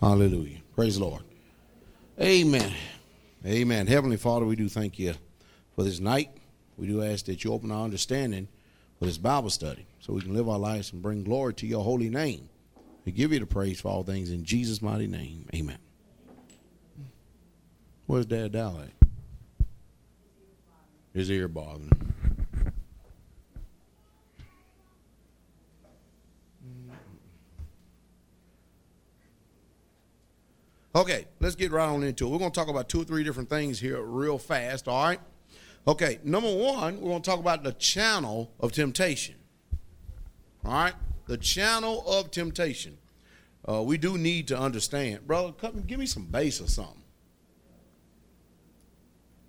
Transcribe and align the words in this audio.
Hallelujah. 0.00 0.58
Praise 0.74 0.98
the 0.98 1.04
Lord. 1.04 1.22
Amen. 2.20 2.72
Amen. 3.44 3.86
Heavenly 3.86 4.16
Father, 4.16 4.46
we 4.46 4.56
do 4.56 4.68
thank 4.68 4.98
you 4.98 5.14
for 5.74 5.84
this 5.84 6.00
night. 6.00 6.30
We 6.76 6.86
do 6.86 7.02
ask 7.02 7.26
that 7.26 7.44
you 7.44 7.52
open 7.52 7.70
our 7.70 7.84
understanding 7.84 8.48
for 8.98 9.04
this 9.04 9.18
Bible 9.18 9.50
study 9.50 9.86
so 10.00 10.12
we 10.12 10.22
can 10.22 10.34
live 10.34 10.48
our 10.48 10.58
lives 10.58 10.92
and 10.92 11.02
bring 11.02 11.24
glory 11.24 11.54
to 11.54 11.66
your 11.66 11.84
holy 11.84 12.08
name. 12.08 12.48
We 13.04 13.12
give 13.12 13.32
you 13.32 13.40
the 13.40 13.46
praise 13.46 13.80
for 13.80 13.88
all 13.88 14.02
things 14.02 14.30
in 14.30 14.44
Jesus' 14.44 14.80
mighty 14.80 15.06
name. 15.06 15.46
Amen. 15.54 15.78
Where's 18.06 18.26
Dad 18.26 18.56
at? 18.56 18.90
His 21.14 21.30
ear 21.30 21.48
bothering 21.48 21.88
him. 21.88 22.14
Okay, 30.94 31.26
let's 31.38 31.54
get 31.54 31.70
right 31.70 31.88
on 31.88 32.02
into 32.02 32.26
it. 32.26 32.30
We're 32.30 32.38
going 32.38 32.50
to 32.50 32.58
talk 32.58 32.68
about 32.68 32.88
two 32.88 33.02
or 33.02 33.04
three 33.04 33.22
different 33.22 33.48
things 33.48 33.78
here 33.78 34.02
real 34.02 34.38
fast, 34.38 34.88
all 34.88 35.04
right? 35.04 35.20
Okay, 35.86 36.18
number 36.24 36.52
one, 36.52 37.00
we're 37.00 37.10
going 37.10 37.22
to 37.22 37.30
talk 37.30 37.38
about 37.38 37.62
the 37.62 37.72
channel 37.72 38.50
of 38.58 38.72
temptation. 38.72 39.36
All 40.64 40.72
right? 40.72 40.94
The 41.26 41.36
channel 41.36 42.04
of 42.08 42.32
temptation. 42.32 42.98
Uh, 43.68 43.82
we 43.82 43.98
do 43.98 44.18
need 44.18 44.48
to 44.48 44.58
understand. 44.58 45.26
Brother, 45.26 45.52
come 45.52 45.82
give 45.82 46.00
me 46.00 46.06
some 46.06 46.26
bass 46.26 46.60
or 46.60 46.66
something. 46.66 47.02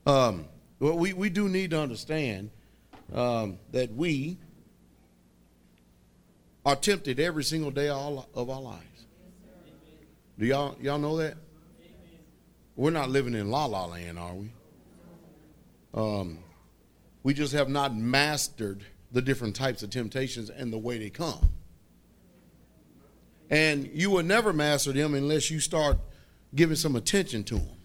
Um, 0.06 0.46
well, 0.80 0.98
we, 0.98 1.14
we 1.14 1.30
do 1.30 1.50
need 1.50 1.72
to 1.72 1.82
understand 1.82 2.52
um, 3.14 3.58
that 3.72 3.94
we 3.94 4.38
are 6.66 6.76
tempted 6.76 7.20
every 7.20 7.44
single 7.44 7.72
day 7.72 7.90
of 7.90 8.26
our 8.36 8.62
lives. 8.62 8.91
Do 10.42 10.48
y'all 10.48 10.76
y'all 10.82 10.98
know 10.98 11.18
that? 11.18 11.38
We're 12.76 12.90
not 12.90 13.12
living 13.12 13.36
in 13.36 13.52
la 13.52 13.66
la 13.66 13.86
land, 13.86 14.18
are 14.18 14.34
we? 14.34 14.52
Um, 15.94 16.40
we 17.22 17.36
just 17.36 17.54
have 17.54 17.70
not 17.70 17.96
mastered 17.96 18.84
the 19.12 19.22
different 19.22 19.56
types 19.56 19.84
of 19.84 19.92
temptations 19.92 20.50
and 20.50 20.74
the 20.74 20.80
way 20.80 20.98
they 20.98 21.12
come. 21.12 21.52
And 23.52 23.88
you 23.94 24.10
will 24.10 24.24
never 24.24 24.52
master 24.52 24.92
them 24.92 25.14
unless 25.14 25.52
you 25.52 25.60
start 25.60 26.00
giving 26.56 26.76
some 26.76 26.96
attention 26.96 27.44
to 27.44 27.58
them. 27.58 27.78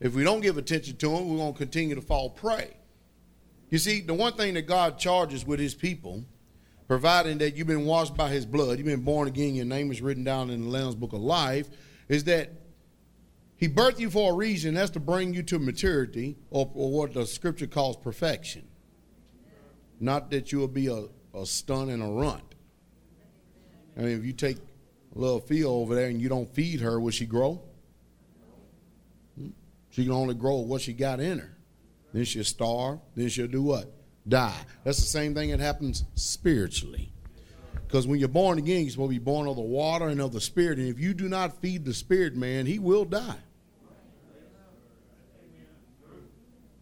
If 0.00 0.14
we 0.14 0.24
don't 0.24 0.40
give 0.40 0.56
attention 0.56 0.96
to 0.96 1.08
them, 1.10 1.28
we're 1.28 1.36
going 1.36 1.52
to 1.52 1.58
continue 1.58 1.96
to 1.96 2.00
fall 2.00 2.30
prey. 2.30 2.70
You 3.68 3.76
see, 3.76 4.00
the 4.00 4.14
one 4.14 4.32
thing 4.38 4.54
that 4.54 4.62
God 4.62 4.98
charges 4.98 5.46
with 5.46 5.60
his 5.60 5.74
people 5.74 6.24
providing 6.88 7.38
that 7.38 7.56
you've 7.56 7.66
been 7.66 7.84
washed 7.84 8.16
by 8.16 8.28
his 8.28 8.46
blood, 8.46 8.78
you've 8.78 8.86
been 8.86 9.02
born 9.02 9.28
again, 9.28 9.54
your 9.54 9.64
name 9.64 9.90
is 9.90 10.00
written 10.02 10.24
down 10.24 10.50
in 10.50 10.62
the 10.62 10.68
Lamb's 10.68 10.94
Book 10.94 11.12
of 11.12 11.20
Life, 11.20 11.68
is 12.08 12.24
that 12.24 12.50
he 13.56 13.68
birthed 13.68 14.00
you 14.00 14.10
for 14.10 14.32
a 14.32 14.34
reason. 14.34 14.74
That's 14.74 14.90
to 14.90 15.00
bring 15.00 15.34
you 15.34 15.42
to 15.44 15.58
maturity, 15.58 16.36
or, 16.50 16.70
or 16.74 16.90
what 16.90 17.14
the 17.14 17.26
scripture 17.26 17.66
calls 17.68 17.96
perfection. 17.96 18.66
Not 20.00 20.30
that 20.32 20.50
you 20.50 20.58
will 20.58 20.68
be 20.68 20.88
a, 20.88 21.04
a 21.32 21.46
stun 21.46 21.88
and 21.88 22.02
a 22.02 22.06
runt. 22.06 22.56
I 23.96 24.00
mean, 24.00 24.18
if 24.18 24.24
you 24.24 24.32
take 24.32 24.56
a 25.14 25.18
little 25.18 25.40
Fia 25.40 25.68
over 25.68 25.94
there 25.94 26.08
and 26.08 26.20
you 26.20 26.28
don't 26.28 26.52
feed 26.52 26.80
her, 26.80 26.98
will 26.98 27.12
she 27.12 27.26
grow? 27.26 27.62
Hmm? 29.38 29.50
She 29.90 30.04
can 30.04 30.12
only 30.12 30.34
grow 30.34 30.56
what 30.56 30.80
she 30.80 30.92
got 30.92 31.20
in 31.20 31.38
her. 31.38 31.56
Then 32.12 32.24
she'll 32.24 32.44
starve. 32.44 32.98
Then 33.14 33.28
she'll 33.28 33.46
do 33.46 33.62
what? 33.62 33.92
Die. 34.28 34.54
That's 34.84 34.98
the 34.98 35.06
same 35.06 35.34
thing 35.34 35.50
that 35.50 35.60
happens 35.60 36.04
spiritually. 36.14 37.12
Because 37.74 38.06
when 38.06 38.18
you're 38.18 38.28
born 38.28 38.58
again, 38.58 38.82
you're 38.82 38.90
supposed 38.90 39.10
to 39.10 39.18
be 39.18 39.24
born 39.24 39.46
of 39.46 39.56
the 39.56 39.62
water 39.62 40.08
and 40.08 40.20
of 40.20 40.32
the 40.32 40.40
spirit. 40.40 40.78
And 40.78 40.88
if 40.88 40.98
you 40.98 41.12
do 41.12 41.28
not 41.28 41.60
feed 41.60 41.84
the 41.84 41.92
spirit, 41.92 42.34
man, 42.34 42.64
he 42.66 42.78
will 42.78 43.04
die. 43.04 43.36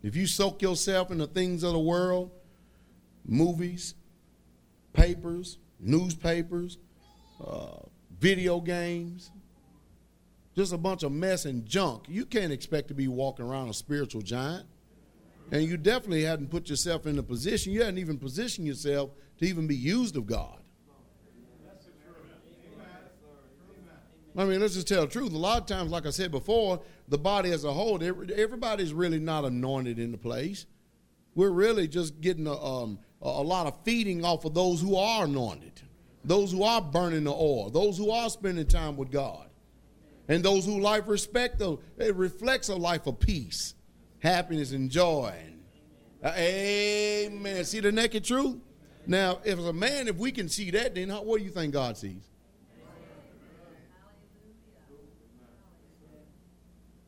If 0.03 0.17
you 0.17 0.27
soak 0.27 0.63
yourself 0.63 1.11
in 1.11 1.19
the 1.19 1.27
things 1.27 1.63
of 1.63 1.73
the 1.73 1.81
world, 1.81 2.31
movies, 3.27 3.95
papers, 4.93 5.59
newspapers, 5.79 6.79
uh, 7.45 7.81
video 8.19 8.61
games, 8.61 9.31
just 10.57 10.73
a 10.73 10.79
bunch 10.79 11.03
of 11.03 11.13
mess 11.13 11.45
and 11.45 11.67
junk, 11.67 12.05
you 12.09 12.25
can't 12.25 12.53
expect 12.53 12.89
to 12.89 12.95
be 12.95 13.09
walking 13.09 13.45
around 13.45 13.69
a 13.69 13.75
spiritual 13.75 14.23
giant. 14.23 14.67
And 15.53 15.65
you 15.65 15.77
definitely 15.77 16.23
hadn't 16.23 16.51
put 16.51 16.69
yourself 16.69 17.07
in 17.07 17.19
a 17.19 17.23
position, 17.23 17.73
you 17.73 17.81
hadn't 17.81 17.99
even 17.99 18.19
positioned 18.19 18.67
yourself 18.67 19.11
to 19.39 19.47
even 19.47 19.67
be 19.67 19.77
used 19.77 20.17
of 20.17 20.27
God. 20.27 20.59
I 24.37 24.45
mean, 24.45 24.61
let's 24.61 24.75
just 24.75 24.87
tell 24.87 25.03
the 25.03 25.09
truth. 25.09 25.33
A 25.33 25.37
lot 25.37 25.61
of 25.61 25.67
times, 25.67 25.91
like 25.91 26.07
I 26.07 26.11
said 26.11 26.31
before, 26.31 26.81
the 27.09 27.19
body 27.19 27.51
as 27.51 27.65
a 27.65 27.73
whole, 27.73 28.01
everybody's 28.03 28.95
really 28.95 29.19
not 29.19 29.45
anointed 29.45 29.99
in 29.99 30.13
the 30.13 30.19
place. 30.19 30.67
We're 31.35 31.51
really 31.51 31.89
just 31.89 32.21
getting 32.21 32.47
a, 32.47 32.55
um, 32.55 33.01
a 33.21 33.43
lot 33.43 33.67
of 33.67 33.75
feeding 33.85 34.25
off 34.25 34.45
of 34.45 34.55
those 34.55 34.81
who 34.81 34.97
are 34.97 35.25
anointed, 35.25 35.81
those 36.25 36.53
who 36.53 36.63
are 36.63 36.81
burning 36.81 37.25
the 37.25 37.33
oil, 37.33 37.71
those 37.71 37.99
who 37.99 38.11
are 38.11 38.31
spending 38.31 38.67
time 38.67 38.97
with 38.97 39.11
God, 39.11 39.49
and 40.29 40.45
those 40.45 40.65
who 40.65 40.79
life 40.79 41.09
respect. 41.09 41.61
It 41.99 42.15
reflects 42.15 42.69
a 42.69 42.77
life 42.77 43.09
of 43.09 43.19
peace 43.19 43.75
happiness 44.21 44.73
and 44.73 44.91
joy. 44.91 45.35
Uh, 46.23 46.33
amen. 46.37 47.65
See 47.65 47.81
the 47.81 47.91
naked 47.91 48.25
truth? 48.25 48.57
Now, 49.07 49.41
if 49.45 49.59
as 49.59 49.67
a 49.67 49.73
man, 49.73 50.09
if 50.09 50.17
we 50.17 50.31
can 50.31 50.49
see 50.49 50.71
that, 50.71 50.95
then 50.95 51.09
how, 51.09 51.23
what 51.23 51.39
do 51.39 51.45
you 51.45 51.51
think 51.51 51.73
God 51.73 51.97
sees? 51.97 52.29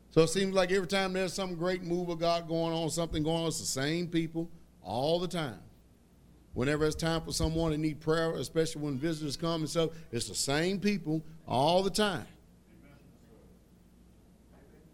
So 0.09 0.21
it 0.21 0.27
seems 0.27 0.53
like 0.53 0.71
every 0.71 0.87
time 0.87 1.13
there's 1.13 1.33
some 1.33 1.55
great 1.55 1.81
move 1.81 2.09
of 2.09 2.19
God 2.19 2.47
going 2.47 2.71
on, 2.71 2.89
something 2.91 3.23
going 3.23 3.41
on, 3.41 3.47
it's 3.47 3.59
the 3.59 3.65
same 3.65 4.07
people 4.07 4.47
all 4.83 5.19
the 5.19 5.27
time. 5.27 5.57
Whenever 6.53 6.85
it's 6.85 6.95
time 6.95 7.21
for 7.21 7.31
someone 7.31 7.71
to 7.71 7.79
need 7.79 7.99
prayer, 7.99 8.31
especially 8.35 8.83
when 8.83 8.99
visitors 8.99 9.35
come 9.35 9.61
and 9.61 9.69
stuff, 9.69 9.89
it's 10.11 10.27
the 10.27 10.35
same 10.35 10.79
people 10.79 11.23
all 11.47 11.81
the 11.81 11.89
time. 11.89 12.27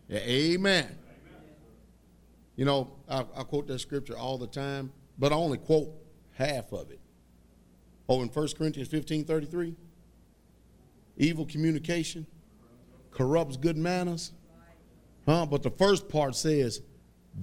Yeah, 0.08 0.20
amen. 0.20 0.88
You 2.60 2.66
know, 2.66 2.92
I, 3.08 3.20
I, 3.38 3.44
quote 3.44 3.68
that 3.68 3.80
scripture 3.80 4.18
all 4.18 4.38
the 4.38 4.46
time, 4.46 4.92
but 5.18 5.32
I 5.32 5.36
only 5.36 5.58
quote 5.58 5.94
half 6.34 6.74
of 6.74 6.92
it. 6.92 7.00
Oh, 8.10 8.22
in 8.22 8.28
1 8.28 8.48
Corinthians 8.58 8.90
15 8.90 9.24
33, 9.24 9.78
evil 11.16 11.46
communication 11.46 12.28
corrupts 13.12 13.56
good 13.56 13.78
manners. 13.78 14.34
Huh? 15.26 15.46
But 15.46 15.64
the 15.64 15.72
first 15.72 16.10
part 16.10 16.36
says, 16.36 16.82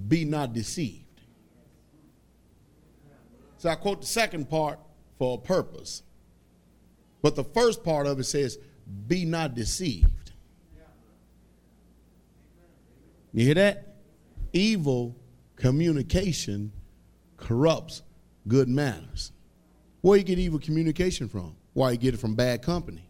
be 0.07 0.23
not 0.23 0.53
deceived. 0.53 1.21
So 3.57 3.69
I 3.69 3.75
quote 3.75 4.01
the 4.01 4.07
second 4.07 4.51
part 4.51 4.77
for 5.17 5.39
a 5.39 5.41
purpose. 5.41 6.03
But 7.23 7.35
the 7.35 7.43
first 7.43 7.83
part 7.83 8.05
of 8.05 8.19
it 8.19 8.25
says, 8.25 8.59
be 9.07 9.25
not 9.25 9.55
deceived. 9.55 10.31
You 13.33 13.45
hear 13.45 13.55
that? 13.55 13.86
Evil 14.53 15.15
communication 15.55 16.71
corrupts 17.37 18.03
good 18.47 18.67
manners. 18.67 19.31
Where 20.01 20.17
you 20.17 20.23
get 20.23 20.39
evil 20.39 20.59
communication 20.59 21.27
from? 21.27 21.55
Why 21.73 21.91
you 21.91 21.97
get 21.97 22.13
it 22.13 22.17
from 22.17 22.35
bad 22.35 22.61
company? 22.61 23.03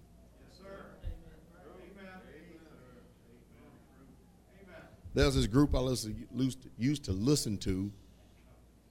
There's 5.14 5.36
this 5.36 5.48
group 5.48 5.76
I 5.76 5.80
used 6.78 7.04
to 7.06 7.12
listen 7.12 7.58
to. 7.60 7.92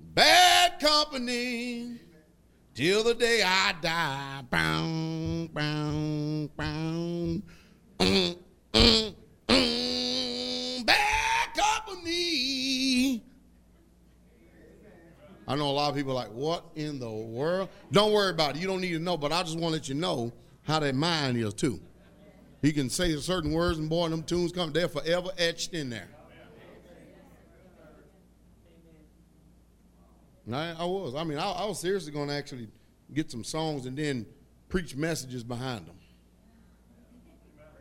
Bad 0.01 0.81
company 0.81 2.01
till 2.75 3.05
the 3.05 3.15
day 3.15 3.43
I 3.45 3.75
die. 3.81 4.43
Mm, 4.53 5.51
mm, 8.73 9.15
I 15.49 15.55
know 15.55 15.71
a 15.71 15.73
lot 15.73 15.91
of 15.91 15.97
people 15.97 16.13
like, 16.15 16.29
what 16.29 16.65
in 16.75 16.99
the 16.99 17.11
world? 17.11 17.69
Don't 17.93 18.13
worry 18.13 18.31
about 18.31 18.57
it. 18.57 18.61
You 18.61 18.67
don't 18.67 18.81
need 18.81 18.93
to 18.93 18.99
know, 18.99 19.17
but 19.17 19.33
I 19.33 19.43
just 19.43 19.59
want 19.59 19.67
to 19.75 19.79
let 19.79 19.89
you 19.89 19.95
know 19.95 20.33
how 20.63 20.81
that 20.81 20.95
mind 20.95 21.37
is 21.37 21.55
too. 21.55 21.81
He 22.63 22.73
can 22.73 22.91
say 22.91 23.15
certain 23.17 23.53
words 23.53 23.79
and 23.79 23.89
boy, 23.89 24.09
them 24.09 24.25
tunes 24.25 24.51
come, 24.51 24.73
they're 24.73 24.89
forever 24.89 25.31
etched 25.39 25.73
in 25.73 25.91
there. 25.91 26.09
I, 30.53 30.75
I 30.79 30.85
was. 30.85 31.15
I 31.15 31.25
mean, 31.25 31.39
I, 31.39 31.51
I 31.51 31.65
was 31.65 31.81
seriously 31.81 32.13
going 32.13 32.29
to 32.29 32.35
actually 32.35 32.69
get 33.13 33.31
some 33.31 33.43
songs 33.43 33.87
and 33.87 33.97
then 33.97 34.27
preach 34.69 34.95
messages 34.95 35.43
behind 35.43 35.87
them. 35.87 35.97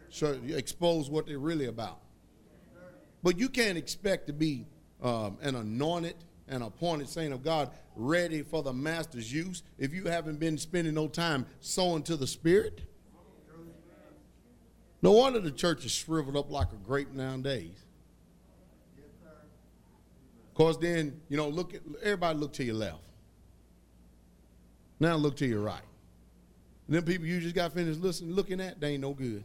So 0.10 0.40
expose 0.48 1.10
what 1.10 1.28
they're 1.28 1.38
really 1.38 1.66
about. 1.66 2.00
But 3.22 3.38
you 3.38 3.50
can't 3.50 3.78
expect 3.78 4.28
to 4.28 4.34
be 4.34 4.66
um, 5.02 5.38
an 5.42 5.56
anointed 5.56 6.16
and 6.48 6.64
appointed 6.64 7.10
saint 7.10 7.34
of 7.34 7.44
God 7.44 7.72
ready 7.96 8.42
for 8.42 8.62
the 8.62 8.74
master's 8.74 9.32
use 9.32 9.64
if 9.78 9.94
you 9.94 10.06
haven't 10.06 10.40
been 10.40 10.58
spending 10.58 10.94
no 10.94 11.08
time 11.08 11.46
sowing 11.60 12.04
to 12.04 12.16
the 12.16 12.28
Spirit. 12.28 12.82
No 15.02 15.12
wonder 15.12 15.40
the 15.40 15.52
church 15.52 15.86
is 15.86 15.92
shriveled 15.92 16.36
up 16.36 16.52
like 16.52 16.72
a 16.72 16.78
grape 16.78 17.12
nowadays. 17.12 17.86
Cause 20.56 20.80
then, 20.80 21.20
you 21.28 21.36
know, 21.36 21.50
look 21.50 21.74
at 21.74 21.82
everybody 22.02 22.40
look 22.40 22.54
to 22.54 22.64
your 22.64 22.76
left. 22.76 23.04
Now 25.00 25.16
look 25.16 25.36
to 25.38 25.46
your 25.46 25.62
right. 25.62 25.82
And 26.88 26.96
them 26.96 27.04
people 27.04 27.28
you 27.28 27.42
just 27.42 27.56
got 27.56 27.74
finished 27.74 28.00
listening, 28.00 28.34
looking 28.34 28.62
at, 28.62 28.80
they 28.80 28.94
ain't 28.94 29.02
no 29.02 29.14
good. 29.14 29.44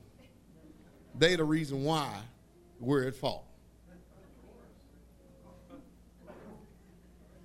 They 1.19 1.35
the 1.35 1.45
reason 1.45 1.83
why 1.83 2.09
we're 2.79 3.09
at 3.09 3.15
fault. 3.17 3.45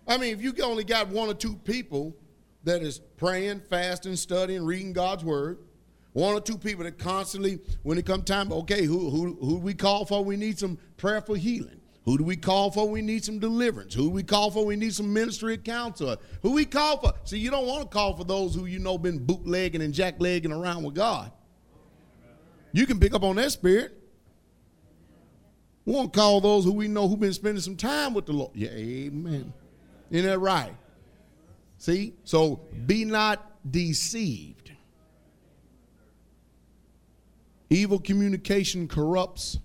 I 0.08 0.18
mean, 0.18 0.34
if 0.34 0.42
you 0.42 0.54
only 0.64 0.84
got 0.84 1.10
one 1.10 1.30
or 1.30 1.34
two 1.34 1.56
people 1.56 2.16
that 2.64 2.82
is 2.82 3.00
praying, 3.18 3.62
fasting, 3.70 4.16
studying, 4.16 4.66
reading 4.66 4.94
God's 4.94 5.24
word, 5.24 5.60
one 6.14 6.34
or 6.34 6.42
two 6.42 6.58
people 6.58 6.84
that 6.86 6.98
constantly, 6.98 7.60
when 7.84 7.98
it 7.98 8.06
come 8.06 8.24
time, 8.24 8.52
okay, 8.52 8.86
who 8.86 9.10
who 9.10 9.38
who 9.42 9.56
we 9.58 9.74
call 9.74 10.06
for? 10.06 10.24
We 10.24 10.38
need 10.38 10.58
some 10.58 10.78
prayer 10.98 11.22
for 11.22 11.36
healing. 11.36 11.82
Who 12.06 12.20
do 12.20 12.24
we 12.24 12.38
call 12.38 12.70
for? 12.70 12.88
We 12.88 13.02
need 13.02 13.26
some 13.26 13.40
deliverance. 13.40 13.96
Who 13.96 14.04
do 14.04 14.10
we 14.12 14.24
call 14.24 14.52
for? 14.52 14.64
We 14.64 14.76
need 14.76 14.94
some 14.94 15.12
ministry 15.12 15.58
counselor. 15.58 16.18
Who 16.44 16.52
we 16.52 16.66
call 16.66 16.98
for? 16.98 17.14
See, 17.24 17.40
you 17.40 17.50
don't 17.50 17.66
want 17.66 17.82
to 17.82 17.88
call 17.90 18.16
for 18.16 18.24
those 18.24 18.54
who 18.54 18.66
you 18.66 18.78
know 18.78 18.98
been 18.98 19.26
bootlegging 19.26 19.82
and 19.82 19.94
jacklegging 19.94 20.52
around 20.52 20.84
with 20.84 20.94
God. 20.94 21.32
You 22.72 22.86
can 22.86 23.00
pick 23.00 23.14
up 23.16 23.24
on 23.24 23.38
that 23.38 23.52
spirit. 23.52 24.00
We 25.84 25.94
want 25.94 26.14
to 26.14 26.20
call 26.20 26.42
those 26.42 26.64
who 26.64 26.74
we 26.74 26.88
know 26.88 27.08
who've 27.08 27.20
been 27.20 27.34
spending 27.34 27.62
some 27.62 27.76
time 27.76 28.14
with 28.14 28.26
the 28.28 28.34
Lord. 28.34 28.52
Yeah, 28.54 28.70
amen. 28.70 29.52
Isn't 30.16 30.30
that 30.30 30.40
right? 30.40 30.74
See? 31.78 32.14
So 32.24 32.62
be 32.86 33.04
not 33.04 33.52
deceived. 33.70 34.72
Evil 37.70 38.00
communication 38.00 38.88
corrupts 38.88 39.60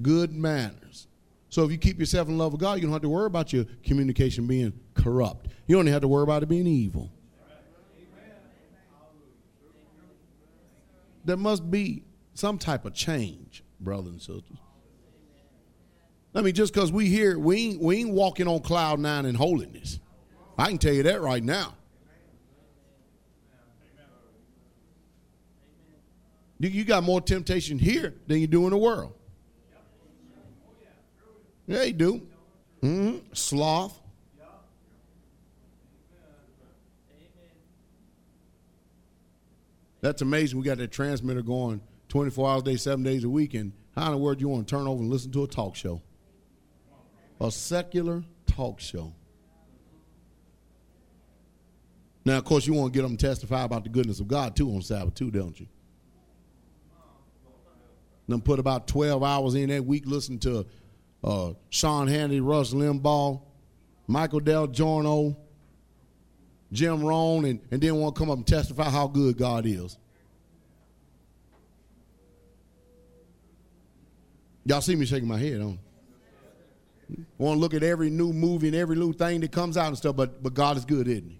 good 0.00 0.32
manners. 0.32 1.08
So 1.48 1.64
if 1.64 1.72
you 1.72 1.78
keep 1.78 1.98
yourself 1.98 2.28
in 2.28 2.38
love 2.38 2.52
with 2.52 2.60
God, 2.60 2.74
you 2.74 2.82
don't 2.82 2.92
have 2.92 3.02
to 3.02 3.08
worry 3.08 3.26
about 3.26 3.52
your 3.52 3.64
communication 3.82 4.46
being 4.46 4.72
corrupt. 4.94 5.48
You 5.66 5.74
don't 5.74 5.88
have 5.88 6.02
to 6.02 6.08
worry 6.08 6.22
about 6.22 6.44
it 6.44 6.48
being 6.48 6.68
evil. 6.68 7.10
There 11.24 11.36
must 11.36 11.68
be 11.68 12.04
some 12.34 12.56
type 12.56 12.84
of 12.84 12.94
change, 12.94 13.64
brothers 13.80 14.12
and 14.12 14.20
sisters. 14.20 14.58
I 16.36 16.42
mean, 16.42 16.54
just 16.54 16.74
because 16.74 16.92
we 16.92 17.06
here, 17.06 17.38
we 17.38 17.56
ain't, 17.56 17.80
we 17.80 17.96
ain't 17.96 18.10
walking 18.10 18.46
on 18.46 18.60
cloud 18.60 19.00
nine 19.00 19.24
in 19.24 19.34
holiness. 19.34 19.98
I 20.58 20.68
can 20.68 20.76
tell 20.76 20.92
you 20.92 21.02
that 21.04 21.22
right 21.22 21.42
now. 21.42 21.74
You 26.58 26.84
got 26.84 27.04
more 27.04 27.22
temptation 27.22 27.78
here 27.78 28.14
than 28.26 28.38
you 28.38 28.46
do 28.46 28.64
in 28.64 28.70
the 28.70 28.76
world. 28.76 29.14
Yeah, 31.66 31.82
you 31.84 31.92
do. 31.94 32.26
Mm-hmm. 32.82 33.18
Sloth. 33.32 33.98
That's 40.02 40.22
amazing. 40.22 40.58
We 40.58 40.64
got 40.64 40.78
that 40.78 40.92
transmitter 40.92 41.42
going 41.42 41.80
24 42.08 42.48
hours 42.50 42.62
a 42.62 42.64
day, 42.64 42.76
seven 42.76 43.02
days 43.02 43.24
a 43.24 43.28
week. 43.28 43.54
And 43.54 43.72
how 43.94 44.06
in 44.06 44.12
the 44.12 44.18
world 44.18 44.38
do 44.38 44.42
you 44.42 44.48
want 44.48 44.68
to 44.68 44.76
turn 44.76 44.86
over 44.86 45.02
and 45.02 45.10
listen 45.10 45.32
to 45.32 45.42
a 45.42 45.48
talk 45.48 45.74
show? 45.74 46.02
A 47.40 47.50
secular 47.50 48.24
talk 48.46 48.80
show. 48.80 49.12
Now, 52.24 52.38
of 52.38 52.44
course, 52.44 52.66
you 52.66 52.72
want 52.72 52.92
to 52.92 52.98
get 52.98 53.02
them 53.02 53.16
to 53.16 53.26
testify 53.26 53.62
about 53.62 53.84
the 53.84 53.90
goodness 53.90 54.18
of 54.18 54.26
God 54.26 54.56
too 54.56 54.68
on 54.70 54.82
Sabbath 54.82 55.14
too, 55.14 55.30
don't 55.30 55.58
you? 55.58 55.68
Them 58.26 58.40
put 58.40 58.58
about 58.58 58.88
12 58.88 59.22
hours 59.22 59.54
in 59.54 59.68
that 59.68 59.84
week 59.84 60.04
listening 60.06 60.40
to 60.40 60.66
uh, 61.22 61.52
Sean 61.70 62.08
Hannity, 62.08 62.40
Rush 62.42 62.72
Limbaugh, 62.72 63.40
Michael 64.08 64.40
Del 64.40 64.66
Giorno, 64.66 65.36
Jim 66.72 67.04
Rohn, 67.04 67.44
and, 67.44 67.60
and 67.70 67.80
then 67.80 67.94
want 67.96 68.16
to 68.16 68.18
come 68.18 68.30
up 68.30 68.38
and 68.38 68.46
testify 68.46 68.90
how 68.90 69.06
good 69.06 69.38
God 69.38 69.66
is. 69.66 69.96
Y'all 74.64 74.80
see 74.80 74.96
me 74.96 75.06
shaking 75.06 75.28
my 75.28 75.38
head, 75.38 75.60
don't 75.60 75.78
Want 77.38 77.56
to 77.56 77.60
look 77.60 77.74
at 77.74 77.82
every 77.82 78.10
new 78.10 78.32
movie 78.32 78.68
and 78.68 78.76
every 78.76 78.96
new 78.96 79.12
thing 79.12 79.40
that 79.40 79.52
comes 79.52 79.76
out 79.76 79.88
and 79.88 79.96
stuff, 79.96 80.16
but, 80.16 80.42
but 80.42 80.54
God 80.54 80.76
is 80.76 80.84
good, 80.84 81.06
isn't 81.06 81.30
He? 81.30 81.38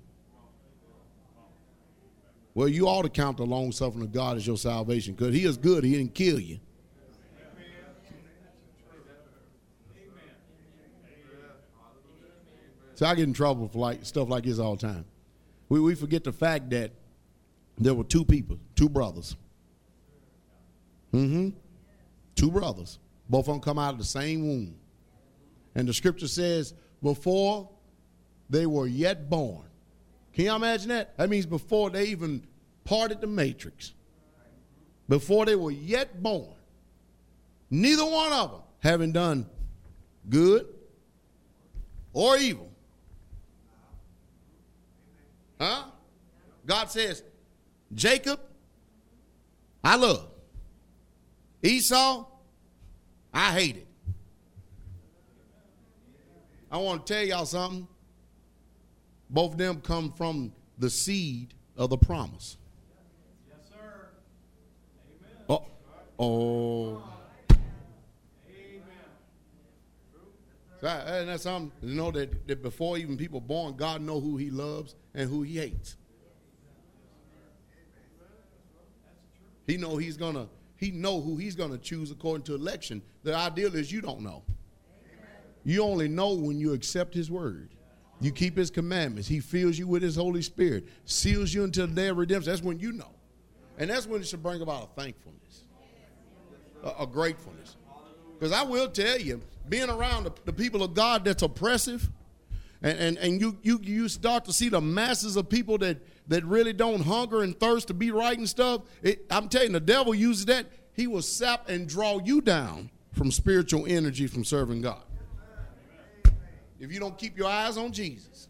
Well, 2.55 2.69
you 2.69 2.89
ought 2.89 3.03
to 3.03 3.11
count 3.11 3.37
the 3.37 3.45
long 3.45 3.73
suffering 3.73 4.05
of 4.05 4.13
God 4.13 4.37
as 4.37 4.47
your 4.47 4.57
salvation 4.57 5.15
because 5.15 5.35
He 5.35 5.45
is 5.45 5.57
good. 5.57 5.85
He 5.85 5.93
didn't 5.93 6.15
kill 6.15 6.41
you. 6.41 6.59
So 12.95 13.05
I 13.05 13.15
get 13.15 13.25
in 13.25 13.35
trouble 13.35 13.69
for 13.69 13.79
like 13.79 14.07
stuff 14.07 14.31
like 14.31 14.45
this 14.45 14.59
all 14.59 14.75
the 14.75 14.87
time. 14.87 15.05
We, 15.69 15.81
we 15.81 15.95
forget 15.95 16.25
the 16.25 16.33
fact 16.33 16.71
that 16.71 16.93
there 17.77 17.93
were 17.93 18.05
two 18.05 18.25
people, 18.25 18.59
two 18.75 18.89
brothers. 18.89 19.37
Mm-hmm. 21.13 21.51
Two 22.37 22.51
brothers. 22.51 22.99
Both 23.29 23.49
of 23.49 23.55
them 23.55 23.61
come 23.61 23.79
out 23.79 23.93
of 23.93 23.99
the 23.99 24.05
same 24.05 24.47
womb. 24.47 24.77
And 25.77 25.87
the 25.87 25.93
scripture 25.93 26.27
says, 26.27 26.73
before 27.03 27.69
they 28.49 28.65
were 28.65 28.87
yet 28.87 29.29
born. 29.29 29.67
Can 30.33 30.47
y'all 30.47 30.57
imagine 30.57 30.89
that? 30.89 31.17
That 31.19 31.29
means 31.29 31.45
before 31.45 31.91
they 31.91 32.07
even 32.07 32.47
parted 32.85 33.21
the 33.21 33.27
matrix. 33.27 33.93
Before 35.07 35.45
they 35.45 35.55
were 35.55 35.71
yet 35.71 36.23
born. 36.23 36.55
Neither 37.71 38.07
one 38.07 38.33
of 38.33 38.53
them 38.53 38.61
having 38.81 39.13
done 39.13 39.47
good 40.31 40.67
or 42.15 42.39
evil. 42.39 42.71
Huh? 45.61 45.85
God 46.65 46.91
says, 46.91 47.23
Jacob, 47.95 48.41
I 49.85 49.97
love. 49.97 50.27
Esau, 51.63 52.27
I 53.35 53.53
hate 53.53 53.77
it. 53.77 53.86
I 56.77 56.79
want 56.79 57.07
to 57.07 57.15
tell 57.15 57.25
y'all 57.25 57.47
something. 57.47 57.89
Both 59.31 59.53
of 59.53 59.59
them 59.59 59.81
come 59.81 60.13
from 60.13 60.53
the 60.77 60.91
seed 60.91 61.55
of 61.75 61.89
the 61.89 61.97
promise. 61.97 62.59
Yes, 63.49 63.57
sir. 63.71 64.09
Oh. 65.49 65.55
Amen. 65.57 65.65
Oh. 66.19 67.03
oh. 67.03 67.03
So, 70.83 70.87
and 70.87 71.31
that's 71.31 71.45
something 71.45 71.73
you 71.81 71.95
know 71.95 72.11
that, 72.11 72.47
that 72.47 72.63
before 72.63 72.99
even 72.99 73.17
people 73.17 73.41
born, 73.41 73.75
God 73.77 74.03
know 74.03 74.21
who 74.21 74.37
He 74.37 74.51
loves 74.51 74.97
and 75.15 75.31
who 75.31 75.41
He 75.41 75.57
hates. 75.57 75.97
He 79.67 79.79
know 79.79 79.97
He's 79.97 80.19
gonna. 80.19 80.47
He 80.77 80.91
know 80.91 81.23
who 81.23 81.39
He's 81.39 81.57
gonna 81.57 81.79
choose 81.79 82.11
according 82.11 82.45
to 82.45 82.55
election. 82.55 83.01
The 83.23 83.35
ideal 83.35 83.75
is 83.75 83.91
you 83.91 84.03
don't 84.03 84.21
know. 84.21 84.43
You 85.67 85.83
only 85.83 86.07
know 86.07 86.33
when 86.33 86.61
you 86.61 86.75
accept 86.75 87.13
His 87.13 87.29
word. 87.29 87.71
You 88.21 88.31
keep 88.31 88.57
His 88.57 88.71
commandments. 88.71 89.27
He 89.27 89.41
fills 89.41 89.77
you 89.77 89.89
with 89.89 90.01
His 90.01 90.15
Holy 90.15 90.41
Spirit, 90.41 90.87
seals 91.07 91.53
you 91.53 91.65
until 91.65 91.89
the 91.89 91.95
day 91.95 92.07
of 92.07 92.17
redemption. 92.17 92.53
That's 92.53 92.63
when 92.63 92.79
you 92.79 92.93
know. 92.93 93.11
And 93.77 93.91
that's 93.91 94.07
when 94.07 94.21
it 94.21 94.29
should 94.29 94.45
bring 94.45 94.63
about 94.63 94.85
a 94.85 95.01
thankfulness, 95.01 95.65
a, 96.85 97.03
a 97.03 97.07
gratefulness. 97.07 97.77
Because 98.39 98.53
I 98.53 98.63
will 98.63 98.89
tell 98.89 99.19
you, 99.19 99.43
being 99.69 99.91
around 99.91 100.25
the, 100.25 100.33
the, 100.45 100.53
people 100.53 100.85
of 100.85 100.95
God 100.95 101.25
that's 101.25 101.43
oppressive, 101.43 102.11
and, 102.81 102.97
and, 103.01 103.19
and 103.19 103.41
you, 103.41 103.59
you, 103.63 103.81
you 103.83 104.09
start 104.09 104.45
to 104.45 104.53
see 104.53 104.69
the 104.69 104.81
masses 104.81 105.35
of 105.35 105.49
people 105.49 105.79
that, 105.79 105.99
that 106.29 106.45
really 106.45 106.75
don't 106.75 107.01
hunger 107.01 107.43
and 107.43 107.59
thirst 107.59 107.89
to 107.89 107.95
be 107.95 108.13
right 108.13 108.39
and 108.39 108.49
stuff. 108.49 108.83
It, 109.03 109.27
I'm 109.33 109.49
telling 109.49 109.69
you, 109.69 109.73
the 109.73 109.81
devil 109.81 110.15
uses 110.15 110.47
that. 110.47 110.67
He 110.93 111.09
will 111.09 111.23
sap 111.23 111.69
and 111.69 111.89
draw 111.89 112.21
you 112.25 112.41
down 112.41 112.91
from 113.13 113.33
spiritual 113.33 113.85
energy 113.89 114.29
from 114.29 114.45
serving 114.45 114.83
God 114.83 115.03
if 116.81 116.93
you 116.93 117.01
don't 117.01 117.17
keep 117.19 117.37
your 117.37 117.49
eyes 117.49 117.77
on 117.77 117.93
Jesus. 117.93 118.49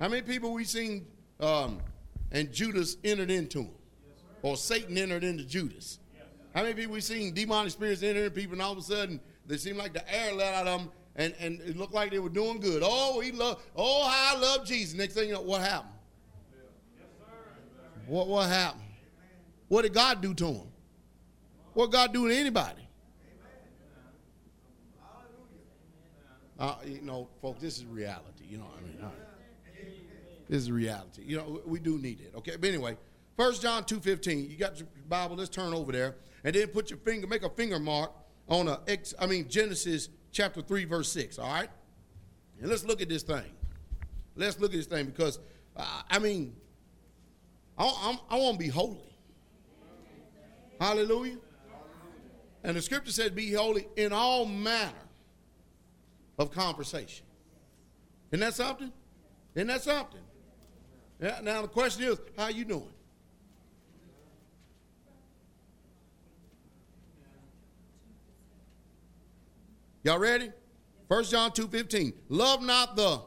How 0.00 0.08
many 0.08 0.22
people 0.22 0.52
we 0.52 0.64
seen 0.64 1.06
um, 1.40 1.80
and 2.30 2.52
Judas 2.52 2.96
entered 3.04 3.30
into 3.30 3.62
him? 3.62 3.70
Or 4.42 4.56
Satan 4.56 4.98
entered 4.98 5.24
into 5.24 5.44
Judas? 5.44 5.98
How 6.54 6.62
many 6.62 6.74
people 6.74 6.92
we 6.92 7.00
seen 7.00 7.34
demonic 7.34 7.72
spirits 7.72 8.02
enter 8.02 8.24
into 8.24 8.30
people 8.30 8.52
and 8.54 8.62
all 8.62 8.72
of 8.72 8.78
a 8.78 8.82
sudden 8.82 9.20
they 9.46 9.56
seemed 9.56 9.78
like 9.78 9.92
the 9.92 10.14
air 10.14 10.32
let 10.32 10.54
out 10.54 10.66
of 10.66 10.80
them 10.80 10.90
and, 11.16 11.34
and 11.38 11.60
it 11.60 11.76
looked 11.76 11.94
like 11.94 12.10
they 12.10 12.18
were 12.18 12.28
doing 12.28 12.60
good. 12.60 12.82
Oh, 12.84 13.20
he 13.20 13.32
love, 13.32 13.62
oh, 13.76 14.08
how 14.08 14.36
I 14.36 14.40
love 14.40 14.66
Jesus. 14.66 14.94
Next 14.94 15.14
thing 15.14 15.28
you 15.28 15.34
know, 15.34 15.42
what 15.42 15.60
happened? 15.60 15.90
What, 18.06 18.28
what 18.28 18.48
happened? 18.48 18.82
What 19.68 19.82
did 19.82 19.94
God 19.94 20.20
do 20.20 20.34
to 20.34 20.46
him? 20.46 20.66
What 21.72 21.90
God 21.90 22.12
do 22.12 22.28
to 22.28 22.34
anybody? 22.34 22.83
Uh, 26.58 26.76
you 26.84 27.00
know, 27.00 27.28
folks, 27.42 27.60
this 27.60 27.78
is 27.78 27.84
reality. 27.86 28.44
You 28.48 28.58
know, 28.58 28.64
what 28.64 28.78
I 28.78 28.82
mean, 28.82 29.10
this 30.48 30.62
is 30.62 30.70
reality. 30.70 31.22
You 31.24 31.38
know, 31.38 31.60
we 31.66 31.80
do 31.80 31.98
need 31.98 32.20
it. 32.20 32.32
Okay, 32.36 32.56
but 32.56 32.68
anyway, 32.68 32.96
1 33.36 33.54
John 33.54 33.82
2.15. 33.82 34.50
You 34.50 34.56
got 34.56 34.78
your 34.78 34.88
Bible, 35.08 35.36
let's 35.36 35.50
turn 35.50 35.72
over 35.74 35.90
there. 35.90 36.14
And 36.44 36.54
then 36.54 36.68
put 36.68 36.90
your 36.90 36.98
finger, 37.00 37.26
make 37.26 37.42
a 37.42 37.50
finger 37.50 37.78
mark 37.78 38.12
on 38.48 38.68
a 38.68 38.80
X, 38.86 39.14
I 39.18 39.26
mean 39.26 39.48
Genesis 39.48 40.10
chapter 40.30 40.60
3, 40.60 40.84
verse 40.84 41.10
6, 41.12 41.38
all 41.38 41.48
right? 41.48 41.70
And 42.60 42.68
let's 42.68 42.84
look 42.84 43.00
at 43.00 43.08
this 43.08 43.22
thing. 43.22 43.50
Let's 44.36 44.60
look 44.60 44.72
at 44.72 44.76
this 44.76 44.86
thing 44.86 45.06
because, 45.06 45.38
uh, 45.76 46.02
I 46.10 46.18
mean, 46.18 46.54
I, 47.78 47.84
I, 47.84 48.18
I 48.30 48.38
want 48.38 48.58
to 48.58 48.58
be 48.58 48.68
holy. 48.68 48.98
Hallelujah. 50.80 51.38
And 52.62 52.76
the 52.76 52.82
scripture 52.82 53.12
said, 53.12 53.34
Be 53.34 53.52
holy 53.52 53.86
in 53.96 54.12
all 54.12 54.44
manner 54.44 54.92
of 56.38 56.50
conversation. 56.50 57.24
Isn't 58.30 58.40
that 58.40 58.54
something? 58.54 58.92
Isn't 59.54 59.68
that 59.68 59.82
something? 59.82 60.20
Yeah, 61.20 61.40
now 61.42 61.62
the 61.62 61.68
question 61.68 62.04
is, 62.04 62.18
how 62.36 62.48
you 62.48 62.64
doing? 62.64 62.90
Y'all 70.02 70.18
ready? 70.18 70.50
1 71.08 71.24
John 71.24 71.52
2 71.52 71.68
15. 71.68 72.12
Love 72.28 72.62
not 72.62 72.96
the 72.96 73.20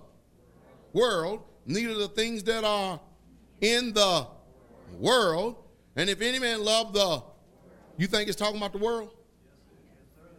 world, 0.93 1.41
neither 1.65 1.95
the 1.95 2.07
things 2.07 2.43
that 2.43 2.63
are 2.63 2.99
in 3.61 3.93
the 3.93 4.27
world. 4.99 5.55
And 5.95 6.09
if 6.09 6.21
any 6.21 6.37
man 6.37 6.63
love 6.63 6.93
the, 6.93 7.23
you 7.97 8.05
think 8.05 8.27
it's 8.27 8.37
talking 8.37 8.57
about 8.57 8.73
the 8.73 8.79
world? 8.79 9.09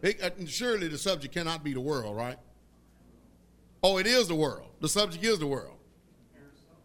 It, 0.01 0.21
uh, 0.23 0.29
surely 0.45 0.87
the 0.87 0.97
subject 0.97 1.33
cannot 1.33 1.63
be 1.63 1.73
the 1.73 1.81
world, 1.81 2.15
right? 2.15 2.37
Oh, 3.81 3.97
it 3.97 4.07
is 4.07 4.27
the 4.27 4.35
world. 4.35 4.69
The 4.81 4.89
subject 4.89 5.23
is 5.23 5.39
the 5.39 5.47
world. 5.47 5.75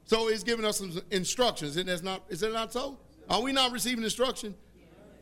So 0.04 0.28
it's 0.28 0.42
giving 0.42 0.64
us 0.64 0.78
some 0.78 1.00
instructions. 1.10 1.76
And 1.76 1.88
that's 1.88 2.02
not, 2.02 2.22
is 2.28 2.40
that 2.40 2.52
not 2.52 2.72
so? 2.72 2.98
Are 3.28 3.40
we 3.40 3.52
not 3.52 3.72
receiving 3.72 4.04
instruction? 4.04 4.54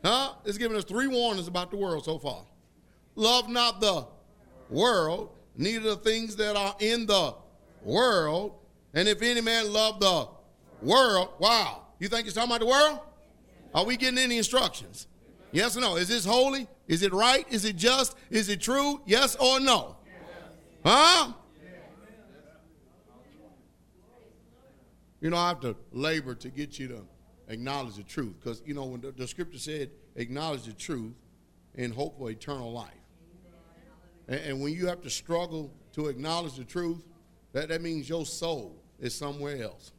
Huh? 0.03 0.33
It's 0.45 0.57
giving 0.57 0.77
us 0.77 0.83
three 0.83 1.07
warnings 1.07 1.47
about 1.47 1.71
the 1.71 1.77
world 1.77 2.03
so 2.03 2.19
far. 2.19 2.43
Love 3.15 3.47
not 3.47 3.79
the 3.79 4.05
world, 4.69 5.29
neither 5.55 5.91
the 5.91 5.95
things 5.95 6.35
that 6.35 6.55
are 6.55 6.75
in 6.79 7.05
the 7.05 7.33
world. 7.83 8.55
And 8.93 9.07
if 9.07 9.21
any 9.21 9.41
man 9.41 9.71
love 9.71 9.99
the 9.99 10.27
world, 10.81 11.29
wow. 11.39 11.83
You 11.99 12.09
think 12.09 12.25
he's 12.25 12.33
talking 12.33 12.51
about 12.51 12.59
the 12.59 12.67
world? 12.67 12.99
Are 13.73 13.85
we 13.85 13.95
getting 13.95 14.19
any 14.19 14.37
instructions? 14.37 15.07
Yes 15.51 15.77
or 15.77 15.81
no? 15.81 15.95
Is 15.95 16.09
this 16.09 16.25
holy? 16.25 16.67
Is 16.87 17.03
it 17.03 17.13
right? 17.13 17.45
Is 17.49 17.63
it 17.63 17.75
just? 17.75 18.17
Is 18.29 18.49
it 18.49 18.59
true? 18.59 19.01
Yes 19.05 19.35
or 19.37 19.59
no? 19.59 19.95
Huh? 20.85 21.33
You 25.23 25.29
know, 25.29 25.37
I 25.37 25.47
have 25.47 25.61
to 25.61 25.77
labor 25.93 26.35
to 26.35 26.49
get 26.49 26.77
you 26.77 26.89
to 26.89 27.05
acknowledge 27.47 27.95
the 27.95 28.03
truth. 28.03 28.35
Because, 28.41 28.61
you 28.65 28.73
know, 28.73 28.83
when 28.83 28.99
the, 28.99 29.13
the, 29.13 29.25
scripture 29.25 29.57
said, 29.57 29.89
acknowledge 30.17 30.63
the 30.63 30.73
truth 30.73 31.13
and 31.75 31.93
hope 31.93 32.17
for 32.17 32.29
eternal 32.29 32.73
life. 32.73 32.91
And, 34.27 34.39
and, 34.41 34.61
when 34.61 34.73
you 34.73 34.85
have 34.87 35.01
to 35.03 35.09
struggle 35.09 35.73
to 35.93 36.07
acknowledge 36.07 36.57
the 36.57 36.65
truth, 36.65 37.05
that, 37.53 37.69
that 37.69 37.81
means 37.81 38.09
your 38.09 38.25
soul 38.25 38.83
is 38.99 39.15
somewhere 39.15 39.63
else. 39.63 39.93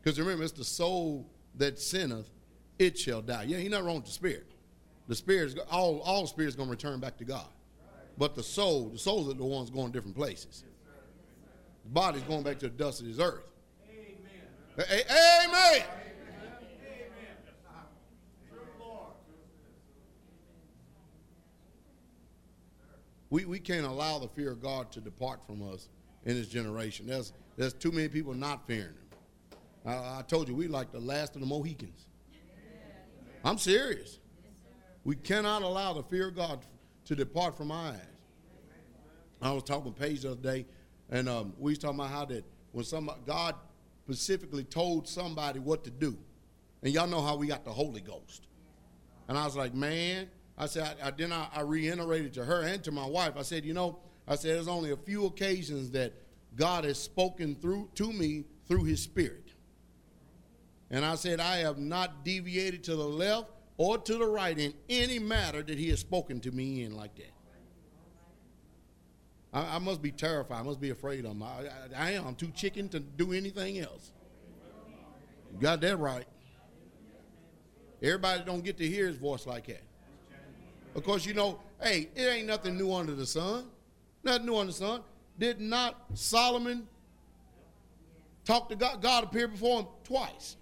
Because 0.00 0.20
remember, 0.20 0.44
it's 0.44 0.52
the 0.52 0.62
soul 0.62 1.28
that 1.56 1.80
sinneth, 1.80 2.30
it 2.78 2.96
shall 2.96 3.22
die. 3.22 3.42
Yeah, 3.48 3.58
he's 3.58 3.70
not 3.70 3.82
wrong 3.82 3.96
with 3.96 4.04
the 4.04 4.12
spirit. 4.12 4.52
The 5.08 5.16
spirit, 5.16 5.58
all, 5.68 5.98
all 6.02 6.28
spirits 6.28 6.54
to 6.54 6.62
return 6.64 7.00
back 7.00 7.16
to 7.18 7.24
God. 7.24 7.48
But 8.16 8.34
the 8.34 8.42
soul, 8.42 8.90
the 8.90 8.98
souls 8.98 9.28
are 9.28 9.34
the 9.34 9.44
ones 9.44 9.70
going 9.70 9.92
different 9.92 10.16
places. 10.16 10.64
The 11.84 11.90
body's 11.90 12.22
going 12.22 12.42
back 12.42 12.58
to 12.60 12.68
the 12.68 12.74
dust 12.74 13.00
of 13.00 13.06
this 13.08 13.18
earth. 13.18 13.50
Amen. 14.78 15.04
Amen. 15.46 15.84
We, 23.30 23.44
we 23.46 23.58
can't 23.58 23.84
allow 23.84 24.20
the 24.20 24.28
fear 24.28 24.52
of 24.52 24.62
God 24.62 24.92
to 24.92 25.00
depart 25.00 25.44
from 25.44 25.60
us 25.68 25.88
in 26.24 26.36
this 26.36 26.46
generation. 26.46 27.08
There's, 27.08 27.32
there's 27.56 27.72
too 27.72 27.90
many 27.90 28.06
people 28.06 28.32
not 28.32 28.64
fearing 28.64 28.94
Him. 28.94 29.18
I, 29.84 30.18
I 30.18 30.24
told 30.28 30.48
you, 30.48 30.54
we 30.54 30.68
like 30.68 30.92
the 30.92 31.00
last 31.00 31.34
of 31.34 31.40
the 31.40 31.46
Mohicans. 31.48 32.06
I'm 33.44 33.58
serious. 33.58 34.20
We 35.02 35.16
cannot 35.16 35.62
allow 35.62 35.94
the 35.94 36.04
fear 36.04 36.28
of 36.28 36.36
God 36.36 36.60
to 37.06 37.14
depart 37.14 37.56
from 37.56 37.70
our 37.70 37.92
eyes. 37.92 38.00
I 39.42 39.52
was 39.52 39.62
talking 39.62 39.84
with 39.84 39.96
Paige 39.96 40.22
the 40.22 40.32
other 40.32 40.40
day, 40.40 40.66
and 41.10 41.28
um, 41.28 41.52
we 41.58 41.72
was 41.72 41.78
talking 41.78 41.98
about 41.98 42.10
how 42.10 42.24
that 42.26 42.44
when 42.72 42.84
somebody, 42.84 43.20
God 43.26 43.54
specifically 44.04 44.64
told 44.64 45.06
somebody 45.06 45.58
what 45.58 45.84
to 45.84 45.90
do, 45.90 46.16
and 46.82 46.92
y'all 46.92 47.06
know 47.06 47.20
how 47.20 47.36
we 47.36 47.46
got 47.46 47.64
the 47.64 47.72
Holy 47.72 48.00
Ghost. 48.00 48.46
And 49.28 49.36
I 49.36 49.44
was 49.44 49.56
like, 49.56 49.74
man, 49.74 50.28
I 50.56 50.66
said, 50.66 50.96
I, 51.02 51.08
I 51.08 51.10
then 51.10 51.32
I, 51.32 51.48
I 51.54 51.60
reiterated 51.60 52.32
to 52.34 52.44
her 52.44 52.62
and 52.62 52.82
to 52.84 52.92
my 52.92 53.06
wife. 53.06 53.34
I 53.36 53.42
said, 53.42 53.64
you 53.64 53.74
know, 53.74 53.98
I 54.26 54.36
said, 54.36 54.56
there's 54.56 54.68
only 54.68 54.92
a 54.92 54.96
few 54.96 55.26
occasions 55.26 55.90
that 55.90 56.12
God 56.56 56.84
has 56.84 56.98
spoken 56.98 57.54
through 57.54 57.90
to 57.96 58.12
me 58.12 58.44
through 58.66 58.84
His 58.84 59.02
Spirit. 59.02 59.52
And 60.90 61.04
I 61.04 61.16
said, 61.16 61.40
I 61.40 61.56
have 61.56 61.78
not 61.78 62.24
deviated 62.24 62.84
to 62.84 62.96
the 62.96 63.04
left 63.04 63.50
or 63.76 63.98
to 63.98 64.14
the 64.18 64.26
right 64.26 64.58
in 64.58 64.72
any 64.88 65.18
matter 65.18 65.62
that 65.62 65.78
he 65.78 65.90
has 65.90 66.00
spoken 66.00 66.40
to 66.40 66.52
me 66.52 66.82
in 66.84 66.96
like 66.96 67.14
that. 67.16 67.32
I, 69.52 69.76
I 69.76 69.78
must 69.78 70.02
be 70.02 70.10
terrified. 70.10 70.60
I 70.60 70.62
must 70.62 70.80
be 70.80 70.90
afraid 70.90 71.24
of 71.24 71.32
him. 71.32 71.42
I, 71.42 71.46
I, 71.96 72.08
I 72.08 72.10
am. 72.12 72.34
Too 72.34 72.50
chicken 72.54 72.88
to 72.90 73.00
do 73.00 73.32
anything 73.32 73.78
else. 73.78 74.12
You 75.52 75.60
got 75.60 75.80
that 75.80 75.96
right. 75.98 76.26
Everybody 78.02 78.42
don't 78.44 78.64
get 78.64 78.76
to 78.78 78.86
hear 78.86 79.06
his 79.06 79.16
voice 79.16 79.46
like 79.46 79.66
that. 79.68 79.82
Of 80.94 81.04
course, 81.04 81.24
you 81.24 81.34
know, 81.34 81.58
hey, 81.80 82.08
it 82.14 82.22
ain't 82.22 82.46
nothing 82.46 82.76
new 82.76 82.92
under 82.92 83.14
the 83.14 83.26
sun. 83.26 83.66
Nothing 84.22 84.46
new 84.46 84.56
under 84.56 84.72
the 84.72 84.78
sun. 84.78 85.02
Did 85.38 85.60
not 85.60 86.04
Solomon 86.14 86.86
talk 88.44 88.68
to 88.68 88.76
God? 88.76 89.02
God 89.02 89.24
appeared 89.24 89.52
before 89.52 89.80
him 89.80 89.86
twice. 90.04 90.56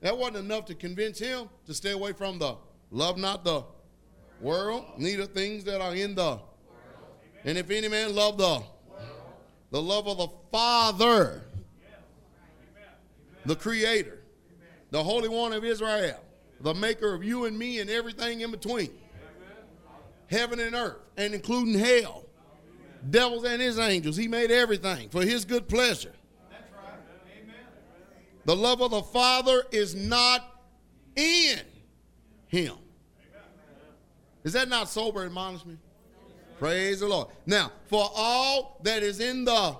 That 0.00 0.16
wasn't 0.16 0.38
enough 0.38 0.66
to 0.66 0.74
convince 0.74 1.18
him 1.18 1.48
to 1.66 1.74
stay 1.74 1.92
away 1.92 2.12
from 2.12 2.38
the 2.38 2.56
love 2.90 3.18
not 3.18 3.44
the 3.44 3.64
world, 4.40 4.84
neither 4.98 5.26
things 5.26 5.64
that 5.64 5.80
are 5.80 5.94
in 5.94 6.14
the. 6.14 6.38
And 7.44 7.56
if 7.56 7.70
any 7.70 7.88
man 7.88 8.14
love 8.14 8.38
the 8.38 8.62
the 9.70 9.82
love 9.82 10.06
of 10.06 10.18
the 10.18 10.28
Father, 10.52 11.42
the 13.44 13.56
Creator, 13.56 14.22
the 14.90 15.02
Holy 15.02 15.28
One 15.28 15.52
of 15.52 15.64
Israel, 15.64 16.20
the 16.60 16.74
Maker 16.74 17.12
of 17.12 17.24
you 17.24 17.44
and 17.44 17.58
me 17.58 17.80
and 17.80 17.90
everything 17.90 18.40
in 18.40 18.50
between, 18.50 18.90
heaven 20.28 20.60
and 20.60 20.74
earth, 20.74 20.98
and 21.16 21.34
including 21.34 21.74
hell, 21.78 22.26
devils 23.10 23.44
and 23.44 23.60
his 23.60 23.78
angels. 23.78 24.16
He 24.16 24.28
made 24.28 24.50
everything 24.50 25.08
for 25.08 25.22
his 25.22 25.44
good 25.44 25.68
pleasure. 25.68 26.15
The 28.46 28.54
love 28.54 28.80
of 28.80 28.92
the 28.92 29.02
Father 29.02 29.64
is 29.72 29.96
not 29.96 30.62
in 31.16 31.60
him. 32.46 32.76
Is 34.44 34.52
that 34.52 34.68
not 34.68 34.88
sober 34.88 35.24
admonishment? 35.24 35.80
Praise 36.60 37.00
the 37.00 37.08
Lord. 37.08 37.26
Now, 37.44 37.72
for 37.88 38.08
all 38.14 38.80
that 38.84 39.02
is 39.02 39.18
in 39.18 39.44
the 39.44 39.76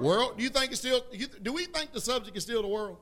world, 0.00 0.38
do 0.38 0.42
you 0.42 0.48
think 0.48 0.72
it's 0.72 0.80
still, 0.80 1.04
do 1.42 1.52
we 1.52 1.66
think 1.66 1.92
the 1.92 2.00
subject 2.00 2.34
is 2.34 2.42
still 2.44 2.62
the 2.62 2.68
world? 2.68 2.96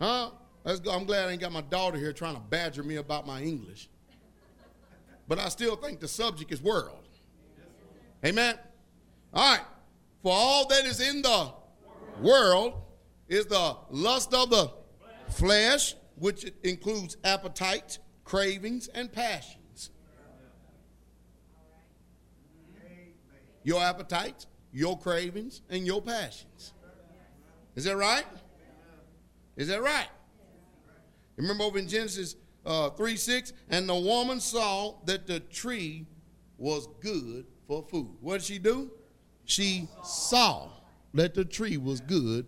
Huh? 0.00 0.30
Let's 0.64 0.80
go. 0.80 0.90
I'm 0.90 1.04
glad 1.04 1.28
I 1.28 1.32
ain't 1.32 1.40
got 1.42 1.52
my 1.52 1.60
daughter 1.60 1.98
here 1.98 2.14
trying 2.14 2.34
to 2.34 2.40
badger 2.40 2.82
me 2.82 2.96
about 2.96 3.26
my 3.26 3.42
English. 3.42 3.90
But 5.28 5.38
I 5.38 5.48
still 5.48 5.76
think 5.76 6.00
the 6.00 6.08
subject 6.08 6.50
is 6.50 6.62
world. 6.62 7.08
Amen? 8.24 8.58
All 9.34 9.54
right. 9.54 9.64
For 10.22 10.32
all 10.32 10.66
that 10.68 10.86
is 10.86 11.00
in 11.00 11.20
the 11.20 11.52
world 12.20 12.81
is 13.32 13.46
the 13.46 13.76
lust 13.88 14.34
of 14.34 14.50
the 14.50 14.70
flesh, 15.30 15.94
which 16.16 16.52
includes 16.62 17.16
appetite, 17.24 17.98
cravings, 18.24 18.88
and 18.88 19.10
passions. 19.10 19.90
Your 23.64 23.80
appetites, 23.80 24.46
your 24.70 24.98
cravings, 24.98 25.62
and 25.70 25.86
your 25.86 26.02
passions. 26.02 26.74
Is 27.74 27.84
that 27.84 27.96
right? 27.96 28.26
Is 29.56 29.68
that 29.68 29.80
right? 29.80 30.08
Remember 31.36 31.64
over 31.64 31.78
in 31.78 31.88
Genesis 31.88 32.36
uh, 32.66 32.90
3 32.90 33.16
6, 33.16 33.54
and 33.70 33.88
the 33.88 33.94
woman 33.94 34.40
saw 34.40 34.96
that 35.06 35.26
the 35.26 35.40
tree 35.40 36.06
was 36.58 36.86
good 37.00 37.46
for 37.66 37.82
food. 37.82 38.10
What 38.20 38.40
did 38.40 38.42
she 38.42 38.58
do? 38.58 38.90
She 39.46 39.88
saw 40.04 40.68
that 41.14 41.32
the 41.32 41.46
tree 41.46 41.78
was 41.78 42.02
good 42.02 42.44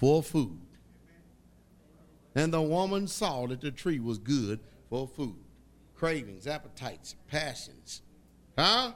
for 0.00 0.22
food. 0.22 0.58
And 2.34 2.54
the 2.54 2.62
woman 2.62 3.06
saw 3.06 3.46
that 3.48 3.60
the 3.60 3.70
tree 3.70 4.00
was 4.00 4.16
good 4.16 4.60
for 4.88 5.06
food. 5.06 5.36
Cravings, 5.94 6.46
appetites, 6.46 7.16
passions. 7.28 8.00
Huh? 8.56 8.92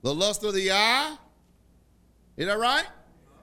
The 0.00 0.14
lust 0.14 0.42
of 0.42 0.54
the 0.54 0.72
eye, 0.72 1.16
Is 2.38 2.46
that 2.46 2.58
right? 2.58 2.86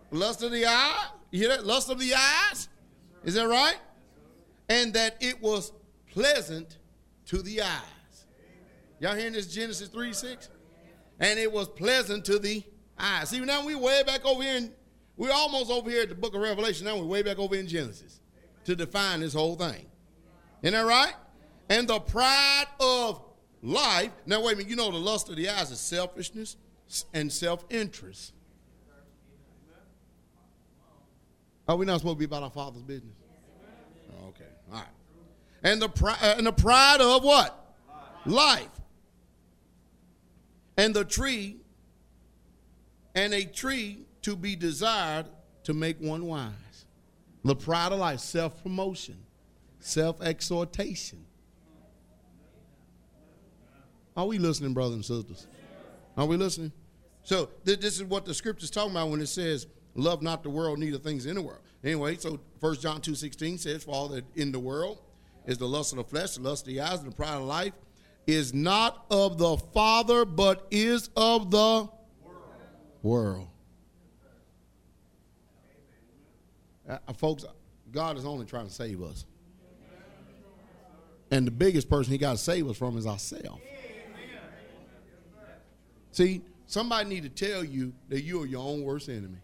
Lust 0.09 0.41
of 0.41 0.51
the 0.51 0.65
eye. 0.65 1.09
You 1.29 1.41
hear 1.41 1.49
that? 1.49 1.65
Lust 1.65 1.91
of 1.91 1.99
the 1.99 2.11
eyes. 2.15 2.69
Is 3.23 3.35
that 3.35 3.47
right? 3.47 3.77
And 4.67 4.93
that 4.95 5.17
it 5.21 5.39
was 5.43 5.71
pleasant 6.11 6.79
to 7.27 7.43
the 7.43 7.61
eyes. 7.61 8.25
Y'all 8.99 9.15
hearing 9.15 9.33
this 9.33 9.45
Genesis 9.45 9.89
3 9.89 10.11
6? 10.11 10.49
And 11.19 11.37
it 11.37 11.51
was 11.51 11.67
pleasant 11.67 12.25
to 12.25 12.39
the 12.39 12.63
eyes. 12.97 13.29
See, 13.29 13.39
now 13.41 13.63
we 13.63 13.75
way 13.75 14.01
back 14.03 14.25
over 14.25 14.41
here, 14.41 14.57
in, 14.57 14.73
we're 15.21 15.31
almost 15.31 15.69
over 15.69 15.87
here 15.87 16.01
at 16.01 16.09
the 16.09 16.15
book 16.15 16.33
of 16.33 16.41
Revelation. 16.41 16.87
Now 16.87 16.97
we're 16.97 17.05
way 17.05 17.21
back 17.21 17.37
over 17.37 17.53
in 17.53 17.67
Genesis 17.67 18.19
to 18.65 18.75
define 18.75 19.19
this 19.19 19.35
whole 19.35 19.55
thing. 19.55 19.85
Isn't 20.63 20.73
that 20.73 20.83
right? 20.83 21.13
And 21.69 21.87
the 21.87 21.99
pride 21.99 22.65
of 22.79 23.21
life. 23.61 24.09
Now, 24.25 24.41
wait 24.41 24.53
a 24.53 24.55
minute. 24.55 24.71
You 24.71 24.75
know, 24.77 24.89
the 24.89 24.97
lust 24.97 25.29
of 25.29 25.35
the 25.35 25.47
eyes 25.47 25.69
is 25.69 25.79
selfishness 25.79 26.57
and 27.13 27.31
self 27.31 27.63
interest. 27.69 28.33
Are 31.67 31.75
we 31.75 31.85
not 31.85 31.99
supposed 31.99 32.15
to 32.15 32.19
be 32.19 32.25
about 32.25 32.41
our 32.41 32.49
Father's 32.49 32.81
business? 32.81 33.13
Okay, 34.29 34.43
all 34.71 34.79
right. 34.79 34.87
And 35.61 35.79
the, 35.79 35.89
pride, 35.89 36.17
uh, 36.19 36.33
and 36.35 36.47
the 36.47 36.51
pride 36.51 36.99
of 36.99 37.23
what? 37.23 37.75
Life. 38.25 38.71
And 40.77 40.95
the 40.95 41.05
tree, 41.05 41.57
and 43.13 43.35
a 43.35 43.45
tree 43.45 44.07
to 44.21 44.35
be 44.35 44.55
desired 44.55 45.27
to 45.63 45.73
make 45.73 45.99
one 45.99 46.25
wise. 46.25 46.85
The 47.43 47.55
pride 47.55 47.91
of 47.91 47.99
life, 47.99 48.19
self 48.19 48.61
promotion, 48.61 49.17
self 49.79 50.21
exhortation. 50.21 51.25
Are 54.15 54.25
we 54.25 54.37
listening, 54.37 54.73
brothers 54.73 54.95
and 54.95 55.05
sisters? 55.05 55.47
Are 56.17 56.25
we 56.25 56.37
listening? 56.37 56.71
So 57.23 57.49
th- 57.65 57.79
this 57.79 57.95
is 57.95 58.03
what 58.03 58.25
the 58.25 58.33
scripture 58.33 58.65
is 58.65 58.71
talking 58.71 58.91
about 58.91 59.09
when 59.09 59.21
it 59.21 59.27
says, 59.27 59.67
"Love 59.95 60.21
not 60.21 60.43
the 60.43 60.49
world, 60.49 60.79
neither 60.79 60.97
things 60.97 61.25
in 61.25 61.35
the 61.35 61.41
world." 61.41 61.61
Anyway, 61.83 62.17
so 62.17 62.39
1 62.59 62.75
John 62.81 63.01
two 63.01 63.15
sixteen 63.15 63.57
says, 63.57 63.83
"For 63.83 63.91
all 63.91 64.07
that 64.09 64.25
in 64.35 64.51
the 64.51 64.59
world 64.59 64.99
is 65.45 65.57
the 65.57 65.67
lust 65.67 65.93
of 65.93 65.97
the 65.97 66.03
flesh, 66.03 66.35
the 66.35 66.41
lust 66.41 66.63
of 66.63 66.73
the 66.73 66.81
eyes, 66.81 66.99
and 66.99 67.11
the 67.11 67.15
pride 67.15 67.37
of 67.37 67.43
life, 67.43 67.73
is 68.27 68.53
not 68.53 69.05
of 69.09 69.37
the 69.37 69.57
Father, 69.57 70.25
but 70.25 70.67
is 70.69 71.09
of 71.15 71.49
the 71.49 71.89
world." 72.23 72.61
world. 73.01 73.47
Uh, 76.91 77.13
folks, 77.13 77.45
God 77.89 78.17
is 78.17 78.25
only 78.25 78.45
trying 78.45 78.67
to 78.67 78.73
save 78.73 79.01
us. 79.01 79.25
And 81.31 81.47
the 81.47 81.51
biggest 81.51 81.89
person 81.89 82.11
he 82.11 82.17
got 82.17 82.33
to 82.33 82.37
save 82.37 82.67
us 82.69 82.75
from 82.75 82.97
is 82.97 83.07
ourselves. 83.07 83.61
See, 86.11 86.41
somebody 86.65 87.07
need 87.07 87.23
to 87.23 87.29
tell 87.29 87.63
you 87.63 87.93
that 88.09 88.23
you 88.23 88.41
are 88.41 88.45
your 88.45 88.61
own 88.61 88.83
worst 88.83 89.07
enemy. 89.07 89.37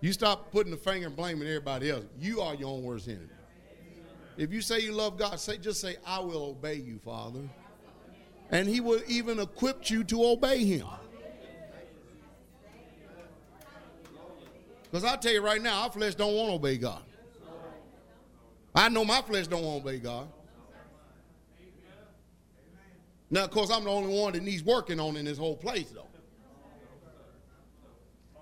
You 0.00 0.12
stop 0.14 0.50
putting 0.50 0.70
the 0.70 0.78
finger 0.78 1.08
and 1.08 1.14
blaming 1.14 1.46
everybody 1.46 1.90
else. 1.90 2.06
You 2.18 2.40
are 2.40 2.54
your 2.54 2.70
own 2.70 2.82
worst 2.82 3.08
enemy. 3.08 3.26
If 4.38 4.50
you 4.50 4.62
say 4.62 4.80
you 4.80 4.92
love 4.92 5.18
God, 5.18 5.38
say 5.38 5.58
just 5.58 5.80
say, 5.80 5.96
I 6.06 6.20
will 6.20 6.44
obey 6.44 6.76
you, 6.76 6.98
Father. 7.04 7.40
And 8.50 8.66
he 8.66 8.80
will 8.80 9.02
even 9.06 9.40
equip 9.40 9.90
you 9.90 10.04
to 10.04 10.24
obey 10.24 10.64
him. 10.64 10.86
Because 14.90 15.04
I 15.04 15.16
tell 15.16 15.32
you 15.32 15.42
right 15.42 15.60
now, 15.60 15.82
our 15.82 15.90
flesh 15.90 16.14
don't 16.14 16.34
want 16.34 16.48
to 16.48 16.54
obey 16.54 16.78
God. 16.78 17.02
I 18.74 18.88
know 18.88 19.04
my 19.04 19.20
flesh 19.22 19.46
don't 19.46 19.62
want 19.62 19.82
to 19.82 19.88
obey 19.88 19.98
God. 19.98 20.28
Now, 23.30 23.44
of 23.44 23.50
course, 23.50 23.70
I'm 23.70 23.84
the 23.84 23.90
only 23.90 24.18
one 24.18 24.32
that 24.32 24.42
needs 24.42 24.62
working 24.62 24.98
on 24.98 25.16
in 25.16 25.26
this 25.26 25.36
whole 25.36 25.56
place, 25.56 25.90
though. 25.90 26.06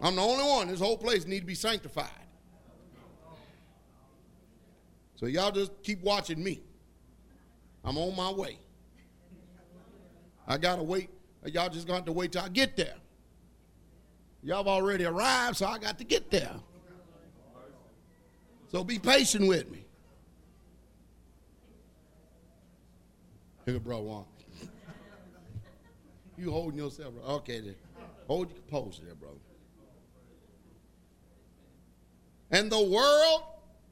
I'm 0.00 0.15
the 0.15 0.23
only 0.23 0.45
one. 0.45 0.69
This 0.69 0.81
whole 0.81 0.97
place 0.97 1.26
need 1.26 1.41
to 1.41 1.47
be 1.47 1.55
sanctified. 1.55 2.11
So 5.17 5.26
y'all 5.26 5.50
just 5.50 5.82
keep 5.82 6.02
watching 6.02 6.43
me. 6.43 6.61
I'm 7.82 7.97
on 7.97 8.15
my 8.15 8.30
way. 8.30 8.59
I 10.47 10.59
gotta 10.59 10.82
wait. 10.82 11.09
Y'all 11.47 11.71
just 11.71 11.87
got 11.87 12.04
to 12.06 12.13
wait 12.13 12.32
till 12.32 12.43
I 12.43 12.49
get 12.49 12.76
there. 12.76 12.95
Y'all 14.47 14.69
already 14.69 15.04
arrived, 15.04 15.56
so 15.56 15.67
I 15.67 15.76
got 15.76 15.99
to 15.99 16.04
get 16.04 16.30
there. 16.30 16.54
So 18.71 18.85
be 18.85 18.97
patient 18.97 19.49
with 19.49 19.69
me. 19.73 19.85
Here, 23.65 23.80
bro, 23.80 23.99
one. 23.99 24.25
You 26.39 26.52
holding 26.52 26.78
yourself, 26.78 27.15
bro. 27.15 27.25
Okay, 27.37 27.59
then. 27.59 27.75
Hold 28.28 28.50
your 28.50 28.59
composure 28.59 29.02
there, 29.04 29.17
brother. 29.17 29.35
And 32.52 32.71
the 32.71 32.82
world 32.82 33.43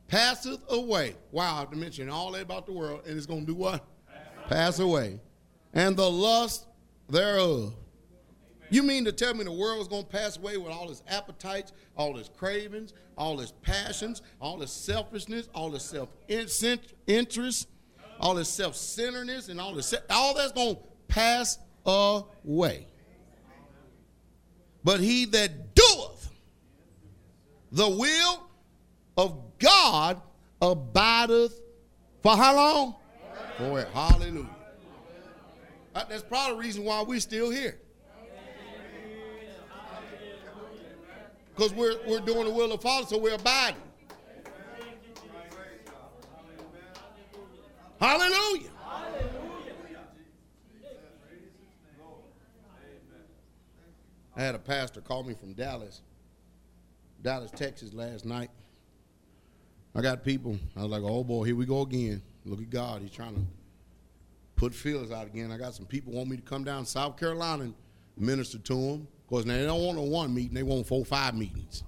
passeth 0.06 0.60
away. 0.68 1.16
Wow, 1.32 1.56
I 1.56 1.58
have 1.60 1.70
to 1.72 1.76
mention 1.76 2.08
all 2.08 2.30
that 2.30 2.42
about 2.42 2.66
the 2.66 2.72
world, 2.72 3.00
and 3.06 3.16
it's 3.16 3.26
going 3.26 3.40
to 3.40 3.46
do 3.46 3.56
what? 3.56 3.84
Pass 4.48 4.78
away. 4.78 5.18
And 5.72 5.96
the 5.96 6.08
lust 6.08 6.66
thereof. 7.08 7.74
You 8.70 8.82
mean 8.82 9.04
to 9.04 9.12
tell 9.12 9.34
me 9.34 9.44
the 9.44 9.52
world 9.52 9.80
is 9.82 9.88
going 9.88 10.04
to 10.04 10.08
pass 10.08 10.36
away 10.36 10.56
with 10.56 10.72
all 10.72 10.90
its 10.90 11.02
appetites, 11.08 11.72
all 11.96 12.16
its 12.18 12.28
cravings, 12.28 12.94
all 13.16 13.40
its 13.40 13.52
passions, 13.62 14.22
all 14.40 14.62
its 14.62 14.72
selfishness, 14.72 15.48
all 15.54 15.74
its 15.74 15.84
self 15.84 16.08
interest, 16.28 17.68
all 18.20 18.38
its 18.38 18.48
self 18.48 18.74
centeredness, 18.74 19.48
and 19.48 19.60
all 19.60 19.74
this, 19.74 19.94
all 20.10 20.34
that's 20.34 20.52
going 20.52 20.76
to 20.76 20.82
pass 21.08 21.58
away. 21.86 22.86
But 24.82 25.00
he 25.00 25.24
that 25.26 25.74
doeth 25.74 26.30
the 27.72 27.88
will 27.88 28.46
of 29.16 29.58
God 29.58 30.20
abideth 30.60 31.60
for 32.22 32.36
how 32.36 32.56
long? 32.56 32.94
Forever. 33.56 33.88
Hallelujah. 33.92 34.48
That's 35.94 36.22
probably 36.22 36.56
the 36.56 36.60
reason 36.60 36.84
why 36.84 37.02
we're 37.02 37.20
still 37.20 37.50
here. 37.50 37.78
Because 41.54 41.72
we're, 41.72 41.96
we're 42.06 42.20
doing 42.20 42.44
the 42.44 42.50
will 42.50 42.72
of 42.72 42.82
Father, 42.82 43.06
so 43.06 43.18
we're 43.18 43.34
abiding. 43.34 43.80
Hallelujah. 48.00 48.70
I 54.36 54.42
had 54.42 54.56
a 54.56 54.58
pastor 54.58 55.00
call 55.00 55.22
me 55.22 55.34
from 55.34 55.52
Dallas, 55.52 56.02
Dallas, 57.22 57.52
Texas 57.52 57.94
last 57.94 58.24
night. 58.24 58.50
I 59.94 60.02
got 60.02 60.24
people. 60.24 60.58
I 60.76 60.82
was 60.82 60.90
like, 60.90 61.02
oh 61.04 61.22
boy, 61.22 61.44
here 61.44 61.54
we 61.54 61.66
go 61.66 61.82
again. 61.82 62.20
Look 62.44 62.58
at 62.58 62.68
God. 62.68 63.00
He's 63.00 63.12
trying 63.12 63.36
to 63.36 63.42
put 64.56 64.74
feelers 64.74 65.12
out 65.12 65.28
again. 65.28 65.52
I 65.52 65.56
got 65.56 65.74
some 65.74 65.86
people 65.86 66.12
want 66.12 66.28
me 66.28 66.36
to 66.36 66.42
come 66.42 66.64
down 66.64 66.84
to 66.84 66.90
South 66.90 67.16
Carolina 67.16 67.64
and 67.64 67.74
minister 68.16 68.58
to 68.58 68.74
them. 68.74 69.08
Because 69.34 69.46
now 69.46 69.56
they 69.56 69.66
don't 69.66 69.82
want 69.82 69.98
a 69.98 70.02
one 70.02 70.32
meeting, 70.32 70.54
they 70.54 70.62
want 70.62 70.86
four, 70.86 71.04
five 71.04 71.34
meetings. 71.34 71.82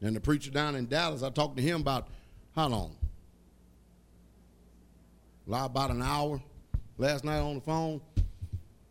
And 0.00 0.14
the 0.14 0.20
preacher 0.20 0.52
down 0.52 0.76
in 0.76 0.86
Dallas, 0.86 1.24
I 1.24 1.30
talked 1.30 1.56
to 1.56 1.62
him 1.62 1.80
about 1.80 2.06
how 2.54 2.68
long? 2.68 2.96
About 5.48 5.90
an 5.90 6.02
hour 6.02 6.40
last 6.96 7.24
night 7.24 7.40
on 7.40 7.56
the 7.56 7.60
phone. 7.62 8.00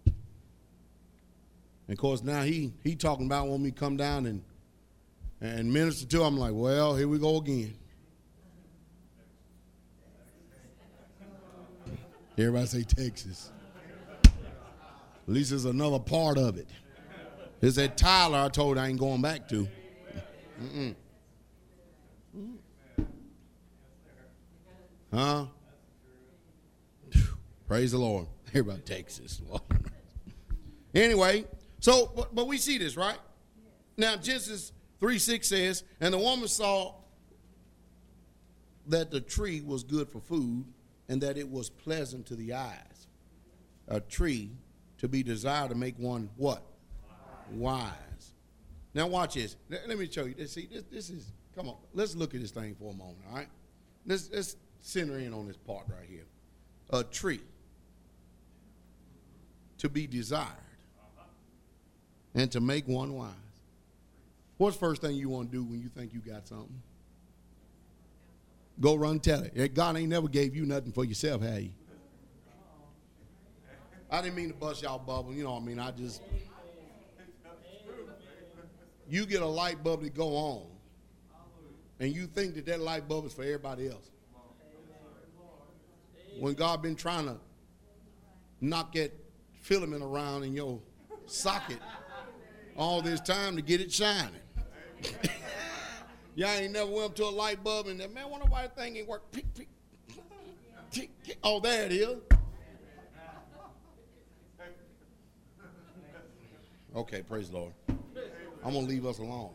And 0.06 0.14
of 1.90 1.98
course 1.98 2.24
now 2.24 2.42
he 2.42 2.74
he 2.84 2.96
talking 2.96 3.26
about 3.26 3.48
when 3.48 3.64
me 3.64 3.72
come 3.72 3.96
down 3.96 4.26
and 4.26 4.44
and 5.40 5.72
minister 5.72 6.06
to. 6.08 6.24
I'm 6.24 6.38
like, 6.38 6.52
well, 6.54 6.94
here 6.98 7.08
we 7.08 7.20
go 7.20 7.38
again. 7.38 7.74
Everybody 12.38 12.66
say 12.66 12.84
Texas. 12.84 13.50
At 15.28 15.34
least 15.34 15.52
there's 15.52 15.66
another 15.66 16.00
part 16.00 16.38
of 16.38 16.58
it. 16.58 16.68
It's 17.62 17.78
that 17.78 17.98
Tyler 17.98 18.40
I 18.40 18.50
told 18.50 18.78
I 18.78 18.88
ain't 18.88 19.00
going 19.00 19.22
back 19.22 19.48
to. 19.50 19.68
Mm-mm. 20.62 20.96
Huh? 25.14 25.46
Praise 27.68 27.92
the 27.92 28.00
Lord. 28.00 28.28
Everybody 28.50 28.82
Texas. 28.82 29.42
One. 29.48 29.62
Anyway, 30.94 31.46
so 31.80 32.12
but, 32.16 32.36
but 32.36 32.48
we 32.48 32.58
see 32.58 32.78
this, 32.78 32.98
right? 32.98 33.18
Now 33.96 34.16
Genesis 34.18 34.74
3 35.00 35.18
6 35.18 35.48
says, 35.48 35.84
And 36.02 36.14
the 36.14 36.18
woman 36.18 36.48
saw 36.48 36.96
that 38.88 39.12
the 39.12 39.22
tree 39.22 39.62
was 39.62 39.84
good 39.84 40.10
for 40.10 40.20
food 40.20 40.66
and 41.08 41.22
that 41.22 41.38
it 41.38 41.50
was 41.50 41.70
pleasant 41.70 42.26
to 42.28 42.36
the 42.36 42.54
eyes. 42.54 43.08
A 43.88 44.00
tree 44.00 44.52
to 45.04 45.10
be 45.10 45.22
desired 45.22 45.68
to 45.68 45.76
make 45.76 46.00
one 46.00 46.30
what? 46.38 46.64
Wise. 47.52 47.92
Now 48.94 49.08
watch 49.08 49.34
this. 49.34 49.58
Let, 49.70 49.98
me 49.98 50.10
show 50.10 50.24
you 50.24 50.34
this. 50.34 50.54
See, 50.54 50.70
this, 50.72 50.84
this 50.90 51.10
is, 51.10 51.26
come 51.54 51.68
on, 51.68 51.76
let's 51.94 52.16
look 52.16 52.34
at 52.34 52.40
this 52.40 52.52
thing 52.52 52.74
for 52.80 52.90
a 52.90 52.96
moment, 52.96 53.18
all 53.30 53.36
right? 53.36 53.50
Let's, 54.08 54.30
let's 54.32 54.56
center 54.80 55.20
in 55.20 55.34
on 55.34 55.46
this 55.46 55.58
part 55.58 55.84
right 55.90 56.08
here. 56.10 56.24
A 56.92 57.04
tree 57.04 57.42
to 59.80 59.90
be 59.90 60.08
desired 60.08 60.48
and 62.34 62.50
to 62.54 62.62
make 62.62 62.88
one 62.88 63.14
wise. 63.14 63.34
What's 64.56 64.78
the 64.78 64.86
first 64.86 65.02
thing 65.02 65.18
you 65.18 65.28
want 65.28 65.52
to 65.52 65.58
do 65.58 65.66
when 65.66 65.82
you 65.82 65.90
think 65.90 66.14
you 66.14 66.22
got 66.22 66.48
something? 66.48 66.82
Go 68.80 68.96
run 68.96 69.20
tell 69.20 69.44
it. 69.44 69.74
God 69.74 69.98
ain't 69.98 70.08
never 70.08 70.30
gave 70.30 70.56
you 70.56 70.66
nothing 70.66 70.94
for 70.94 71.04
yourself, 71.04 71.42
have 71.42 71.62
you? 71.62 71.72
I 74.14 74.22
didn't 74.22 74.36
mean 74.36 74.50
to 74.50 74.54
bust 74.54 74.84
y'all 74.84 75.00
bubble. 75.00 75.34
You 75.34 75.44
know 75.44 75.54
what 75.54 75.64
I 75.64 75.66
mean? 75.66 75.80
I 75.80 75.90
just. 75.90 76.22
You 79.10 79.26
get 79.26 79.42
a 79.42 79.48
light 79.48 79.84
bulb 79.84 80.04
to 80.04 80.10
go 80.10 80.36
on, 80.36 80.68
and 82.00 82.14
you 82.14 82.28
think 82.28 82.54
that 82.56 82.68
that 82.68 82.80
light 82.80 83.08
bulb 83.08 83.26
is 83.26 83.34
for 83.34 83.42
everybody 83.42 83.90
else. 83.90 84.12
When 86.40 86.54
God 86.54 86.84
been 86.84 86.96
trying 86.96 87.26
to 87.26 87.38
knock 88.62 88.94
that 88.94 89.12
filament 89.62 90.04
around 90.04 90.44
in 90.44 90.54
your 90.54 90.80
socket 91.26 91.80
all 92.78 93.02
this 93.02 93.20
time 93.20 93.56
to 93.56 93.64
get 93.64 93.82
it 93.82 93.92
shining. 93.92 94.40
Y'all 96.36 96.50
ain't 96.50 96.74
never 96.74 96.90
went 96.90 97.06
up 97.06 97.16
to 97.16 97.26
a 97.26 97.26
light 97.26 97.64
bulb 97.64 97.88
and 97.88 98.00
that 98.00 98.14
man, 98.14 98.30
wonder 98.30 98.46
why 98.48 98.64
that 98.64 98.76
thing 98.76 98.96
ain't 98.96 99.08
work. 99.08 99.32
Peek 99.32 99.46
peek. 100.92 101.12
Oh, 101.44 101.60
there 101.60 101.86
it 101.86 101.92
is. 101.92 102.18
Okay, 106.96 107.24
praise 107.24 107.50
the 107.50 107.58
Lord. 107.58 107.74
I'm 108.64 108.74
gonna 108.74 108.80
leave 108.80 109.06
us 109.06 109.18
alone. 109.18 109.52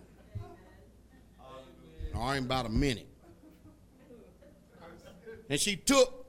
I 2.17 2.37
ain't 2.37 2.47
about 2.47 2.67
a 2.67 2.71
minute. 2.71 3.07
And 5.49 5.59
she 5.59 5.77
took 5.77 6.27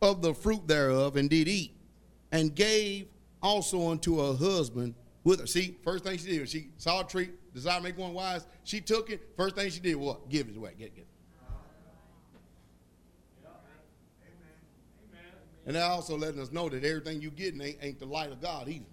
of 0.00 0.22
the 0.22 0.34
fruit 0.34 0.66
thereof 0.66 1.16
and 1.16 1.28
did 1.28 1.46
eat, 1.46 1.76
and 2.32 2.54
gave 2.54 3.06
also 3.42 3.90
unto 3.90 4.18
her 4.18 4.34
husband 4.34 4.94
with 5.24 5.40
her. 5.40 5.46
See, 5.46 5.76
first 5.84 6.04
thing 6.04 6.16
she 6.18 6.38
did, 6.38 6.48
she 6.48 6.70
saw 6.78 7.02
a 7.02 7.04
tree, 7.04 7.30
desired 7.52 7.78
to 7.78 7.82
make 7.84 7.98
one 7.98 8.14
wise. 8.14 8.46
She 8.64 8.80
took 8.80 9.10
it. 9.10 9.20
First 9.36 9.56
thing 9.56 9.70
she 9.70 9.80
did, 9.80 9.96
what? 9.96 10.28
Give 10.30 10.48
it 10.48 10.56
away. 10.56 10.72
Get, 10.78 10.96
get. 10.96 11.06
And 15.66 15.76
that 15.76 15.82
also 15.82 16.16
letting 16.16 16.40
us 16.40 16.50
know 16.50 16.70
that 16.70 16.82
everything 16.82 17.20
you 17.20 17.30
getting 17.30 17.60
ain't, 17.60 17.76
ain't 17.82 17.98
the 17.98 18.06
light 18.06 18.32
of 18.32 18.40
God 18.40 18.68
either. 18.68 18.86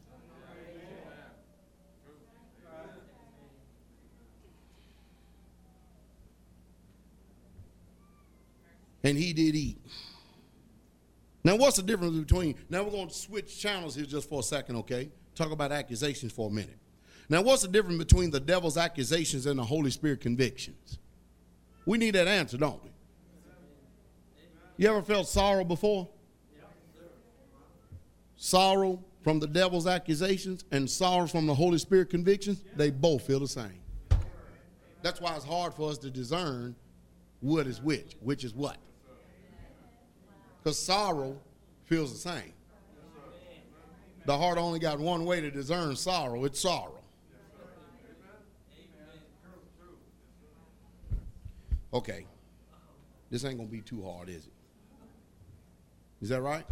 And 9.04 9.18
he 9.18 9.34
did 9.34 9.56
eat. 9.56 9.80
Now, 11.44 11.56
what's 11.56 11.78
the 11.78 11.84
difference 11.84 12.18
between? 12.18 12.56
Now, 12.70 12.84
we're 12.84 12.92
going 12.92 13.08
to 13.08 13.14
switch 13.14 13.60
channels 13.60 13.96
here 13.96 14.06
just 14.06 14.28
for 14.28 14.42
a 14.42 14.44
second, 14.44 14.76
okay? 14.78 15.10
Talk 15.36 15.52
about 15.52 15.72
accusations 15.72 16.32
for 16.32 16.50
a 16.50 16.52
minute. 16.52 16.78
Now, 17.30 17.42
what's 17.42 17.62
the 17.62 17.68
difference 17.68 18.00
between 18.00 18.32
the 18.32 18.40
devil's 18.40 18.78
accusations 18.78 19.46
and 19.46 19.60
the 19.60 19.64
Holy 19.64 19.92
Spirit 19.92 20.22
convictions? 20.22 21.00
We 21.86 21.98
need 21.98 22.16
that 22.16 22.28
answer, 22.28 22.58
don't 22.58 22.84
we? 22.84 22.90
You 24.78 24.90
ever 24.90 25.02
felt 25.02 25.28
sorrow 25.28 25.64
before? 25.64 26.10
Sorrow 28.36 29.04
from 29.24 29.40
the 29.40 29.48
devil's 29.48 29.88
accusations 29.88 30.64
and 30.72 30.90
sorrow 30.90 31.28
from 31.28 31.48
the 31.48 31.56
Holy 31.56 31.80
Spirit 31.80 32.10
convictions, 32.10 32.64
they 32.76 32.92
both 32.92 33.26
feel 33.26 33.40
the 33.40 33.48
same. 33.48 33.80
That's 35.02 35.20
why 35.20 35.36
it's 35.36 35.46
hard 35.46 35.74
for 35.74 35.90
us 35.90 35.98
to 36.00 36.10
discern 36.10 36.76
what 37.42 37.68
is 37.68 37.82
which, 37.82 38.16
which 38.22 38.44
is 38.44 38.54
what. 38.54 38.78
Because 40.64 40.80
sorrow 40.80 41.38
feels 41.86 42.12
the 42.12 42.18
same. 42.18 42.54
The 44.26 44.38
heart 44.38 44.58
only 44.58 44.80
got 44.80 45.00
one 45.00 45.24
way 45.24 45.40
to 45.40 45.50
discern 45.50 45.96
sorrow 45.96 46.44
it's 46.44 46.60
sorrow. 46.60 47.00
Okay. 51.94 52.26
This 53.30 53.46
ain't 53.46 53.58
going 53.58 53.70
to 53.70 53.72
be 53.72 53.82
too 53.82 54.04
hard, 54.04 54.30
is 54.30 54.46
it? 54.48 54.54
Is 56.22 56.30
that 56.30 56.42
right? 56.42 56.66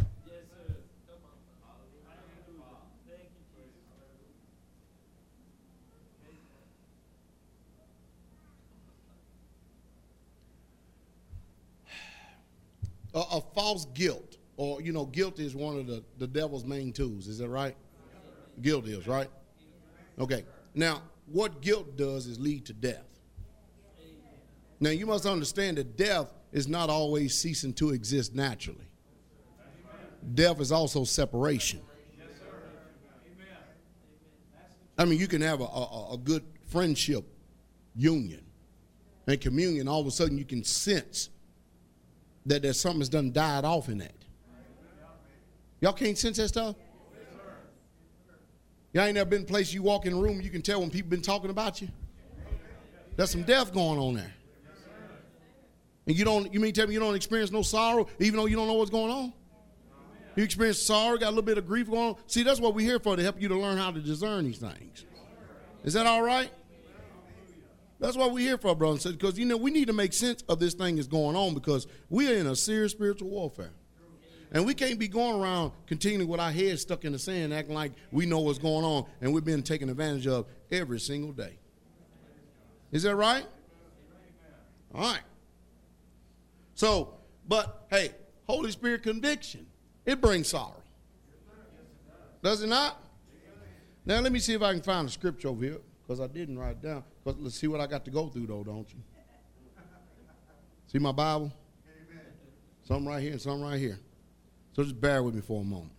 A, 13.16 13.36
a, 13.36 13.40
false 13.54 13.86
guilt, 13.86 14.36
or 14.56 14.80
you 14.82 14.92
know, 14.92 15.06
guilt 15.06 15.40
is 15.40 15.56
one 15.56 15.78
of 15.78 15.86
the, 15.86 16.04
the 16.18 16.26
devil's 16.26 16.64
main 16.64 16.92
tools. 16.92 17.26
Is 17.26 17.38
that 17.38 17.48
right? 17.48 17.74
Guilt 18.60 18.86
is 18.86 19.06
right. 19.06 19.30
Okay. 20.18 20.44
Now, 20.74 21.02
what 21.26 21.60
guilt 21.62 21.96
does 21.96 22.26
is 22.26 22.38
lead 22.38 22.66
to 22.66 22.72
death. 22.72 23.04
Now, 24.78 24.90
you 24.90 25.06
must 25.06 25.24
understand 25.24 25.78
that 25.78 25.96
death 25.96 26.32
is 26.52 26.68
not 26.68 26.90
always 26.90 27.36
ceasing 27.36 27.72
to 27.74 27.90
exist 27.90 28.34
naturally. 28.34 28.86
Death 30.34 30.60
is 30.60 30.70
also 30.70 31.04
separation. 31.04 31.80
I 34.98 35.04
mean, 35.04 35.18
you 35.18 35.26
can 35.26 35.40
have 35.40 35.60
a, 35.60 35.64
a, 35.64 36.14
a 36.14 36.18
good 36.18 36.42
friendship 36.68 37.24
union 37.94 38.44
and 39.26 39.40
communion. 39.40 39.88
All 39.88 40.00
of 40.00 40.06
a 40.06 40.10
sudden, 40.10 40.36
you 40.36 40.44
can 40.44 40.64
sense 40.64 41.30
that 42.46 42.62
there's 42.62 42.80
something 42.80 43.00
that's 43.00 43.08
done 43.08 43.32
died 43.32 43.64
off 43.64 43.88
in 43.88 43.98
that. 43.98 44.14
Y'all 45.80 45.92
can't 45.92 46.16
sense 46.16 46.38
that 46.38 46.48
stuff? 46.48 46.76
Y'all 48.92 49.04
ain't 49.04 49.14
never 49.14 49.28
been 49.28 49.42
a 49.42 49.46
place 49.46 49.72
you 49.74 49.82
walk 49.82 50.06
in 50.06 50.14
a 50.14 50.16
room, 50.16 50.40
you 50.40 50.48
can 50.48 50.62
tell 50.62 50.80
when 50.80 50.90
people 50.90 51.10
been 51.10 51.20
talking 51.20 51.50
about 51.50 51.82
you. 51.82 51.88
There's 53.16 53.30
some 53.30 53.42
death 53.42 53.72
going 53.72 53.98
on 53.98 54.14
there. 54.14 54.32
And 56.06 56.16
you 56.16 56.24
don't, 56.24 56.52
you 56.54 56.60
mean 56.60 56.72
tell 56.72 56.86
me 56.86 56.94
you 56.94 57.00
don't 57.00 57.14
experience 57.14 57.50
no 57.50 57.62
sorrow, 57.62 58.06
even 58.20 58.38
though 58.38 58.46
you 58.46 58.56
don't 58.56 58.68
know 58.68 58.74
what's 58.74 58.90
going 58.90 59.10
on? 59.10 59.32
You 60.36 60.44
experience 60.44 60.80
sorrow, 60.80 61.16
got 61.16 61.28
a 61.28 61.30
little 61.30 61.42
bit 61.42 61.58
of 61.58 61.66
grief 61.66 61.90
going 61.90 62.10
on. 62.10 62.16
See, 62.26 62.42
that's 62.42 62.60
what 62.60 62.74
we're 62.74 62.86
here 62.86 63.00
for, 63.00 63.16
to 63.16 63.22
help 63.22 63.40
you 63.40 63.48
to 63.48 63.58
learn 63.58 63.78
how 63.78 63.90
to 63.90 64.00
discern 64.00 64.44
these 64.44 64.58
things. 64.58 65.04
Is 65.82 65.94
that 65.94 66.06
all 66.06 66.22
right? 66.22 66.50
That's 67.98 68.16
why 68.16 68.26
we're 68.26 68.40
here 68.40 68.58
for, 68.58 68.74
brothers 68.74 69.06
and 69.06 69.18
because 69.18 69.38
you 69.38 69.46
know 69.46 69.56
we 69.56 69.70
need 69.70 69.86
to 69.86 69.92
make 69.92 70.12
sense 70.12 70.42
of 70.48 70.58
this 70.58 70.74
thing 70.74 70.96
that's 70.96 71.08
going 71.08 71.34
on 71.34 71.54
because 71.54 71.86
we 72.10 72.30
are 72.30 72.36
in 72.36 72.46
a 72.46 72.56
serious 72.56 72.92
spiritual 72.92 73.28
warfare. 73.28 73.72
And 74.52 74.64
we 74.64 74.74
can't 74.74 74.98
be 74.98 75.08
going 75.08 75.40
around 75.40 75.72
continuing 75.86 76.28
with 76.28 76.40
our 76.40 76.52
heads 76.52 76.82
stuck 76.82 77.04
in 77.04 77.12
the 77.12 77.18
sand, 77.18 77.52
acting 77.52 77.74
like 77.74 77.92
we 78.12 78.26
know 78.26 78.40
what's 78.40 78.58
going 78.58 78.84
on 78.84 79.06
and 79.20 79.32
we've 79.32 79.44
been 79.44 79.62
taken 79.62 79.88
advantage 79.88 80.26
of 80.26 80.46
every 80.70 81.00
single 81.00 81.32
day. 81.32 81.58
Is 82.92 83.02
that 83.02 83.16
right? 83.16 83.46
All 84.94 85.00
right. 85.00 85.20
So, 86.74 87.14
but 87.48 87.86
hey, 87.90 88.12
Holy 88.46 88.70
Spirit 88.70 89.02
conviction, 89.02 89.66
it 90.04 90.20
brings 90.20 90.48
sorrow. 90.48 90.82
Does 92.42 92.62
it 92.62 92.68
not? 92.68 93.02
Now, 94.04 94.20
let 94.20 94.30
me 94.30 94.38
see 94.38 94.54
if 94.54 94.62
I 94.62 94.72
can 94.72 94.82
find 94.82 95.08
a 95.08 95.10
scripture 95.10 95.48
over 95.48 95.64
here 95.64 95.78
because 96.06 96.20
I 96.20 96.28
didn't 96.28 96.58
write 96.58 96.72
it 96.72 96.82
down. 96.82 97.02
But 97.24 97.40
let's 97.40 97.56
see 97.56 97.66
what 97.66 97.80
I 97.80 97.86
got 97.86 98.04
to 98.04 98.10
go 98.10 98.28
through, 98.28 98.46
though, 98.46 98.62
don't 98.62 98.88
you? 98.92 99.00
See 100.86 100.98
my 100.98 101.10
Bible? 101.10 101.52
Amen. 101.84 102.24
Some 102.84 103.08
right 103.08 103.20
here 103.20 103.32
and 103.32 103.40
some 103.40 103.60
right 103.60 103.78
here. 103.78 103.98
So 104.74 104.84
just 104.84 105.00
bear 105.00 105.22
with 105.22 105.34
me 105.34 105.40
for 105.40 105.62
a 105.62 105.64
moment. 105.64 105.90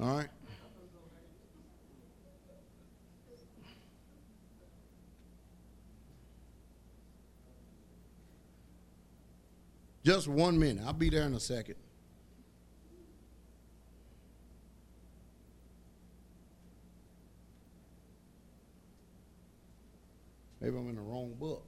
All 0.00 0.16
right? 0.16 0.28
Just 10.04 10.28
one 10.28 10.58
minute. 10.58 10.84
I'll 10.86 10.92
be 10.92 11.08
there 11.10 11.24
in 11.24 11.34
a 11.34 11.40
second. 11.40 11.76
Maybe 20.60 20.76
I'm 20.76 20.88
in 20.88 20.96
the 20.96 21.00
wrong 21.00 21.34
book. 21.38 21.64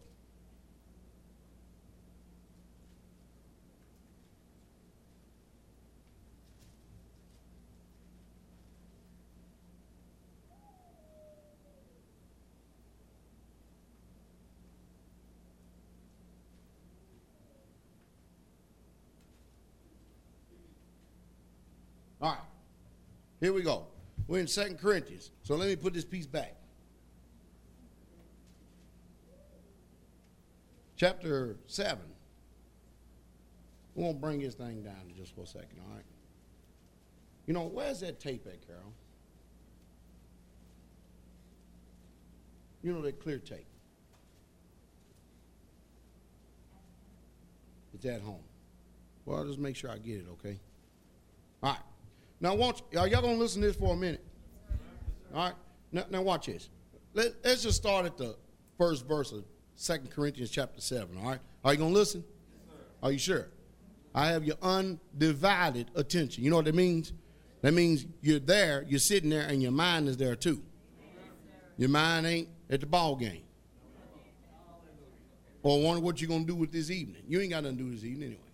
All 22.20 22.32
right. 22.32 22.38
Here 23.40 23.52
we 23.52 23.62
go. 23.62 23.86
We're 24.26 24.40
in 24.40 24.46
Second 24.46 24.78
Corinthians. 24.78 25.30
So 25.42 25.54
let 25.54 25.68
me 25.68 25.76
put 25.76 25.94
this 25.94 26.04
piece 26.04 26.26
back. 26.26 26.59
Chapter 31.00 31.56
7. 31.66 31.98
We 33.94 34.04
won't 34.04 34.20
bring 34.20 34.40
this 34.40 34.54
thing 34.54 34.82
down 34.82 35.14
just 35.16 35.34
for 35.34 35.44
a 35.44 35.46
second, 35.46 35.80
all 35.82 35.94
right? 35.94 36.04
You 37.46 37.54
know, 37.54 37.62
where's 37.62 38.00
that 38.00 38.20
tape 38.20 38.46
at, 38.46 38.66
Carol? 38.66 38.92
You 42.82 42.92
know 42.92 43.00
that 43.00 43.18
clear 43.18 43.38
tape. 43.38 43.66
It's 47.94 48.04
at 48.04 48.20
home. 48.20 48.44
Well, 49.24 49.38
I'll 49.38 49.46
just 49.46 49.58
make 49.58 49.76
sure 49.76 49.90
I 49.90 49.96
get 49.96 50.18
it, 50.18 50.26
okay? 50.32 50.60
All 51.62 51.72
right. 51.72 51.80
Now, 52.40 52.54
watch. 52.54 52.82
Y'all, 52.92 53.06
y'all 53.06 53.22
gonna 53.22 53.34
listen 53.34 53.62
to 53.62 53.68
this 53.68 53.76
for 53.76 53.94
a 53.94 53.96
minute? 53.96 54.24
All 55.34 55.46
right. 55.46 55.54
Now, 55.92 56.04
now 56.10 56.20
watch 56.20 56.46
this. 56.46 56.68
Let, 57.14 57.44
us 57.44 57.62
just 57.62 57.78
start 57.78 58.04
at 58.04 58.18
the 58.18 58.36
first 58.76 59.06
verse 59.08 59.32
of 59.32 59.44
Second 59.80 60.10
Corinthians 60.10 60.50
chapter 60.50 60.78
7, 60.78 61.16
all 61.16 61.30
right? 61.30 61.40
Are 61.64 61.72
you 61.72 61.78
going 61.78 61.94
to 61.94 61.98
listen? 61.98 62.22
Are 63.02 63.10
you 63.10 63.18
sure? 63.18 63.48
I 64.14 64.26
have 64.26 64.44
your 64.44 64.56
undivided 64.60 65.90
attention. 65.94 66.44
You 66.44 66.50
know 66.50 66.56
what 66.56 66.66
that 66.66 66.74
means? 66.74 67.14
That 67.62 67.72
means 67.72 68.04
you're 68.20 68.40
there, 68.40 68.84
you're 68.86 68.98
sitting 68.98 69.30
there, 69.30 69.46
and 69.48 69.62
your 69.62 69.72
mind 69.72 70.06
is 70.06 70.18
there 70.18 70.36
too. 70.36 70.62
Your 71.78 71.88
mind 71.88 72.26
ain't 72.26 72.48
at 72.68 72.80
the 72.80 72.86
ball 72.86 73.16
game. 73.16 73.40
Or 75.62 75.82
wonder 75.82 76.02
what 76.02 76.20
you're 76.20 76.28
going 76.28 76.42
to 76.42 76.46
do 76.46 76.56
with 76.56 76.72
this 76.72 76.90
evening. 76.90 77.22
You 77.26 77.40
ain't 77.40 77.48
got 77.48 77.62
nothing 77.62 77.78
to 77.78 77.84
do 77.84 77.90
this 77.90 78.04
evening 78.04 78.24
anyway. 78.32 78.49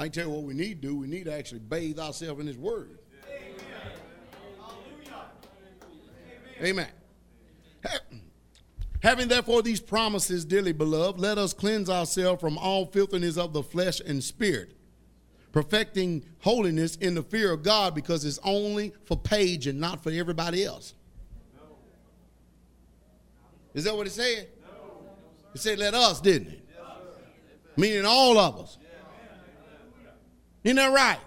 I 0.00 0.04
can 0.04 0.12
tell 0.12 0.24
you 0.28 0.30
what 0.30 0.44
we 0.44 0.54
need 0.54 0.80
to 0.80 0.88
do. 0.88 0.96
We 0.96 1.06
need 1.06 1.26
to 1.26 1.32
actually 1.34 1.58
bathe 1.58 1.98
ourselves 1.98 2.40
in 2.40 2.46
His 2.46 2.56
Word. 2.56 3.00
Amen. 6.62 6.88
Amen. 7.84 8.22
Having 9.02 9.28
therefore 9.28 9.60
these 9.60 9.80
promises, 9.80 10.46
dearly 10.46 10.72
beloved, 10.72 11.20
let 11.20 11.36
us 11.36 11.52
cleanse 11.52 11.90
ourselves 11.90 12.40
from 12.40 12.56
all 12.56 12.86
filthiness 12.86 13.36
of 13.36 13.52
the 13.52 13.62
flesh 13.62 14.00
and 14.00 14.24
spirit, 14.24 14.72
perfecting 15.52 16.24
holiness 16.38 16.96
in 16.96 17.14
the 17.14 17.22
fear 17.22 17.52
of 17.52 17.62
God 17.62 17.94
because 17.94 18.24
it's 18.24 18.40
only 18.42 18.94
for 19.04 19.18
Paige 19.18 19.66
and 19.66 19.78
not 19.78 20.02
for 20.02 20.10
everybody 20.10 20.64
else. 20.64 20.94
Is 23.74 23.84
that 23.84 23.94
what 23.94 24.06
it 24.06 24.12
said? 24.12 24.48
It 25.54 25.60
said, 25.60 25.78
let 25.78 25.92
us, 25.92 26.22
didn't 26.22 26.48
it? 26.48 26.68
Meaning 27.76 28.06
all 28.06 28.38
of 28.38 28.58
us. 28.60 28.78
Isn't 30.64 30.76
that 30.76 30.92
right? 30.92 31.18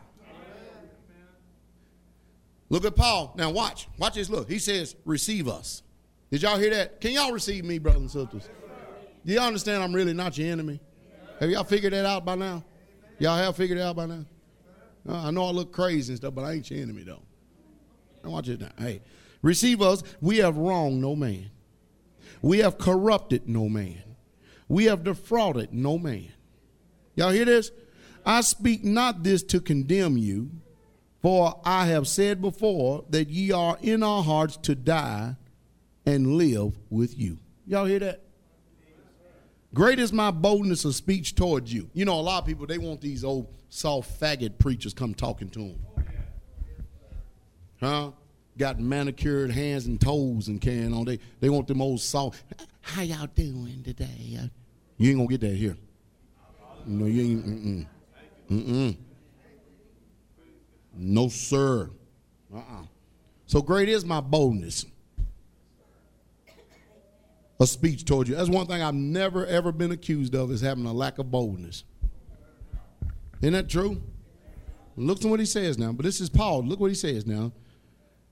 Look 2.69 2.85
at 2.85 2.95
Paul. 2.95 3.33
Now 3.37 3.51
watch. 3.51 3.87
Watch 3.97 4.15
this. 4.15 4.29
Look. 4.29 4.49
He 4.49 4.59
says, 4.59 4.95
receive 5.05 5.47
us. 5.47 5.83
Did 6.31 6.41
y'all 6.41 6.57
hear 6.57 6.71
that? 6.71 6.99
Can 6.99 7.11
y'all 7.11 7.31
receive 7.31 7.63
me, 7.63 7.77
brothers 7.77 8.01
and 8.01 8.11
sisters? 8.11 8.49
Do 9.25 9.33
y'all 9.33 9.43
understand 9.43 9.83
I'm 9.83 9.93
really 9.93 10.13
not 10.13 10.37
your 10.37 10.51
enemy? 10.51 10.79
Have 11.39 11.49
y'all 11.49 11.63
figured 11.63 11.93
that 11.93 12.05
out 12.05 12.25
by 12.25 12.35
now? 12.35 12.63
Y'all 13.19 13.37
have 13.37 13.55
figured 13.55 13.77
it 13.77 13.81
out 13.81 13.95
by 13.95 14.07
now? 14.07 14.25
Uh, 15.07 15.27
I 15.27 15.31
know 15.31 15.45
I 15.45 15.51
look 15.51 15.71
crazy 15.71 16.13
and 16.13 16.17
stuff, 16.17 16.33
but 16.33 16.43
I 16.43 16.53
ain't 16.53 16.69
your 16.71 16.81
enemy 16.81 17.03
though. 17.03 17.21
Now 18.23 18.31
watch 18.31 18.49
it 18.49 18.59
now. 18.61 18.71
Hey, 18.77 19.01
receive 19.41 19.81
us. 19.81 20.01
We 20.21 20.37
have 20.37 20.57
wronged 20.57 21.01
no 21.01 21.15
man. 21.15 21.51
We 22.41 22.59
have 22.59 22.77
corrupted 22.77 23.47
no 23.47 23.69
man. 23.69 24.01
We 24.67 24.85
have 24.85 25.03
defrauded 25.03 25.73
no 25.73 25.97
man. 25.97 26.31
Y'all 27.15 27.31
hear 27.31 27.45
this? 27.45 27.71
I 28.25 28.41
speak 28.41 28.83
not 28.83 29.23
this 29.23 29.43
to 29.43 29.59
condemn 29.59 30.17
you, 30.17 30.51
for 31.21 31.59
I 31.65 31.87
have 31.87 32.07
said 32.07 32.41
before 32.41 33.05
that 33.09 33.29
ye 33.29 33.51
are 33.51 33.77
in 33.81 34.03
our 34.03 34.23
hearts 34.23 34.57
to 34.57 34.75
die 34.75 35.35
and 36.05 36.35
live 36.35 36.77
with 36.89 37.17
you. 37.17 37.37
Y'all 37.65 37.85
hear 37.85 37.99
that? 37.99 38.21
Great 39.73 39.99
is 39.99 40.13
my 40.13 40.29
boldness 40.29 40.85
of 40.85 40.93
speech 40.93 41.33
towards 41.33 41.73
you. 41.73 41.89
You 41.93 42.05
know, 42.05 42.19
a 42.19 42.21
lot 42.21 42.43
of 42.43 42.45
people, 42.45 42.67
they 42.67 42.77
want 42.77 43.01
these 43.01 43.23
old 43.23 43.47
soft 43.69 44.19
faggot 44.19 44.59
preachers 44.59 44.93
come 44.93 45.15
talking 45.15 45.49
to 45.49 45.59
them. 45.59 45.79
Huh? 47.79 48.11
Got 48.57 48.79
manicured 48.79 49.49
hands 49.49 49.87
and 49.87 49.99
toes 49.99 50.47
and 50.47 50.61
carrying 50.61 50.93
on. 50.93 51.05
They, 51.05 51.19
they 51.39 51.49
want 51.49 51.67
them 51.67 51.81
old 51.81 52.01
soft. 52.01 52.43
How 52.81 53.01
y'all 53.01 53.27
doing 53.33 53.81
today? 53.83 54.05
You 54.97 55.09
ain't 55.09 55.17
going 55.17 55.27
to 55.27 55.37
get 55.37 55.41
that 55.41 55.55
here. 55.55 55.75
No, 56.85 57.05
you 57.05 57.21
ain't. 57.21 57.45
Mm-mm. 57.45 57.87
Mm-mm. 58.53 58.95
No, 60.95 61.27
sir. 61.27 61.89
Uh-uh. 62.53 62.83
So 63.47 63.61
great 63.61 63.89
is 63.89 64.05
my 64.05 64.21
boldness. 64.21 64.85
A 67.59 67.67
speech 67.67 68.05
told 68.05 68.27
you. 68.27 68.35
That's 68.35 68.49
one 68.49 68.67
thing 68.67 68.81
I've 68.81 68.93
never, 68.93 69.45
ever 69.45 69.71
been 69.71 69.91
accused 69.91 70.35
of 70.35 70.51
is 70.51 70.61
having 70.61 70.85
a 70.85 70.93
lack 70.93 71.17
of 71.17 71.31
boldness. 71.31 71.83
Isn't 73.41 73.53
that 73.53 73.69
true? 73.69 74.01
Look 74.95 75.19
to 75.21 75.27
what 75.27 75.39
he 75.39 75.45
says 75.45 75.77
now. 75.77 75.91
But 75.91 76.03
this 76.03 76.21
is 76.21 76.29
Paul. 76.29 76.63
Look 76.63 76.79
what 76.79 76.91
he 76.91 76.95
says 76.95 77.25
now. 77.25 77.51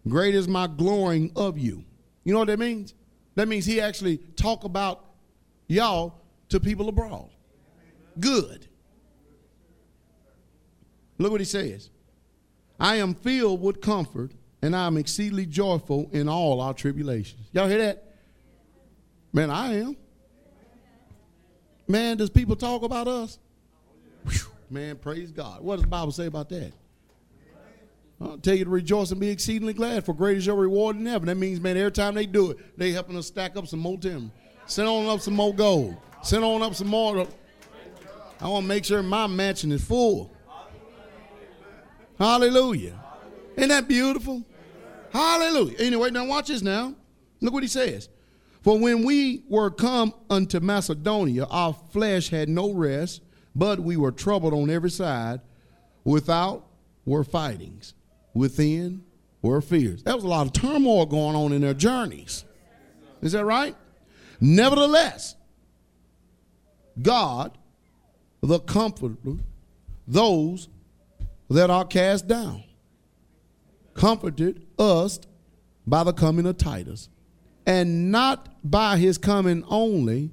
Great 0.08 0.36
is 0.36 0.48
my 0.48 0.68
glorying 0.68 1.32
of 1.36 1.58
you. 1.58 1.84
You 2.24 2.34
know 2.34 2.40
what 2.40 2.48
that 2.48 2.60
means? 2.60 2.94
That 3.36 3.48
means 3.48 3.66
he 3.66 3.80
actually 3.80 4.18
talk 4.18 4.64
about 4.64 5.06
y'all 5.68 6.22
to 6.50 6.60
people 6.60 6.90
abroad. 6.90 7.30
Good. 8.20 8.68
Look 11.22 11.32
what 11.32 11.42
he 11.42 11.46
says. 11.46 11.90
I 12.80 12.96
am 12.96 13.14
filled 13.14 13.62
with 13.62 13.80
comfort, 13.80 14.32
and 14.62 14.76
I 14.76 14.88
am 14.88 14.98
exceedingly 14.98 15.46
joyful 15.46 16.10
in 16.12 16.28
all 16.28 16.62
our 16.62 16.74
tribulations. 16.74 17.48
Y'all 17.52 17.68
hear 17.68 17.78
that? 17.78 18.16
Man, 19.32 19.52
I 19.52 19.76
am. 19.76 19.96
Man, 21.88 22.18
does 22.18 22.30
people 22.30 22.56
talk 22.56 22.84
about 22.84 23.08
us? 23.08 23.38
Whew, 24.24 24.40
man, 24.70 24.96
praise 24.96 25.32
God. 25.32 25.62
What 25.62 25.76
does 25.76 25.84
the 25.84 25.90
Bible 25.90 26.12
say 26.12 26.26
about 26.26 26.50
that? 26.50 26.74
I'll 28.20 28.38
tell 28.38 28.56
you 28.56 28.66
to 28.66 28.70
rejoice 28.70 29.12
and 29.12 29.20
be 29.20 29.30
exceedingly 29.30 29.74
glad, 29.74 30.06
for 30.06 30.14
great 30.14 30.38
is 30.38 30.46
your 30.46 30.56
reward 30.56 30.96
in 30.96 31.06
heaven. 31.06 31.28
That 31.28 31.36
means, 31.36 31.60
man, 31.60 31.76
every 31.78 31.92
time 31.92 32.14
they 32.14 32.26
do 32.26 32.52
it, 32.52 32.78
they 32.78 32.92
helping 32.92 33.18
us 33.18 33.28
stack 33.28 33.58
up 33.58 33.68
some 33.68 33.80
more 33.80 33.98
timber. 33.98 34.32
Send 34.68 34.88
on 34.88 35.08
up 35.08 35.22
some 35.22 35.34
more 35.34 35.54
gold. 35.54 35.98
Send 36.24 36.44
on 36.44 36.62
up 36.62 36.76
some 36.76 36.88
more. 36.88 37.28
I 38.40 38.48
want 38.48 38.64
to 38.64 38.68
make 38.68 38.86
sure 38.86 39.02
my 39.04 39.28
mansion 39.28 39.72
is 39.72 39.84
full. 39.84 40.32
Hallelujah. 42.22 43.04
Isn't 43.56 43.70
that 43.70 43.88
beautiful? 43.88 44.46
Hallelujah. 45.12 45.76
Anyway, 45.80 46.12
now 46.12 46.24
watch 46.28 46.50
this 46.50 46.62
now. 46.62 46.94
Look 47.40 47.52
what 47.52 47.64
he 47.64 47.68
says. 47.68 48.10
For 48.62 48.78
when 48.78 49.04
we 49.04 49.42
were 49.50 49.72
come 49.72 50.14
unto 50.30 50.60
Macedonia, 50.60 51.46
our 51.46 51.74
flesh 51.74 52.30
had 52.30 52.48
no 52.48 52.74
rest, 52.74 53.24
but 53.56 53.80
we 53.80 53.98
were 53.98 54.12
troubled 54.12 54.54
on 54.54 54.70
every 54.70 54.92
side. 54.92 55.42
Without 56.04 56.68
were 57.06 57.24
fightings, 57.24 57.96
within 58.36 59.04
were 59.42 59.60
fears. 59.60 60.04
That 60.04 60.14
was 60.14 60.24
a 60.24 60.28
lot 60.28 60.46
of 60.46 60.54
turmoil 60.54 61.08
going 61.08 61.36
on 61.36 61.52
in 61.52 61.62
their 61.62 61.74
journeys. 61.74 62.46
Is 63.24 63.32
that 63.32 63.46
right? 63.46 63.76
Nevertheless, 64.40 65.36
God, 67.02 67.58
the 68.42 68.60
comforter, 68.60 69.40
those 70.08 70.68
that 71.56 71.70
are 71.70 71.86
cast 71.86 72.28
down, 72.28 72.64
comforted 73.94 74.66
us 74.80 75.20
by 75.86 76.04
the 76.04 76.14
coming 76.14 76.46
of 76.46 76.58
Titus, 76.58 77.10
and 77.66 78.12
not 78.12 78.48
by 78.64 78.98
his 78.98 79.18
coming 79.18 79.64
only, 79.68 80.32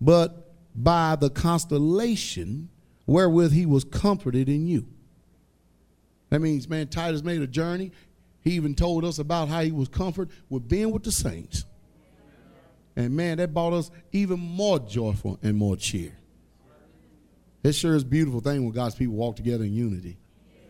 but 0.00 0.54
by 0.74 1.16
the 1.16 1.30
constellation 1.30 2.68
wherewith 3.06 3.52
he 3.52 3.66
was 3.66 3.84
comforted 3.84 4.48
in 4.48 4.66
you. 4.66 4.86
That 6.30 6.40
means, 6.40 6.68
man, 6.68 6.88
Titus 6.88 7.22
made 7.22 7.42
a 7.42 7.46
journey. 7.46 7.92
He 8.40 8.52
even 8.52 8.74
told 8.74 9.04
us 9.04 9.18
about 9.18 9.48
how 9.48 9.60
he 9.62 9.70
was 9.70 9.88
comforted 9.88 10.34
with 10.48 10.66
being 10.68 10.90
with 10.90 11.02
the 11.02 11.12
saints. 11.12 11.64
And 12.96 13.14
man, 13.14 13.38
that 13.38 13.52
brought 13.52 13.72
us 13.72 13.90
even 14.12 14.40
more 14.40 14.78
joyful 14.78 15.38
and 15.42 15.56
more 15.56 15.76
cheer. 15.76 16.12
It 17.62 17.72
sure 17.72 17.94
is 17.94 18.04
beautiful 18.04 18.40
thing 18.40 18.64
when 18.64 18.72
God's 18.72 18.94
people 18.94 19.14
walk 19.14 19.36
together 19.36 19.64
in 19.64 19.72
unity. 19.72 20.18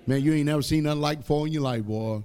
Man, 0.07 0.23
you 0.23 0.33
ain't 0.33 0.47
never 0.47 0.63
seen 0.63 0.85
nothing 0.85 1.01
like 1.01 1.19
before 1.19 1.47
in 1.47 1.53
your 1.53 1.63
life, 1.63 1.85
boy. 1.85 2.23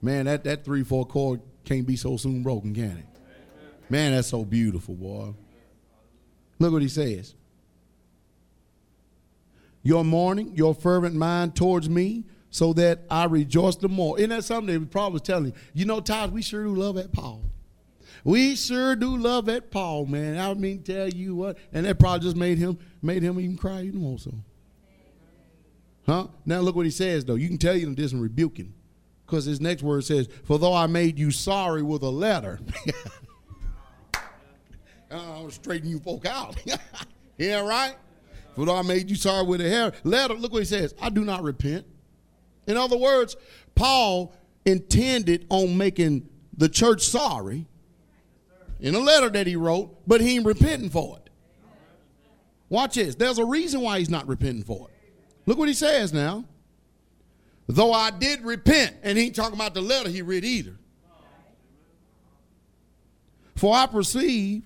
Man, 0.00 0.26
that, 0.26 0.44
that 0.44 0.64
3 0.64 0.84
4 0.84 1.06
chord 1.06 1.40
can't 1.64 1.86
be 1.86 1.96
so 1.96 2.16
soon 2.16 2.42
broken, 2.42 2.74
can 2.74 2.98
it? 2.98 3.06
Man, 3.90 4.12
that's 4.12 4.28
so 4.28 4.44
beautiful, 4.44 4.94
boy. 4.94 5.34
Look 6.58 6.72
what 6.72 6.82
he 6.82 6.88
says. 6.88 7.34
Your 9.82 10.04
mourning, 10.04 10.56
your 10.56 10.74
fervent 10.74 11.14
mind 11.14 11.54
towards 11.54 11.90
me, 11.90 12.24
so 12.50 12.72
that 12.74 13.00
I 13.10 13.24
rejoice 13.24 13.76
the 13.76 13.88
more. 13.88 14.16
Isn't 14.16 14.30
that 14.30 14.44
something 14.44 14.80
that 14.80 14.90
Paul 14.90 15.10
was 15.10 15.22
telling 15.22 15.46
you? 15.46 15.52
You 15.74 15.84
know, 15.84 16.00
Todd, 16.00 16.32
we 16.32 16.40
sure 16.40 16.64
do 16.64 16.74
love 16.74 16.94
that 16.94 17.12
Paul. 17.12 17.42
We 18.22 18.56
sure 18.56 18.96
do 18.96 19.16
love 19.16 19.46
that 19.46 19.70
Paul, 19.70 20.06
man. 20.06 20.38
I 20.38 20.54
mean, 20.54 20.82
tell 20.82 21.08
you 21.08 21.34
what, 21.34 21.58
and 21.72 21.84
that 21.84 21.98
probably 21.98 22.20
just 22.20 22.36
made 22.36 22.58
him 22.58 22.78
made 23.02 23.22
him 23.22 23.38
even 23.38 23.56
cry 23.56 23.82
even 23.82 24.00
more 24.00 24.18
so. 24.18 24.32
Huh? 26.06 26.26
Now 26.44 26.60
look 26.60 26.76
what 26.76 26.84
he 26.84 26.90
says 26.90 27.24
though. 27.24 27.34
You 27.34 27.48
can 27.48 27.58
tell 27.58 27.76
you 27.76 27.94
this 27.94 28.12
and 28.12 28.22
rebuking. 28.22 28.74
Because 29.26 29.46
his 29.46 29.60
next 29.60 29.82
word 29.82 30.04
says, 30.04 30.28
For 30.44 30.58
though 30.58 30.74
I 30.74 30.86
made 30.86 31.18
you 31.18 31.30
sorry 31.30 31.82
with 31.82 32.02
a 32.02 32.10
letter. 32.10 32.60
Uh, 35.10 35.34
I'll 35.34 35.50
straighten 35.50 35.88
you 35.88 36.00
folk 36.00 36.26
out. 36.26 36.56
yeah, 37.38 37.60
right? 37.60 37.94
For 38.56 38.66
though 38.66 38.74
I 38.74 38.82
made 38.82 39.08
you 39.08 39.14
sorry 39.14 39.46
with 39.46 39.60
a 39.60 39.92
letter, 40.02 40.34
look 40.34 40.52
what 40.52 40.60
he 40.60 40.64
says. 40.64 40.92
I 41.00 41.08
do 41.08 41.24
not 41.24 41.44
repent. 41.44 41.86
In 42.66 42.76
other 42.76 42.96
words, 42.96 43.36
Paul 43.76 44.34
intended 44.64 45.46
on 45.50 45.76
making 45.76 46.28
the 46.56 46.68
church 46.68 47.02
sorry 47.02 47.66
in 48.80 48.94
a 48.94 48.98
letter 48.98 49.28
that 49.30 49.46
he 49.46 49.54
wrote, 49.54 49.96
but 50.06 50.20
he 50.20 50.36
ain't 50.36 50.46
repenting 50.46 50.90
for 50.90 51.18
it. 51.18 51.30
Watch 52.68 52.94
this. 52.94 53.14
There's 53.14 53.38
a 53.38 53.44
reason 53.44 53.82
why 53.82 53.98
he's 54.00 54.10
not 54.10 54.26
repenting 54.26 54.64
for 54.64 54.88
it. 54.88 54.93
Look 55.46 55.58
what 55.58 55.68
he 55.68 55.74
says 55.74 56.12
now. 56.12 56.44
Though 57.66 57.92
I 57.92 58.10
did 58.10 58.42
repent, 58.42 58.96
and 59.02 59.16
he 59.16 59.26
ain't 59.26 59.36
talking 59.36 59.54
about 59.54 59.74
the 59.74 59.80
letter 59.80 60.10
he 60.10 60.22
read 60.22 60.44
either. 60.44 60.76
For 63.56 63.74
I 63.74 63.86
perceive 63.86 64.64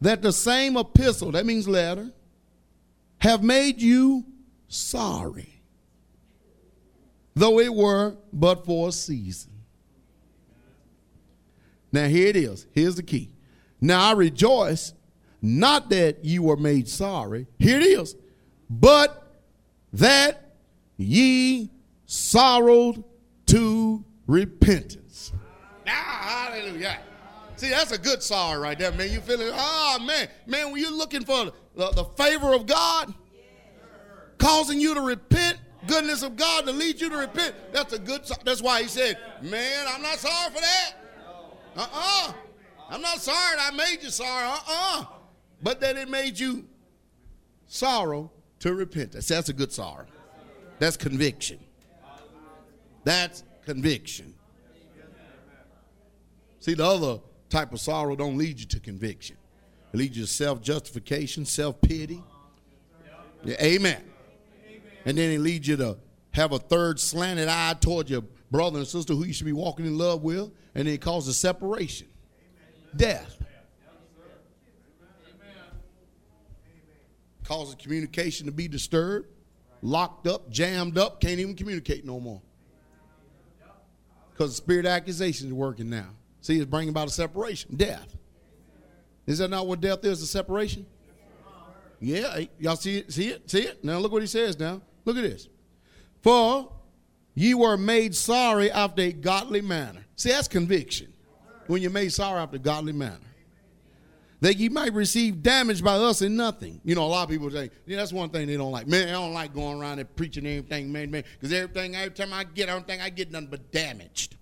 that 0.00 0.22
the 0.22 0.32
same 0.32 0.76
epistle, 0.76 1.32
that 1.32 1.46
means 1.46 1.66
letter, 1.66 2.10
have 3.18 3.42
made 3.42 3.80
you 3.80 4.24
sorry, 4.68 5.62
though 7.34 7.58
it 7.58 7.72
were 7.72 8.16
but 8.32 8.64
for 8.64 8.88
a 8.88 8.92
season. 8.92 9.52
Now, 11.90 12.06
here 12.06 12.28
it 12.28 12.36
is. 12.36 12.66
Here's 12.72 12.96
the 12.96 13.02
key. 13.02 13.30
Now 13.80 14.10
I 14.10 14.12
rejoice, 14.12 14.92
not 15.40 15.88
that 15.90 16.24
you 16.24 16.42
were 16.42 16.56
made 16.56 16.88
sorry. 16.88 17.46
Here 17.58 17.78
it 17.78 17.84
is. 17.84 18.14
But 18.68 19.27
that 19.92 20.52
ye 20.96 21.70
sorrowed 22.06 23.04
to 23.46 24.04
repentance. 24.26 25.32
Ah, 25.86 26.50
hallelujah. 26.50 26.98
See, 27.56 27.70
that's 27.70 27.92
a 27.92 27.98
good 27.98 28.22
sorrow 28.22 28.60
right 28.60 28.78
there, 28.78 28.92
man. 28.92 29.10
You 29.10 29.20
feeling, 29.20 29.50
oh, 29.52 29.98
man. 30.00 30.28
Man, 30.46 30.70
when 30.70 30.80
you're 30.80 30.92
looking 30.92 31.24
for 31.24 31.52
the, 31.74 31.90
the 31.90 32.04
favor 32.16 32.54
of 32.54 32.66
God, 32.66 33.12
causing 34.38 34.80
you 34.80 34.94
to 34.94 35.00
repent, 35.00 35.58
goodness 35.86 36.22
of 36.22 36.36
God 36.36 36.66
to 36.66 36.72
lead 36.72 37.00
you 37.00 37.08
to 37.10 37.16
repent, 37.16 37.54
that's 37.72 37.92
a 37.92 37.98
good, 37.98 38.22
that's 38.44 38.62
why 38.62 38.82
he 38.82 38.88
said, 38.88 39.18
man, 39.42 39.86
I'm 39.88 40.02
not 40.02 40.18
sorry 40.18 40.52
for 40.52 40.60
that. 40.60 40.92
Uh-uh. 41.76 42.32
I'm 42.90 43.02
not 43.02 43.20
sorry 43.20 43.56
I 43.60 43.70
made 43.72 44.02
you 44.02 44.10
sorry. 44.10 44.46
Uh-uh. 44.46 45.04
But 45.62 45.80
that 45.80 45.96
it 45.96 46.08
made 46.08 46.38
you 46.38 46.64
sorrow 47.66 48.30
to 48.60 48.74
repentance. 48.74 49.28
That's 49.28 49.48
a 49.48 49.52
good 49.52 49.72
sorrow. 49.72 50.06
That's 50.78 50.96
conviction. 50.96 51.58
That's 53.04 53.44
conviction. 53.64 54.34
See, 56.60 56.74
the 56.74 56.84
other 56.84 57.20
type 57.50 57.72
of 57.72 57.80
sorrow 57.80 58.16
don't 58.16 58.36
lead 58.36 58.60
you 58.60 58.66
to 58.66 58.80
conviction. 58.80 59.36
It 59.92 59.96
leads 59.96 60.16
you 60.16 60.24
to 60.24 60.30
self-justification, 60.30 61.46
self-pity. 61.46 62.22
Yeah, 63.44 63.62
amen. 63.62 64.02
And 65.04 65.16
then 65.16 65.30
it 65.30 65.38
leads 65.38 65.66
you 65.66 65.76
to 65.76 65.96
have 66.32 66.52
a 66.52 66.58
third 66.58 67.00
slanted 67.00 67.48
eye 67.48 67.74
toward 67.80 68.10
your 68.10 68.22
brother 68.50 68.80
and 68.80 68.86
sister 68.86 69.14
who 69.14 69.24
you 69.24 69.32
should 69.32 69.46
be 69.46 69.52
walking 69.52 69.86
in 69.86 69.96
love 69.96 70.22
with, 70.22 70.50
and 70.74 70.86
it 70.88 71.00
causes 71.00 71.36
separation, 71.38 72.08
death. 72.94 73.37
Causes 77.48 77.76
communication 77.76 78.44
to 78.44 78.52
be 78.52 78.68
disturbed, 78.68 79.26
locked 79.80 80.26
up, 80.26 80.50
jammed 80.50 80.98
up, 80.98 81.18
can't 81.18 81.40
even 81.40 81.56
communicate 81.56 82.04
no 82.04 82.20
more. 82.20 82.42
Because 84.30 84.50
the 84.50 84.56
spirit 84.56 84.84
of 84.84 84.90
accusation 84.90 85.46
is 85.46 85.54
working 85.54 85.88
now. 85.88 86.10
See, 86.42 86.56
it's 86.58 86.66
bringing 86.66 86.90
about 86.90 87.08
a 87.08 87.10
separation, 87.10 87.74
death. 87.74 88.14
Is 89.26 89.38
that 89.38 89.48
not 89.48 89.66
what 89.66 89.80
death 89.80 90.04
is, 90.04 90.20
a 90.20 90.26
separation? 90.26 90.84
Yeah, 92.00 92.34
eh, 92.36 92.46
y'all 92.58 92.76
see 92.76 92.98
it? 92.98 93.10
See 93.10 93.28
it? 93.28 93.50
See 93.50 93.62
it? 93.62 93.82
Now 93.82 93.96
look 93.96 94.12
what 94.12 94.20
he 94.20 94.28
says 94.28 94.58
now. 94.58 94.82
Look 95.06 95.16
at 95.16 95.22
this. 95.22 95.48
For 96.20 96.70
ye 97.34 97.54
were 97.54 97.78
made 97.78 98.14
sorry 98.14 98.70
after 98.70 99.00
a 99.00 99.12
godly 99.12 99.62
manner. 99.62 100.04
See, 100.16 100.28
that's 100.28 100.48
conviction. 100.48 101.14
When 101.66 101.80
you're 101.80 101.90
made 101.90 102.12
sorry 102.12 102.40
after 102.40 102.56
a 102.56 102.60
godly 102.60 102.92
manner. 102.92 103.24
That 104.40 104.56
you 104.56 104.70
might 104.70 104.92
receive 104.92 105.42
damage 105.42 105.82
by 105.82 105.94
us 105.94 106.22
in 106.22 106.36
nothing. 106.36 106.80
You 106.84 106.94
know, 106.94 107.04
a 107.04 107.08
lot 107.08 107.24
of 107.24 107.28
people 107.28 107.50
say, 107.50 107.70
yeah, 107.86 107.96
that's 107.96 108.12
one 108.12 108.30
thing 108.30 108.46
they 108.46 108.56
don't 108.56 108.70
like. 108.70 108.86
Man, 108.86 109.08
I 109.08 109.12
don't 109.12 109.32
like 109.34 109.52
going 109.52 109.80
around 109.80 109.98
and 109.98 110.16
preaching 110.16 110.46
everything, 110.46 110.92
man, 110.92 111.10
man. 111.10 111.24
Because 111.40 111.52
everything, 111.52 111.96
every 111.96 112.12
time 112.12 112.32
I 112.32 112.44
get, 112.44 112.68
I 112.68 112.72
don't 112.72 112.86
think 112.86 113.02
I 113.02 113.10
get 113.10 113.32
nothing 113.32 113.48
but 113.48 113.72
damaged. 113.72 114.36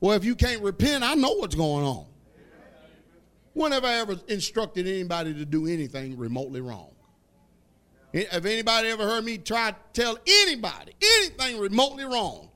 Well, 0.00 0.16
if 0.16 0.24
you 0.24 0.34
can't 0.34 0.60
repent, 0.62 1.02
I 1.02 1.14
know 1.14 1.32
what's 1.34 1.54
going 1.54 1.84
on. 1.84 2.06
When 3.54 3.72
have 3.72 3.84
I 3.84 3.94
ever 3.94 4.16
instructed 4.28 4.86
anybody 4.86 5.32
to 5.34 5.44
do 5.44 5.66
anything 5.66 6.18
remotely 6.18 6.60
wrong? 6.60 6.90
Have 8.30 8.44
anybody 8.44 8.88
ever 8.88 9.04
heard 9.04 9.24
me 9.24 9.38
try 9.38 9.70
to 9.70 9.76
tell 9.94 10.18
anybody 10.26 10.92
anything 11.20 11.58
remotely 11.58 12.04
wrong? 12.04 12.50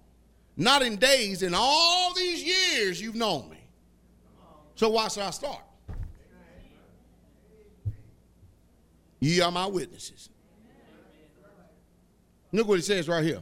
Not 0.56 0.82
in 0.82 0.96
days, 0.96 1.42
in 1.42 1.52
all 1.54 2.14
these 2.14 2.42
years 2.42 3.00
you've 3.00 3.14
known 3.14 3.50
me. 3.50 3.60
So 4.74 4.90
why 4.90 5.08
should 5.08 5.22
I 5.22 5.30
start? 5.30 5.60
Ye 9.20 9.40
are 9.40 9.50
my 9.50 9.66
witnesses. 9.66 10.28
Look 12.52 12.68
what 12.68 12.76
he 12.76 12.82
says 12.82 13.08
right 13.08 13.24
here. 13.24 13.40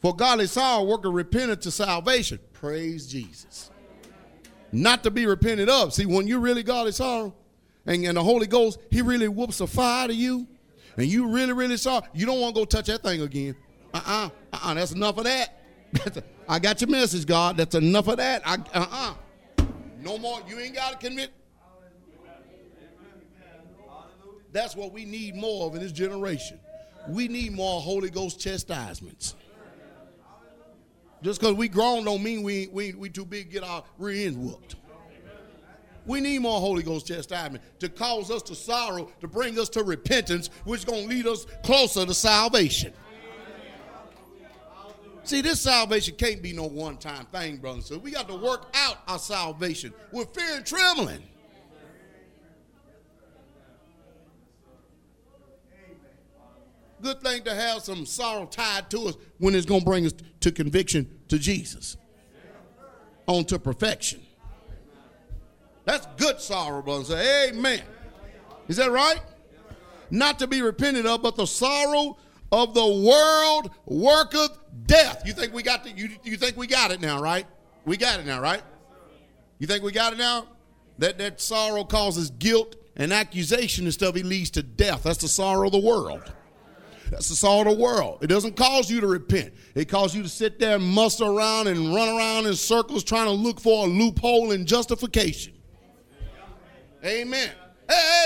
For 0.00 0.14
godly 0.14 0.46
sorrow 0.46 0.84
worketh 0.84 1.12
repentance 1.12 1.64
to 1.64 1.70
salvation. 1.70 2.38
Praise 2.52 3.06
Jesus. 3.06 3.70
Not 4.72 5.02
to 5.02 5.10
be 5.10 5.26
repented 5.26 5.68
of. 5.68 5.92
See, 5.92 6.06
when 6.06 6.26
you 6.26 6.38
really 6.38 6.62
godly 6.62 6.92
sorrow, 6.92 7.34
and, 7.86 8.04
and 8.04 8.16
the 8.16 8.22
Holy 8.22 8.46
Ghost, 8.46 8.78
He 8.90 9.02
really 9.02 9.28
whoops 9.28 9.60
a 9.60 9.66
fire 9.66 10.08
to 10.08 10.14
you, 10.14 10.46
and 10.96 11.06
you 11.06 11.28
really, 11.28 11.52
really 11.52 11.76
sorry, 11.76 12.06
you 12.14 12.26
don't 12.26 12.40
want 12.40 12.54
to 12.54 12.60
go 12.60 12.64
touch 12.64 12.86
that 12.86 13.02
thing 13.02 13.22
again. 13.22 13.56
Uh-uh. 13.94 14.30
Uh-uh. 14.52 14.74
That's 14.74 14.92
enough 14.92 15.18
of 15.18 15.24
that. 15.24 15.56
I 16.48 16.58
got 16.58 16.80
your 16.80 16.90
message, 16.90 17.26
God. 17.26 17.56
That's 17.56 17.74
enough 17.74 18.08
of 18.08 18.16
that. 18.18 18.42
I, 18.44 18.54
uh-uh. 18.74 19.14
No 20.00 20.18
more. 20.18 20.40
You 20.48 20.58
ain't 20.58 20.74
got 20.74 21.00
to 21.00 21.08
commit. 21.08 21.30
That's 24.52 24.74
what 24.74 24.92
we 24.92 25.04
need 25.04 25.36
more 25.36 25.66
of 25.66 25.74
in 25.74 25.80
this 25.80 25.92
generation. 25.92 26.58
We 27.08 27.28
need 27.28 27.52
more 27.52 27.80
Holy 27.80 28.10
Ghost 28.10 28.40
chastisements. 28.40 29.34
Just 31.22 31.40
because 31.40 31.54
we 31.54 31.68
grown 31.68 32.04
don't 32.04 32.22
mean 32.22 32.42
we, 32.42 32.68
we, 32.68 32.94
we 32.94 33.10
too 33.10 33.24
big 33.24 33.48
to 33.48 33.52
get 33.52 33.62
our 33.62 33.84
rear 33.98 34.26
ends 34.26 34.38
whooped. 34.38 34.76
We 36.06 36.20
need 36.20 36.40
more 36.40 36.58
Holy 36.58 36.82
Ghost 36.82 37.06
chastisement 37.06 37.62
to 37.78 37.88
cause 37.88 38.30
us 38.30 38.42
to 38.44 38.54
sorrow, 38.54 39.10
to 39.20 39.28
bring 39.28 39.58
us 39.58 39.68
to 39.70 39.84
repentance, 39.84 40.48
which 40.64 40.80
is 40.80 40.84
going 40.84 41.02
to 41.02 41.14
lead 41.14 41.26
us 41.26 41.46
closer 41.62 42.06
to 42.06 42.14
salvation. 42.14 42.92
See, 45.30 45.42
this 45.42 45.60
salvation 45.60 46.16
can't 46.16 46.42
be 46.42 46.52
no 46.52 46.64
one 46.64 46.96
time 46.96 47.24
thing, 47.26 47.58
brothers. 47.58 47.86
So 47.86 47.98
we 47.98 48.10
got 48.10 48.26
to 48.26 48.34
work 48.34 48.66
out 48.74 48.96
our 49.06 49.20
salvation 49.20 49.94
with 50.10 50.34
fear 50.34 50.56
and 50.56 50.66
trembling. 50.66 51.22
Good 57.00 57.20
thing 57.20 57.44
to 57.44 57.54
have 57.54 57.82
some 57.82 58.06
sorrow 58.06 58.44
tied 58.46 58.90
to 58.90 59.06
us 59.06 59.14
when 59.38 59.54
it's 59.54 59.66
going 59.66 59.82
to 59.82 59.86
bring 59.86 60.04
us 60.04 60.14
to 60.40 60.50
conviction 60.50 61.08
to 61.28 61.38
Jesus, 61.38 61.96
on 63.28 63.44
to 63.44 63.60
perfection. 63.60 64.20
That's 65.84 66.08
good 66.16 66.40
sorrow, 66.40 66.82
brother. 66.82 67.04
Say, 67.04 67.50
Amen. 67.50 67.82
Is 68.66 68.78
that 68.78 68.90
right? 68.90 69.20
Not 70.10 70.40
to 70.40 70.48
be 70.48 70.60
repented 70.60 71.06
of, 71.06 71.22
but 71.22 71.36
the 71.36 71.46
sorrow 71.46 72.16
of 72.52 72.74
the 72.74 72.86
world 72.86 73.70
worketh 73.86 74.58
death. 74.86 75.22
You 75.24 75.32
think 75.32 75.52
we 75.54 75.62
got 75.62 75.84
the, 75.84 75.90
you, 75.90 76.10
you 76.24 76.36
think 76.36 76.56
we 76.56 76.66
got 76.66 76.90
it 76.90 77.00
now, 77.00 77.20
right? 77.20 77.46
We 77.84 77.96
got 77.96 78.20
it 78.20 78.26
now, 78.26 78.40
right? 78.40 78.62
You 79.58 79.66
think 79.66 79.82
we 79.82 79.92
got 79.92 80.12
it 80.12 80.18
now? 80.18 80.46
That 80.98 81.18
that 81.18 81.40
sorrow 81.40 81.84
causes 81.84 82.30
guilt 82.30 82.76
and 82.96 83.12
accusation 83.12 83.84
and 83.84 83.94
stuff. 83.94 84.16
It 84.16 84.26
leads 84.26 84.50
to 84.50 84.62
death. 84.62 85.02
That's 85.02 85.18
the 85.18 85.28
sorrow 85.28 85.66
of 85.66 85.72
the 85.72 85.78
world. 85.80 86.32
That's 87.10 87.28
the 87.28 87.36
sorrow 87.36 87.70
of 87.70 87.76
the 87.76 87.82
world. 87.82 88.18
It 88.22 88.28
doesn't 88.28 88.56
cause 88.56 88.90
you 88.90 89.00
to 89.00 89.06
repent. 89.06 89.52
It 89.74 89.88
causes 89.88 90.16
you 90.16 90.22
to 90.22 90.28
sit 90.28 90.58
there 90.58 90.76
and 90.76 90.84
muster 90.84 91.24
around 91.24 91.66
and 91.66 91.94
run 91.94 92.08
around 92.08 92.46
in 92.46 92.54
circles 92.54 93.02
trying 93.02 93.26
to 93.26 93.32
look 93.32 93.60
for 93.60 93.86
a 93.86 93.88
loophole 93.88 94.52
in 94.52 94.64
justification. 94.64 95.54
Amen. 97.04 97.50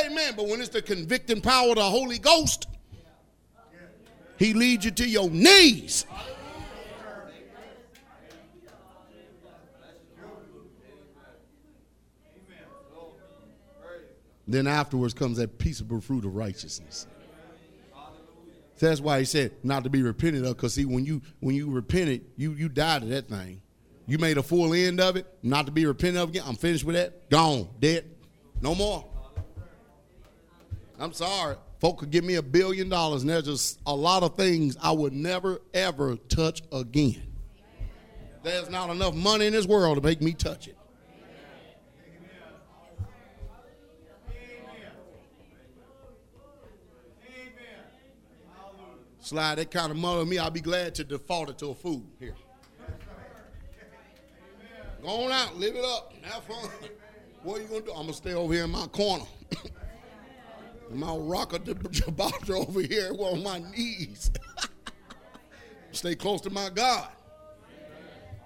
Amen. 0.06 0.34
But 0.36 0.48
when 0.48 0.60
it's 0.60 0.68
the 0.68 0.82
convicting 0.82 1.40
power 1.40 1.70
of 1.70 1.76
the 1.76 1.82
Holy 1.82 2.18
Ghost, 2.18 2.66
He 4.38 4.52
leads 4.52 4.84
you 4.84 4.90
to 4.92 5.08
your 5.08 5.30
knees. 5.30 6.06
Then 14.46 14.66
afterwards 14.66 15.14
comes 15.14 15.38
that 15.38 15.58
peaceable 15.58 16.00
fruit 16.00 16.24
of 16.24 16.34
righteousness. 16.34 17.06
That's 18.78 19.00
why 19.00 19.20
he 19.20 19.24
said 19.24 19.52
not 19.62 19.84
to 19.84 19.90
be 19.90 20.02
repented 20.02 20.44
of, 20.44 20.56
because 20.56 20.74
see, 20.74 20.84
when 20.84 21.06
you 21.06 21.22
when 21.40 21.54
you 21.54 21.70
repented, 21.70 22.26
you 22.36 22.52
you 22.52 22.68
died 22.68 23.00
to 23.00 23.08
that 23.08 23.28
thing. 23.28 23.62
You 24.06 24.18
made 24.18 24.36
a 24.36 24.42
full 24.42 24.74
end 24.74 25.00
of 25.00 25.16
it, 25.16 25.26
not 25.42 25.64
to 25.66 25.72
be 25.72 25.86
repented 25.86 26.20
of 26.20 26.28
again. 26.28 26.42
I'm 26.46 26.56
finished 26.56 26.84
with 26.84 26.94
that. 26.94 27.30
Gone, 27.30 27.68
dead, 27.80 28.04
no 28.60 28.74
more. 28.74 29.06
I'm 30.98 31.14
sorry. 31.14 31.56
Folk 31.84 31.98
could 31.98 32.10
give 32.10 32.24
me 32.24 32.36
a 32.36 32.42
billion 32.42 32.88
dollars, 32.88 33.20
and 33.20 33.28
there's 33.28 33.44
just 33.44 33.78
a 33.84 33.94
lot 33.94 34.22
of 34.22 34.36
things 34.36 34.74
I 34.82 34.90
would 34.90 35.12
never, 35.12 35.60
ever 35.74 36.16
touch 36.16 36.62
again. 36.72 37.22
There's 38.42 38.70
not 38.70 38.88
enough 38.88 39.14
money 39.14 39.48
in 39.48 39.52
this 39.52 39.66
world 39.66 39.98
to 39.98 40.02
make 40.02 40.22
me 40.22 40.32
touch 40.32 40.66
it. 40.66 40.78
Slide 49.18 49.56
that 49.56 49.70
kind 49.70 49.90
of 49.90 49.98
money 49.98 50.22
on 50.22 50.28
me, 50.30 50.38
I'll 50.38 50.50
be 50.50 50.62
glad 50.62 50.94
to 50.94 51.04
default 51.04 51.50
it 51.50 51.58
to 51.58 51.66
a 51.66 51.74
food 51.74 52.06
here. 52.18 52.34
Go 55.02 55.08
on 55.08 55.32
out, 55.32 55.58
live 55.58 55.76
it 55.76 55.84
up, 55.84 56.14
have 56.22 56.44
fun. 56.44 56.70
What 57.42 57.58
are 57.58 57.62
you 57.62 57.68
gonna 57.68 57.82
do? 57.82 57.90
I'm 57.90 58.04
gonna 58.04 58.14
stay 58.14 58.32
over 58.32 58.54
here 58.54 58.64
in 58.64 58.70
my 58.70 58.86
corner. 58.86 59.26
my 60.90 61.14
rocker 61.14 61.58
Gibraltar 61.90 62.56
over 62.56 62.80
here 62.80 63.12
on 63.18 63.42
my 63.42 63.58
knees. 63.58 64.30
stay 65.92 66.14
close 66.14 66.40
to 66.42 66.50
my 66.50 66.68
God. 66.70 67.08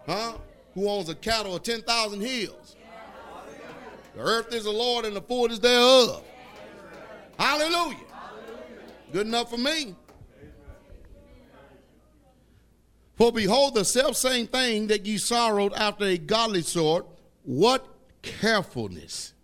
Huh? 0.06 0.34
Who 0.74 0.88
owns 0.88 1.08
a 1.08 1.14
cattle 1.14 1.56
of 1.56 1.62
10,000 1.62 2.20
hills? 2.20 2.76
The 4.14 4.20
earth 4.20 4.52
is 4.52 4.64
the 4.64 4.70
Lord 4.70 5.04
and 5.04 5.14
the 5.14 5.20
fullness 5.20 5.58
thereof. 5.58 6.22
Hallelujah. 7.38 7.96
Good 9.12 9.26
enough 9.26 9.50
for 9.50 9.58
me. 9.58 9.94
For 13.16 13.32
behold, 13.32 13.74
the 13.74 13.84
self 13.84 14.16
same 14.16 14.46
thing 14.46 14.86
that 14.88 15.04
ye 15.04 15.18
sorrowed 15.18 15.72
after 15.72 16.04
a 16.04 16.18
godly 16.18 16.62
sort, 16.62 17.06
what 17.42 17.86
carefulness 18.22 19.34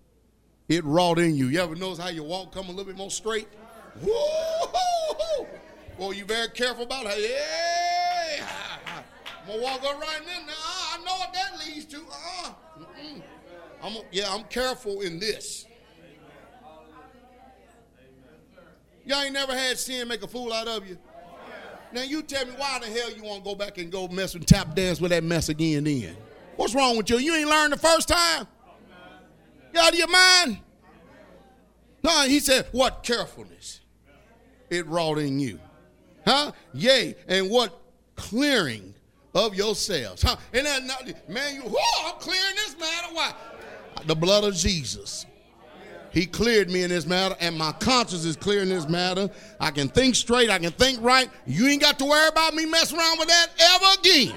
it 0.69 0.85
wrought 0.85 1.19
in 1.19 1.35
you. 1.35 1.49
You 1.49 1.61
ever 1.61 1.75
notice 1.75 1.99
how 1.99 2.09
your 2.09 2.25
walk 2.25 2.53
come 2.53 2.67
a 2.67 2.71
little 2.71 2.85
bit 2.85 2.97
more 2.97 3.11
straight? 3.11 3.49
Woo! 4.03 4.13
Well, 5.99 6.13
you 6.13 6.25
very 6.25 6.49
careful 6.49 6.85
about 6.85 7.07
it. 7.07 7.31
Yeah, 7.31 8.47
I'm 8.87 9.47
gonna 9.47 9.63
walk 9.63 9.85
up 9.85 10.01
right 10.01 10.21
in 10.21 10.47
now. 10.47 10.53
I 10.57 10.99
know 11.05 11.15
what 11.15 11.33
that 11.33 11.59
leads 11.65 11.85
to. 11.87 11.99
Uh-uh. 11.99 12.53
I'm, 13.83 13.97
yeah, 14.11 14.33
I'm 14.33 14.45
careful 14.45 15.03
in 15.03 15.21
this. 15.21 15.67
Y'all 19.05 19.23
ain't 19.23 19.35
never 19.35 19.55
had 19.55 19.79
sin 19.79 20.09
make 20.09 20.23
a 20.23 20.27
fool 20.27 20.53
out 20.53 20.67
of 20.67 20.89
you. 20.89 20.97
Now 21.93 22.03
you 22.03 22.23
tell 22.23 22.45
me 22.47 22.53
why 22.57 22.81
the 22.81 22.87
hell 22.87 23.13
you 23.13 23.23
want 23.23 23.45
to 23.45 23.51
go 23.51 23.55
back 23.55 23.79
and 23.79 23.93
go 23.93 24.09
mess 24.09 24.35
and 24.35 24.45
tap 24.47 24.75
dance 24.75 25.01
with 25.01 25.11
that 25.11 25.23
mess 25.23 25.49
again 25.49 25.85
then? 25.85 26.17
What's 26.57 26.75
wrong 26.75 26.97
with 26.97 27.11
you? 27.11 27.19
You 27.19 27.37
ain't 27.37 27.49
learned 27.49 27.75
the 27.75 27.79
first 27.79 28.09
time? 28.09 28.49
You 29.75 29.81
out 29.81 29.93
of 29.93 29.99
your 29.99 30.09
mind? 30.09 30.59
No, 32.03 32.23
he 32.29 32.39
said, 32.39 32.67
what 32.73 33.03
carefulness 33.03 33.81
it 34.71 34.87
wrought 34.87 35.19
in 35.19 35.41
you. 35.41 35.59
Huh? 36.27 36.53
Yea, 36.73 37.15
and 37.27 37.51
what 37.51 37.81
clearing 38.15 38.95
of 39.35 39.55
yourselves. 39.55 40.23
Huh? 40.23 40.37
And 40.53 40.67
that, 40.67 41.29
man, 41.29 41.57
you, 41.57 41.63
whoa, 41.63 42.09
I'm 42.13 42.21
clearing 42.21 42.55
this 42.57 42.77
matter. 42.79 43.15
Why? 43.15 43.33
The 44.07 44.15
blood 44.15 44.45
of 44.45 44.55
Jesus. 44.55 45.27
He 46.13 46.27
cleared 46.27 46.71
me 46.71 46.85
in 46.85 46.91
this 46.91 47.07
matter, 47.07 47.35
and 47.41 47.59
my 47.59 47.73
conscience 47.73 48.25
is 48.25 48.37
clear 48.37 48.63
in 48.63 48.69
this 48.69 48.89
matter. 48.89 49.29
I 49.59 49.73
can 49.73 49.89
think 49.89 50.15
straight, 50.15 50.51
I 50.51 50.59
can 50.61 50.71
think 50.71 51.01
right. 51.03 51.29
You 51.47 51.67
ain't 51.67 51.83
got 51.83 51.99
to 51.99 52.05
worry 52.05 52.29
about 52.29 52.55
me 52.55 52.67
messing 52.67 52.99
around 52.99 53.19
with 53.19 53.29
that 53.29 53.49
ever 53.59 54.01
again. 54.01 54.35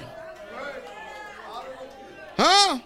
Huh? 2.36 2.78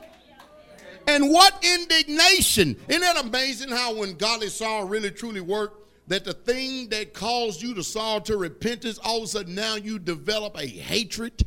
And 1.07 1.31
what 1.31 1.65
indignation. 1.65 2.77
Isn't 2.89 3.03
that 3.03 3.25
amazing 3.25 3.71
how 3.71 3.95
when 3.95 4.15
godly 4.15 4.49
sorrow 4.49 4.87
really 4.87 5.11
truly 5.11 5.41
work, 5.41 5.79
that 6.09 6.25
the 6.25 6.33
thing 6.33 6.89
that 6.91 7.15
caused 7.15 7.63
you 7.63 7.75
to 7.75 7.83
sorrow 7.83 8.21
to 8.21 8.37
repentance, 8.37 8.99
all 8.99 9.19
of 9.19 9.25
a 9.25 9.27
sudden 9.27 9.55
now 9.55 9.77
you 9.77 9.99
develop 9.99 10.57
a 10.59 10.67
hatred 10.67 11.45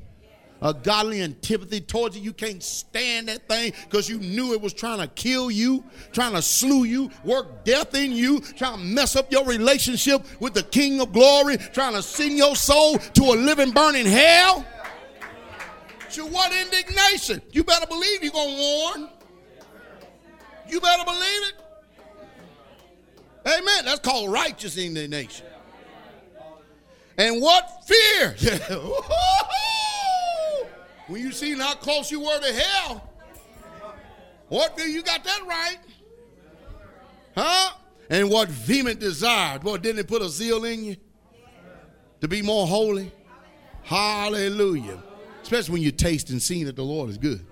a 0.62 0.74
godly 0.74 1.22
antipathy 1.22 1.82
towards 1.82 2.16
it. 2.16 2.24
You 2.24 2.34
can't 2.34 2.64
stand 2.64 3.28
that 3.28 3.48
thing 3.48 3.74
because 3.84 4.10
you 4.10 4.18
knew 4.18 4.54
it 4.54 4.62
was 4.62 4.74
trying 4.74 5.00
to 5.00 5.08
kill 5.08 5.52
you, 5.52 5.84
trying 6.12 6.34
to 6.34 6.42
slew 6.42 6.84
you, 6.86 7.12
work 7.24 7.64
death 7.66 7.94
in 7.94 8.12
you, 8.12 8.40
trying 8.40 8.80
to 8.80 8.84
mess 8.84 9.16
up 9.16 9.32
your 9.32 9.46
relationship 9.46 10.26
with 10.40 10.54
the 10.54 10.64
King 10.64 11.02
of 11.02 11.14
glory, 11.14 11.58
trying 11.58 11.94
to 11.94 12.02
send 12.02 12.38
your 12.38 12.56
soul 12.56 12.98
to 12.98 13.24
a 13.24 13.36
living, 13.36 13.72
burning 13.72 14.06
hell. 14.06 14.66
To 16.12 16.26
what 16.26 16.52
indignation? 16.54 17.42
You 17.52 17.64
better 17.64 17.88
believe 17.88 18.24
you're 18.24 18.32
going 18.32 18.56
to 18.56 18.62
warn. 18.62 19.10
You 20.70 20.80
better 20.82 21.04
believe 21.06 21.42
it. 21.50 21.54
Amen. 23.48 23.86
That's 23.86 24.00
called 24.00 24.32
righteous 24.32 24.78
indignation. 24.78 25.46
And 27.18 27.42
what 27.42 27.86
fear? 27.86 28.36
When 31.08 31.22
you 31.22 31.32
seen 31.32 31.60
how 31.60 31.76
close 31.76 32.12
you 32.12 32.20
were 32.20 32.40
to 32.40 32.54
hell, 32.54 33.10
what 34.48 34.76
do 34.76 34.84
you 34.84 35.04
got 35.04 35.24
that 35.24 35.42
right? 35.48 35.78
Huh? 37.36 37.74
And 38.10 38.30
what 38.30 38.50
vehement 38.50 39.00
desire. 39.00 39.60
Boy, 39.60 39.78
didn't 39.78 40.00
it 40.00 40.08
put 40.08 40.22
a 40.22 40.30
zeal 40.30 40.66
in 40.66 40.84
you? 40.84 40.96
To 42.22 42.28
be 42.28 42.42
more 42.42 42.66
holy? 42.66 43.12
Hallelujah. 43.84 45.02
Especially 45.44 45.74
when 45.74 45.82
you 45.84 45.92
taste 45.92 46.32
and 46.32 46.42
see 46.42 46.64
that 46.64 46.76
the 46.76 46.84
Lord 46.84 47.10
is 47.10 47.18
good. 47.20 47.46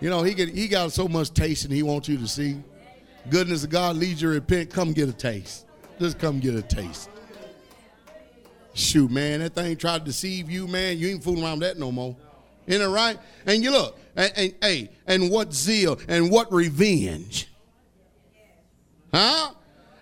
You 0.00 0.08
know, 0.08 0.22
he, 0.22 0.34
get, 0.34 0.48
he 0.48 0.66
got 0.66 0.92
so 0.92 1.08
much 1.08 1.32
taste 1.32 1.64
and 1.64 1.72
he 1.72 1.82
wants 1.82 2.08
you 2.08 2.16
to 2.18 2.26
see. 2.26 2.56
Goodness 3.28 3.64
of 3.64 3.70
God 3.70 3.96
leads 3.96 4.22
you 4.22 4.28
to 4.28 4.34
repent. 4.34 4.70
Come 4.70 4.92
get 4.92 5.08
a 5.08 5.12
taste. 5.12 5.66
Just 5.98 6.18
come 6.18 6.40
get 6.40 6.54
a 6.54 6.62
taste. 6.62 7.10
Shoot, 8.72 9.10
man, 9.10 9.40
that 9.40 9.54
thing 9.54 9.76
tried 9.76 9.98
to 9.98 10.04
deceive 10.06 10.50
you, 10.50 10.66
man. 10.66 10.96
You 10.96 11.08
ain't 11.08 11.22
fooling 11.22 11.44
around 11.44 11.60
with 11.60 11.68
that 11.68 11.78
no 11.78 11.92
more. 11.92 12.16
Isn't 12.66 12.80
it 12.80 12.90
right? 12.90 13.18
And 13.46 13.62
you 13.62 13.72
look, 13.72 13.98
and, 14.16 14.32
and 14.36 14.54
hey, 14.62 14.90
and 15.06 15.30
what 15.30 15.52
zeal 15.52 15.98
and 16.08 16.30
what 16.30 16.50
revenge. 16.52 17.48
Huh? 19.12 19.52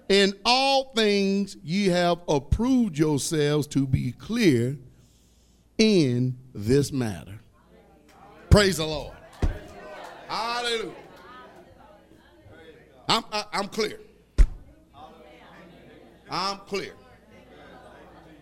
In 0.08 0.34
all 0.44 0.92
things 0.94 1.56
ye 1.62 1.86
have 1.88 2.18
approved 2.28 2.96
yourselves 2.96 3.66
to 3.68 3.86
be 3.86 4.12
clear 4.12 4.78
in 5.76 6.38
this 6.54 6.92
matter. 6.92 7.40
Praise 8.50 8.76
the 8.76 8.86
Lord. 8.86 9.17
Hallelujah. 10.28 10.92
I'm, 13.08 13.24
I, 13.32 13.38
am 13.38 13.44
i 13.52 13.58
am 13.58 13.68
clear. 13.68 14.00
I'm 16.30 16.58
clear. 16.58 16.92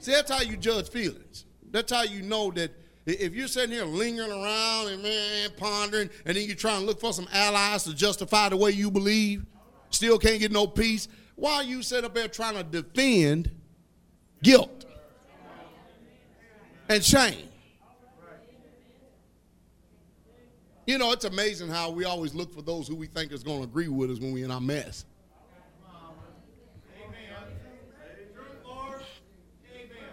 See, 0.00 0.10
that's 0.10 0.30
how 0.30 0.40
you 0.40 0.56
judge 0.56 0.88
feelings. 0.88 1.44
That's 1.70 1.92
how 1.92 2.02
you 2.02 2.22
know 2.22 2.50
that 2.52 2.72
if 3.06 3.34
you're 3.34 3.46
sitting 3.46 3.70
here 3.70 3.84
lingering 3.84 4.32
around 4.32 4.88
and 4.88 5.02
man 5.02 5.50
pondering, 5.56 6.10
and 6.24 6.36
then 6.36 6.44
you're 6.46 6.56
trying 6.56 6.80
to 6.80 6.86
look 6.86 7.00
for 7.00 7.12
some 7.12 7.28
allies 7.32 7.84
to 7.84 7.94
justify 7.94 8.48
the 8.48 8.56
way 8.56 8.72
you 8.72 8.90
believe, 8.90 9.46
still 9.90 10.18
can't 10.18 10.40
get 10.40 10.50
no 10.50 10.66
peace, 10.66 11.06
why 11.36 11.62
you 11.62 11.82
sitting 11.82 12.04
up 12.04 12.14
there 12.14 12.26
trying 12.26 12.54
to 12.54 12.64
defend 12.64 13.50
guilt 14.42 14.84
and 16.88 17.04
shame? 17.04 17.48
You 20.86 20.98
know, 20.98 21.10
it's 21.10 21.24
amazing 21.24 21.68
how 21.68 21.90
we 21.90 22.04
always 22.04 22.32
look 22.32 22.54
for 22.54 22.62
those 22.62 22.86
who 22.86 22.94
we 22.94 23.08
think 23.08 23.32
is 23.32 23.42
going 23.42 23.58
to 23.58 23.64
agree 23.64 23.88
with 23.88 24.08
us 24.10 24.20
when 24.20 24.32
we're 24.32 24.44
in 24.44 24.52
our 24.52 24.60
mess. 24.60 25.04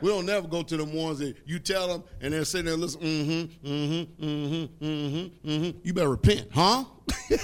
We 0.01 0.09
don't 0.09 0.25
never 0.25 0.47
go 0.49 0.63
to 0.63 0.75
them 0.75 0.91
ones 0.93 1.19
that 1.19 1.37
you 1.45 1.59
tell 1.59 1.87
them 1.87 2.03
and 2.19 2.33
they're 2.33 2.43
sitting 2.43 2.65
there 2.65 2.75
listening, 2.75 3.25
mm-hmm, 3.25 3.67
mm-hmm, 3.67 4.25
mm-hmm, 4.25 4.85
mm-hmm, 4.85 5.49
mm-hmm. 5.49 5.77
You 5.81 5.93
better 5.93 6.09
repent, 6.09 6.49
huh? 6.51 6.83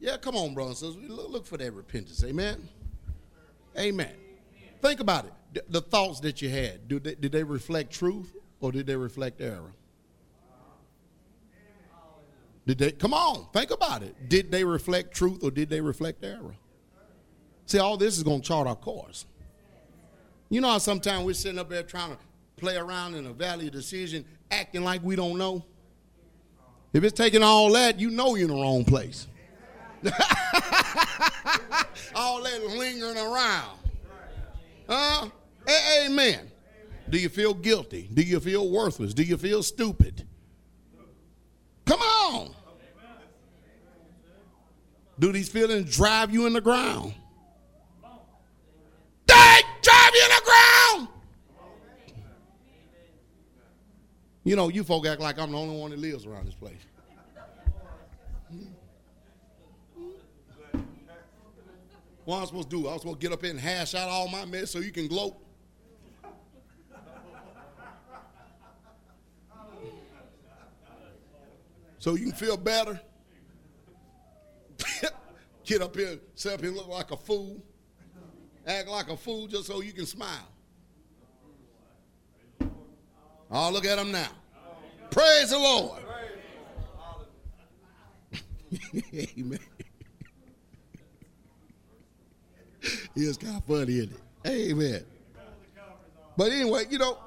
yeah, 0.00 0.16
come 0.16 0.34
on, 0.34 0.54
brothers 0.54 0.82
and 0.82 0.94
sisters. 0.94 1.10
Look, 1.10 1.30
look 1.30 1.46
for 1.46 1.56
that 1.58 1.72
repentance. 1.72 2.24
Amen. 2.24 2.68
Amen. 3.78 4.10
Think 4.82 4.98
about 4.98 5.26
it. 5.26 5.32
The, 5.52 5.62
the 5.68 5.80
thoughts 5.82 6.18
that 6.20 6.42
you 6.42 6.48
had, 6.48 6.88
did 6.88 7.30
they 7.30 7.44
reflect 7.44 7.92
truth 7.92 8.34
or 8.58 8.72
did 8.72 8.88
they 8.88 8.96
reflect 8.96 9.40
error? 9.40 9.72
Did 12.70 12.78
they 12.78 12.92
come 12.92 13.12
on, 13.12 13.48
think 13.52 13.72
about 13.72 14.04
it. 14.04 14.28
Did 14.28 14.52
they 14.52 14.62
reflect 14.62 15.12
truth 15.12 15.42
or 15.42 15.50
did 15.50 15.68
they 15.68 15.80
reflect 15.80 16.22
error? 16.22 16.54
See, 17.66 17.80
all 17.80 17.96
this 17.96 18.16
is 18.16 18.22
going 18.22 18.42
to 18.42 18.46
chart 18.46 18.68
our 18.68 18.76
course. 18.76 19.26
You 20.50 20.60
know 20.60 20.70
how 20.70 20.78
sometimes 20.78 21.24
we're 21.24 21.34
sitting 21.34 21.58
up 21.58 21.68
there 21.68 21.82
trying 21.82 22.12
to 22.12 22.18
play 22.54 22.76
around 22.76 23.16
in 23.16 23.26
a 23.26 23.32
valley 23.32 23.66
of 23.66 23.72
decision, 23.72 24.24
acting 24.52 24.84
like 24.84 25.02
we 25.02 25.16
don't 25.16 25.36
know? 25.36 25.64
If 26.92 27.02
it's 27.02 27.16
taking 27.18 27.42
all 27.42 27.72
that, 27.72 27.98
you 27.98 28.08
know 28.08 28.36
you're 28.36 28.48
in 28.48 28.54
the 28.54 28.62
wrong 28.62 28.84
place. 28.84 29.26
all 32.14 32.40
that 32.44 32.62
lingering 32.78 33.18
around. 33.18 33.80
Huh? 34.88 35.28
amen. 36.04 36.48
Do 37.08 37.18
you 37.18 37.28
feel 37.28 37.52
guilty? 37.52 38.08
Do 38.14 38.22
you 38.22 38.38
feel 38.38 38.70
worthless? 38.70 39.12
Do 39.12 39.24
you 39.24 39.36
feel 39.36 39.64
stupid? 39.64 40.24
Come 41.84 42.00
on. 42.00 42.54
Do 45.20 45.32
these 45.32 45.50
feelings 45.50 45.94
drive 45.94 46.32
you 46.32 46.46
in 46.46 46.54
the 46.54 46.62
ground? 46.62 47.14
They 49.26 49.60
drive 49.82 50.12
you 50.14 50.24
in 50.24 50.30
the 50.30 50.42
ground. 50.44 51.08
You 54.44 54.56
know, 54.56 54.68
you 54.70 54.82
folk 54.82 55.06
act 55.06 55.20
like 55.20 55.38
I'm 55.38 55.52
the 55.52 55.58
only 55.58 55.78
one 55.78 55.90
that 55.90 55.98
lives 55.98 56.24
around 56.24 56.46
this 56.46 56.54
place. 56.54 56.72
What 62.24 62.36
I'm 62.36 62.42
I 62.42 62.46
supposed 62.46 62.70
to 62.70 62.76
do? 62.76 62.88
I 62.88 62.92
was 62.92 63.02
supposed 63.02 63.20
to 63.20 63.26
get 63.28 63.34
up 63.34 63.42
here 63.42 63.50
and 63.50 63.60
hash 63.60 63.94
out 63.94 64.08
all 64.08 64.26
my 64.28 64.46
mess 64.46 64.70
so 64.70 64.78
you 64.78 64.90
can 64.90 65.06
gloat. 65.06 65.36
So 71.98 72.14
you 72.14 72.28
can 72.28 72.36
feel 72.36 72.56
better. 72.56 72.98
get 75.64 75.82
up 75.82 75.96
here, 75.96 76.18
sit 76.34 76.52
up 76.52 76.60
here 76.60 76.68
and 76.68 76.76
look 76.76 76.88
like 76.88 77.10
a 77.10 77.16
fool. 77.16 77.62
Act 78.66 78.88
like 78.88 79.08
a 79.08 79.16
fool 79.16 79.46
just 79.46 79.66
so 79.66 79.80
you 79.80 79.92
can 79.92 80.06
smile. 80.06 80.48
Oh, 83.50 83.70
look 83.72 83.84
at 83.84 83.98
him 83.98 84.12
now. 84.12 84.28
Praise 85.10 85.50
the 85.50 85.58
Lord. 85.58 86.02
Amen. 89.14 89.58
it's 93.16 93.36
kind 93.38 93.56
of 93.56 93.64
funny, 93.64 93.98
isn't 93.98 94.12
it? 94.12 94.20
Amen. 94.46 95.04
But 96.36 96.52
anyway, 96.52 96.84
you 96.88 96.98
know, 96.98 97.18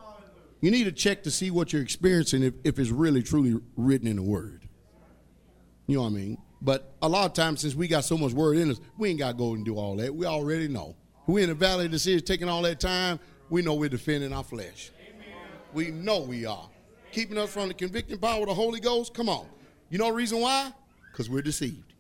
you 0.62 0.72
need 0.72 0.86
to 0.86 0.92
check 0.92 1.24
to 1.24 1.32
see 1.32 1.52
what 1.52 1.74
you're 1.74 1.82
experiencing 1.82 2.44
if, 2.44 2.54
if 2.64 2.80
it's 2.80 2.90
really 2.90 3.22
truly 3.22 3.60
written 3.76 4.08
in 4.08 4.16
the 4.16 4.22
Word. 4.22 4.68
You 5.88 5.98
know 5.98 6.04
what 6.04 6.10
I 6.10 6.12
mean? 6.12 6.38
But 6.64 6.94
a 7.02 7.10
lot 7.10 7.26
of 7.26 7.34
times, 7.34 7.62
since 7.62 7.76
we 7.76 7.90
got 7.90 8.06
so 8.06 8.18
much 8.18 8.32
Word 8.32 8.58
in 8.58 8.72
us, 8.72 8.80
we 8.98 9.10
ain't 9.10 9.20
got 9.20 9.32
to 9.32 9.38
go 9.38 9.54
and 9.54 9.66
do 9.66 9.76
all 9.76 9.98
that. 9.98 10.16
We 10.16 10.26
already 10.26 10.70
know. 10.70 10.96
We 11.28 11.44
in 11.44 11.50
the 11.50 11.56
valley 11.56 11.86
of 11.86 11.92
the 11.92 11.98
decision, 11.98 12.24
taking 12.24 12.48
all 12.48 12.62
that 12.62 12.80
time. 12.80 13.20
We 13.50 13.62
know 13.62 13.74
we're 13.74 13.90
defending 13.90 14.32
our 14.32 14.44
flesh. 14.44 14.92
We 15.74 15.92
know 15.92 16.22
we 16.22 16.46
are. 16.46 16.70
Keeping 17.12 17.38
us 17.38 17.52
from 17.52 17.68
the 17.68 17.74
convicting 17.74 18.18
power 18.18 18.42
of 18.42 18.48
the 18.48 18.54
Holy 18.54 18.80
Ghost. 18.80 19.14
Come 19.14 19.28
on. 19.30 19.46
You 19.90 19.98
know 19.98 20.08
the 20.08 20.14
reason 20.14 20.40
why? 20.40 20.72
Because 21.12 21.30
we're 21.30 21.42
deceived. 21.42 21.94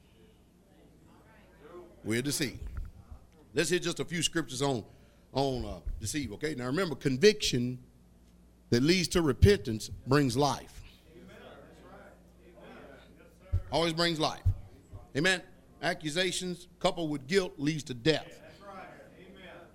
We're 2.03 2.21
deceived. 2.21 2.59
Let's 3.53 3.69
hit 3.69 3.83
just 3.83 3.99
a 3.99 4.05
few 4.05 4.23
scriptures 4.23 4.61
on 4.61 4.83
on 5.33 5.65
uh, 5.65 5.79
deceive. 5.99 6.31
Okay. 6.33 6.55
Now 6.55 6.65
remember, 6.65 6.95
conviction 6.95 7.79
that 8.69 8.81
leads 8.81 9.07
to 9.09 9.21
repentance 9.21 9.89
brings 10.07 10.37
life. 10.37 10.82
Always 13.73 13.91
brings 13.91 14.19
life. 14.19 14.43
Amen. 15.17 15.41
Accusations 15.81 16.67
coupled 16.79 17.09
with 17.09 17.25
guilt 17.25 17.53
leads 17.57 17.81
to 17.85 17.95
death. 17.95 18.39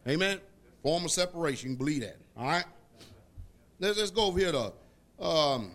Amen. 0.07 0.38
Form 0.84 1.05
of 1.05 1.11
separation. 1.11 1.74
Believe 1.74 2.03
that. 2.03 2.16
All 2.36 2.46
right. 2.46 2.64
Let's, 3.80 3.99
let's 3.99 4.12
go 4.12 4.26
over 4.26 4.38
here 4.38 4.53
to 4.53 4.72
um, 5.20 5.72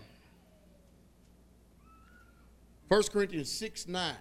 1 2.87 3.03
Corinthians 3.11 3.51
6 3.51 3.89
9. 3.89 4.15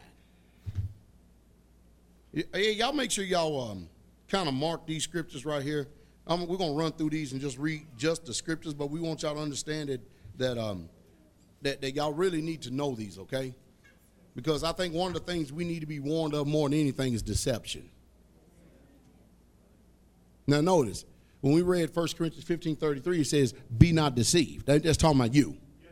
Hey, 2.52 2.72
y'all 2.72 2.92
make 2.92 3.12
sure 3.12 3.24
y'all 3.24 3.70
um, 3.70 3.88
kind 4.28 4.48
of 4.48 4.54
mark 4.54 4.84
these 4.84 5.04
scriptures 5.04 5.46
right 5.46 5.62
here. 5.62 5.86
We're 6.26 6.56
going 6.56 6.72
to 6.72 6.76
run 6.76 6.90
through 6.90 7.10
these 7.10 7.30
and 7.32 7.40
just 7.40 7.56
read 7.56 7.86
just 7.96 8.26
the 8.26 8.34
scriptures, 8.34 8.74
but 8.74 8.90
we 8.90 8.98
want 8.98 9.22
y'all 9.22 9.36
to 9.36 9.40
understand 9.40 9.90
that, 9.90 10.00
that, 10.38 10.58
um, 10.58 10.88
that, 11.62 11.80
that 11.82 11.94
y'all 11.94 12.12
really 12.12 12.42
need 12.42 12.62
to 12.62 12.72
know 12.72 12.96
these, 12.96 13.16
okay? 13.18 13.54
Because 14.34 14.64
I 14.64 14.72
think 14.72 14.94
one 14.94 15.08
of 15.08 15.14
the 15.14 15.32
things 15.32 15.52
we 15.52 15.64
need 15.64 15.80
to 15.80 15.86
be 15.86 16.00
warned 16.00 16.34
of 16.34 16.46
more 16.46 16.68
than 16.68 16.78
anything 16.78 17.12
is 17.12 17.22
deception. 17.22 17.90
Now, 20.46 20.60
notice, 20.60 21.04
when 21.40 21.52
we 21.52 21.62
read 21.62 21.94
1 21.94 22.08
Corinthians 22.16 22.44
15 22.44 22.76
33, 22.76 23.20
it 23.20 23.26
says, 23.26 23.52
Be 23.76 23.92
not 23.92 24.14
deceived. 24.14 24.66
That's 24.66 24.96
talking 24.96 25.20
about 25.20 25.34
you. 25.34 25.56
Yes, 25.82 25.90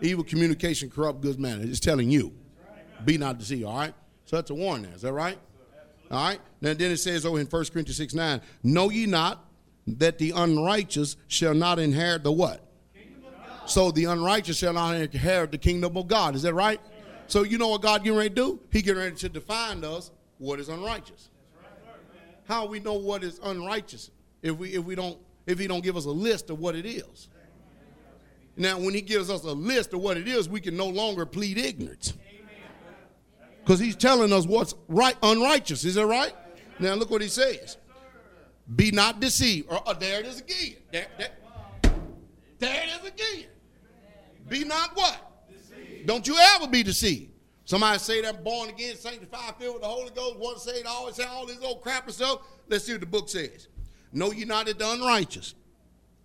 Evil 0.00 0.24
communication, 0.24 0.90
corrupt 0.90 1.20
goods 1.20 1.38
manner. 1.38 1.64
It's 1.64 1.80
telling 1.80 2.10
you, 2.10 2.32
be 3.04 3.18
not 3.18 3.38
deceived, 3.38 3.64
all 3.64 3.76
right? 3.76 3.94
So 4.24 4.36
that's 4.36 4.50
a 4.50 4.54
warning 4.54 4.86
there. 4.86 4.94
Is 4.94 5.02
that 5.02 5.12
right? 5.12 5.38
All 6.10 6.28
right. 6.28 6.40
Now 6.60 6.74
then 6.74 6.90
it 6.90 6.98
says 6.98 7.26
Oh, 7.26 7.36
in 7.36 7.46
1 7.46 7.64
Corinthians 7.66 7.96
6 7.96 8.14
9, 8.14 8.40
Know 8.62 8.90
ye 8.90 9.06
not 9.06 9.44
that 9.86 10.18
the 10.18 10.32
unrighteous 10.34 11.16
shall 11.28 11.54
not 11.54 11.78
inherit 11.78 12.22
the 12.24 12.32
what? 12.32 12.60
So 13.66 13.90
the 13.90 14.04
unrighteous 14.04 14.58
shall 14.58 14.74
not 14.74 14.94
inherit 14.94 15.50
the 15.50 15.58
kingdom 15.58 15.96
of 15.96 16.06
God. 16.06 16.34
Is 16.34 16.42
that 16.42 16.54
right? 16.54 16.80
So 17.26 17.42
you 17.42 17.58
know 17.58 17.68
what 17.68 17.82
God 17.82 18.04
getting 18.04 18.18
ready 18.18 18.30
to 18.30 18.34
do? 18.34 18.60
He 18.70 18.82
getting 18.82 19.02
ready 19.02 19.16
to 19.16 19.28
define 19.28 19.84
us 19.84 20.10
what 20.38 20.60
is 20.60 20.68
unrighteous. 20.68 21.30
How 22.46 22.66
we 22.66 22.80
know 22.80 22.94
what 22.94 23.24
is 23.24 23.40
unrighteous 23.42 24.10
if 24.42 24.56
we 24.56 24.74
if 24.74 24.84
we 24.84 24.94
don't 24.94 25.18
if 25.46 25.58
he 25.58 25.66
don't 25.66 25.82
give 25.82 25.96
us 25.96 26.04
a 26.04 26.10
list 26.10 26.50
of 26.50 26.58
what 26.58 26.74
it 26.74 26.86
is. 26.86 27.28
Now 28.56 28.78
when 28.78 28.94
he 28.94 29.00
gives 29.00 29.30
us 29.30 29.42
a 29.44 29.52
list 29.52 29.94
of 29.94 30.00
what 30.00 30.16
it 30.16 30.28
is, 30.28 30.48
we 30.48 30.60
can 30.60 30.76
no 30.76 30.86
longer 30.86 31.26
plead 31.26 31.58
ignorance. 31.58 32.12
Because 33.64 33.80
he's 33.80 33.96
telling 33.96 34.30
us 34.32 34.46
what's 34.46 34.74
right, 34.88 35.16
unrighteous. 35.22 35.84
Is 35.84 35.94
that 35.94 36.06
right? 36.06 36.34
Now 36.78 36.94
look 36.94 37.10
what 37.10 37.22
he 37.22 37.28
says. 37.28 37.78
Be 38.76 38.90
not 38.90 39.20
deceived. 39.20 39.68
Or, 39.70 39.86
uh, 39.88 39.94
there 39.94 40.20
it 40.20 40.26
is 40.26 40.40
again. 40.40 40.76
There, 40.92 41.06
there, 41.18 41.30
there 42.58 42.82
it 42.82 43.00
is 43.00 43.08
again. 43.08 43.46
Be 44.48 44.64
not 44.64 44.94
what? 44.94 45.33
Deceived. 46.06 46.06
Don't 46.06 46.26
you 46.26 46.36
ever 46.56 46.68
be 46.68 46.82
deceived. 46.82 47.30
Somebody 47.66 47.98
say 47.98 48.20
they're 48.20 48.34
born 48.34 48.68
again, 48.68 48.94
sanctified, 48.96 49.54
filled 49.58 49.74
with 49.74 49.82
the 49.82 49.88
Holy 49.88 50.10
Ghost, 50.10 50.36
once 50.38 50.62
saved, 50.64 50.86
always 50.86 51.14
say 51.14 51.24
all 51.24 51.46
this 51.46 51.58
old 51.62 51.80
crap 51.80 52.04
and 52.04 52.14
stuff. 52.14 52.40
Let's 52.68 52.84
see 52.84 52.92
what 52.92 53.00
the 53.00 53.06
book 53.06 53.28
says. 53.28 53.68
Know 54.12 54.32
ye 54.32 54.44
not 54.44 54.66
that 54.66 54.78
the 54.78 54.90
unrighteous 54.90 55.54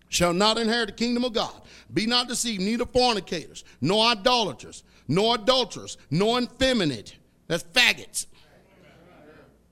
shall 0.10 0.34
not 0.34 0.58
inherit 0.58 0.88
the 0.88 0.94
kingdom 0.94 1.24
of 1.24 1.34
God. 1.34 1.62
Be 1.94 2.06
not 2.06 2.28
deceived, 2.28 2.62
neither 2.62 2.86
fornicators, 2.86 3.64
nor 3.80 4.08
idolaters, 4.08 4.84
nor 5.08 5.36
adulterers, 5.36 5.98
nor 6.12 6.42
effeminate, 6.42 7.16
that's 7.48 7.64
faggots. 7.64 8.26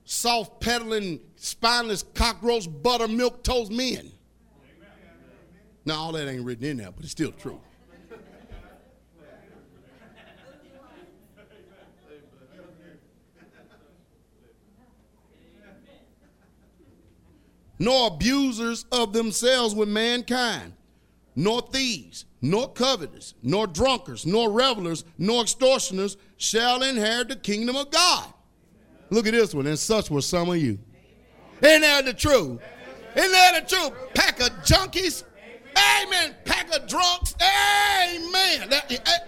Soft 0.04 0.60
peddling, 0.60 1.20
spineless 1.36 2.02
cockroach, 2.14 2.66
buttermilk 2.82 3.42
toast 3.44 3.70
men. 3.70 4.10
Now, 5.84 5.96
all 5.96 6.12
that 6.12 6.28
ain't 6.28 6.44
written 6.44 6.64
in 6.64 6.76
there, 6.78 6.90
but 6.92 7.02
it's 7.02 7.12
still 7.12 7.32
true. 7.32 7.60
Nor 17.78 18.08
abusers 18.08 18.84
of 18.92 19.12
themselves 19.12 19.74
with 19.74 19.88
mankind, 19.88 20.72
nor 21.36 21.62
thieves, 21.62 22.24
nor 22.40 22.68
covetous, 22.72 23.34
nor 23.42 23.66
drunkards, 23.66 24.26
nor 24.26 24.50
revelers, 24.50 25.04
nor 25.16 25.42
extortioners 25.42 26.16
shall 26.36 26.82
inherit 26.82 27.28
the 27.28 27.36
kingdom 27.36 27.76
of 27.76 27.90
God. 27.90 28.32
Look 29.10 29.26
at 29.26 29.32
this 29.32 29.54
one, 29.54 29.66
and 29.66 29.78
such 29.78 30.10
were 30.10 30.20
some 30.20 30.50
of 30.50 30.56
you. 30.56 30.78
Ain't 31.62 31.82
that 31.82 32.04
the 32.04 32.14
truth? 32.14 32.60
Isn't 33.16 33.32
that 33.32 33.68
the 33.68 33.76
truth? 33.76 33.92
Pack 34.14 34.40
of 34.40 34.50
junkies. 34.64 35.24
Amen. 36.02 36.34
Pack 36.44 36.74
of 36.74 36.86
drunks. 36.88 37.34
Amen. 37.40 38.72
Eh, 38.72 38.80
eh. 38.90 39.18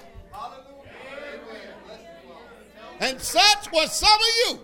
And 3.01 3.21
such 3.21 3.73
were 3.73 3.87
some 3.87 4.15
of 4.15 4.27
you. 4.47 4.61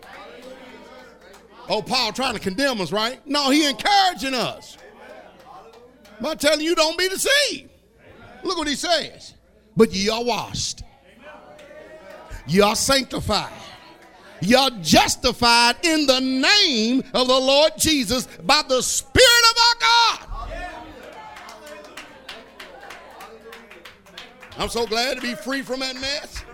Oh, 1.68 1.82
Paul 1.82 2.12
trying 2.12 2.34
to 2.34 2.40
condemn 2.40 2.80
us, 2.80 2.92
right? 2.92 3.20
No, 3.26 3.50
he 3.50 3.68
encouraging 3.68 4.34
us. 4.34 4.78
By 6.20 6.34
telling 6.34 6.60
you 6.60 6.74
don't 6.74 6.96
be 6.96 7.08
deceived. 7.08 7.70
Look 8.42 8.58
what 8.58 8.68
he 8.68 8.76
says. 8.76 9.34
But 9.76 9.92
ye 9.92 10.08
are 10.08 10.24
washed. 10.24 10.82
Ye 12.46 12.60
are 12.60 12.76
sanctified. 12.76 13.52
Ye 14.40 14.54
are 14.54 14.70
justified 14.82 15.76
in 15.84 16.06
the 16.06 16.20
name 16.20 17.02
of 17.12 17.26
the 17.26 17.38
Lord 17.38 17.72
Jesus 17.76 18.26
by 18.44 18.62
the 18.68 18.82
Spirit 18.82 19.44
of 19.50 19.56
our 19.58 19.74
God. 19.80 20.28
I'm 24.58 24.68
so 24.68 24.86
glad 24.86 25.16
to 25.16 25.20
be 25.20 25.34
free 25.34 25.62
from 25.62 25.80
that 25.80 25.96
mess. 25.96 26.44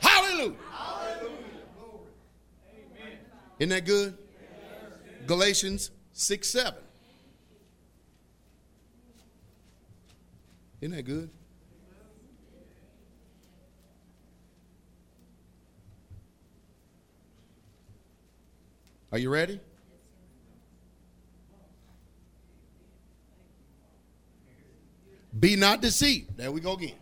Hallelujah. 0.00 0.54
Isn't 3.58 3.70
that 3.70 3.84
good? 3.84 4.16
Galatians 5.26 5.90
6 6.12 6.48
7. 6.48 6.74
Isn't 10.80 10.96
that 10.96 11.02
good? 11.04 11.30
Are 19.12 19.18
you 19.18 19.30
ready? 19.30 19.60
Be 25.38 25.56
not 25.56 25.80
deceived. 25.80 26.36
There 26.36 26.50
we 26.50 26.60
go 26.60 26.72
again. 26.72 26.94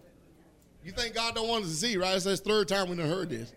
You 0.85 0.93
think 0.93 1.15
God 1.15 1.35
don't 1.35 1.49
want 1.49 1.65
us 1.65 1.71
to 1.71 1.77
see, 1.77 1.97
right? 1.97 2.13
That's 2.13 2.25
the 2.25 2.37
third 2.37 2.69
time 2.69 2.91
we've 2.91 2.99
heard 2.99 3.31
this. 3.31 3.53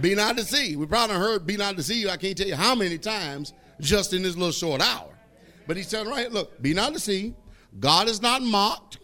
Be 0.00 0.14
not 0.14 0.36
deceived. 0.36 0.78
We 0.78 0.86
probably 0.86 1.16
heard 1.16 1.46
be 1.46 1.56
not 1.56 1.76
deceived. 1.76 2.10
I 2.10 2.16
can't 2.16 2.36
tell 2.36 2.46
you 2.46 2.56
how 2.56 2.74
many 2.74 2.98
times 2.98 3.52
just 3.80 4.12
in 4.12 4.22
this 4.22 4.36
little 4.36 4.52
short 4.52 4.80
hour. 4.80 5.08
But 5.66 5.76
he's 5.76 5.88
telling 5.88 6.08
right, 6.08 6.30
look, 6.30 6.60
be 6.62 6.74
not 6.74 6.92
deceived. 6.92 7.34
God 7.80 8.08
is 8.08 8.22
not 8.22 8.42
mocked. 8.42 8.98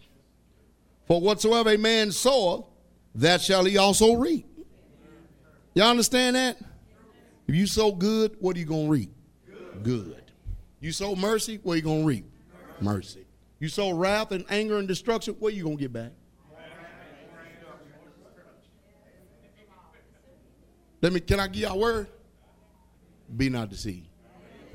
For 1.07 1.21
whatsoever 1.21 1.71
a 1.71 1.79
man 1.79 2.13
soweth, 2.13 2.65
that 3.17 3.41
shall 3.41 3.65
he 3.65 3.77
also 3.77 4.15
reap. 4.15 4.47
Y'all 5.75 5.91
understand 5.91 6.37
that? 6.37 6.59
If 7.49 7.55
you 7.55 7.67
sow 7.67 7.93
good, 7.93 8.37
what 8.41 8.57
are 8.57 8.59
you 8.59 8.65
going 8.65 8.87
to 8.87 8.91
reap? 8.91 9.11
Good. 9.83 10.33
You 10.81 10.93
sow 10.93 11.15
mercy, 11.17 11.59
what 11.63 11.75
are 11.75 11.77
you 11.77 11.83
going 11.83 12.03
to 12.03 12.07
reap? 12.07 12.31
Mercy. 12.81 13.27
You 13.59 13.69
sow 13.69 13.93
wrath 13.93 14.33
and 14.33 14.45
anger 14.49 14.79
and 14.79 14.89
destruction, 14.89 15.35
what 15.39 15.53
are 15.53 15.57
you 15.57 15.65
going 15.65 15.77
to 15.77 15.83
get 15.83 15.93
back? 15.93 16.13
Let 21.03 21.13
me, 21.13 21.21
can 21.21 21.41
I 21.41 21.49
give 21.49 21.63
y'all 21.63 21.73
a 21.73 21.79
word? 21.79 22.07
Be 23.37 23.51
not 23.51 23.69
deceived. 23.69 24.07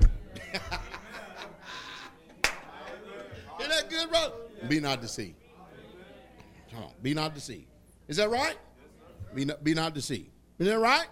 Isn't 3.58 3.70
that 3.70 3.88
good, 3.88 4.08
brother? 4.10 4.34
Be 4.68 4.78
not 4.78 5.00
deceived. 5.00 5.36
Come 6.70 6.84
on, 6.84 6.90
be 7.02 7.14
not 7.14 7.34
deceived. 7.34 7.66
Is 8.08 8.18
that 8.18 8.28
right? 8.30 8.56
Be 9.34 9.46
not, 9.46 9.64
be 9.64 9.72
not 9.72 9.94
deceived. 9.94 10.30
Is 10.58 10.66
that 10.66 10.78
right? 10.78 11.06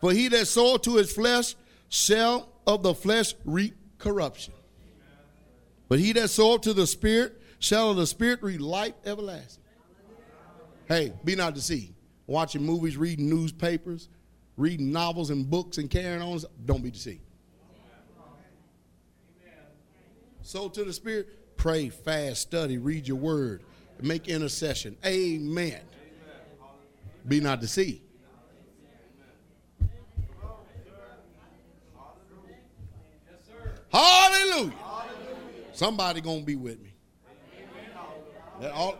For 0.00 0.12
he 0.12 0.28
that 0.28 0.46
soweth 0.46 0.82
to 0.82 0.96
his 0.96 1.12
flesh 1.12 1.54
shall 1.88 2.50
of 2.66 2.82
the 2.82 2.94
flesh 2.94 3.34
reap 3.44 3.74
corruption. 3.98 4.52
But 5.88 5.98
he 5.98 6.12
that 6.12 6.28
soweth 6.28 6.62
to 6.62 6.74
the 6.74 6.86
spirit 6.86 7.40
shall 7.58 7.90
of 7.90 7.96
the 7.96 8.06
spirit 8.06 8.42
reap 8.42 8.60
life 8.60 8.94
everlasting. 9.04 9.64
Hey, 10.88 11.12
be 11.24 11.36
not 11.36 11.54
deceived. 11.54 11.94
Watching 12.30 12.62
movies, 12.62 12.96
reading 12.96 13.28
newspapers, 13.28 14.08
reading 14.56 14.92
novels 14.92 15.30
and 15.30 15.50
books 15.50 15.78
and 15.78 15.90
carrying 15.90 16.22
on. 16.22 16.38
Don't 16.64 16.80
be 16.80 16.92
deceived. 16.92 17.24
So 20.42 20.68
to 20.68 20.84
the 20.84 20.92
spirit, 20.92 21.56
pray, 21.56 21.88
fast, 21.88 22.42
study, 22.42 22.78
read 22.78 23.08
your 23.08 23.16
word, 23.16 23.64
make 24.00 24.28
intercession. 24.28 24.96
Amen. 25.04 25.80
Be 27.26 27.40
not 27.40 27.60
deceived. 27.60 28.02
Hallelujah. 33.92 34.72
Somebody 35.72 36.20
gonna 36.20 36.42
be 36.42 36.54
with 36.54 36.80
me. 36.80 36.92
All, 38.72 38.98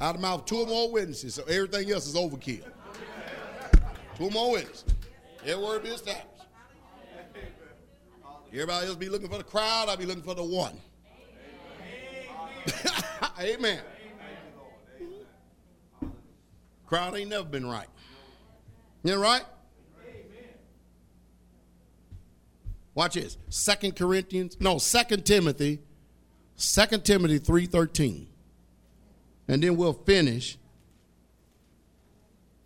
out 0.00 0.14
of 0.14 0.20
mouth, 0.20 0.44
two 0.44 0.58
or 0.58 0.66
more 0.66 0.90
witnesses, 0.90 1.34
so 1.34 1.42
everything 1.44 1.90
else 1.90 2.06
is 2.06 2.14
overkill. 2.14 2.64
Two 4.16 4.30
more 4.30 4.52
witnesses. 4.52 4.84
Word 5.46 5.82
be 5.82 5.88
established. 5.90 6.26
Everybody 8.52 8.86
else 8.86 8.96
be 8.96 9.08
looking 9.08 9.28
for 9.28 9.38
the 9.38 9.44
crowd, 9.44 9.88
I'll 9.88 9.96
be 9.96 10.06
looking 10.06 10.22
for 10.22 10.34
the 10.34 10.44
one. 10.44 10.78
Amen. 13.40 13.80
Crowd 16.86 17.16
ain't 17.16 17.30
never 17.30 17.44
been 17.44 17.66
right. 17.66 17.88
You 19.02 19.14
know 19.14 19.20
right? 19.20 19.44
Watch 22.94 23.14
this. 23.14 23.38
Second 23.48 23.94
Corinthians, 23.94 24.56
no, 24.58 24.78
Second 24.78 25.24
Timothy, 25.24 25.80
Second 26.56 27.04
Timothy 27.04 27.38
3.13. 27.38 28.26
And 29.48 29.62
then 29.62 29.76
we'll 29.76 29.94
finish 29.94 30.58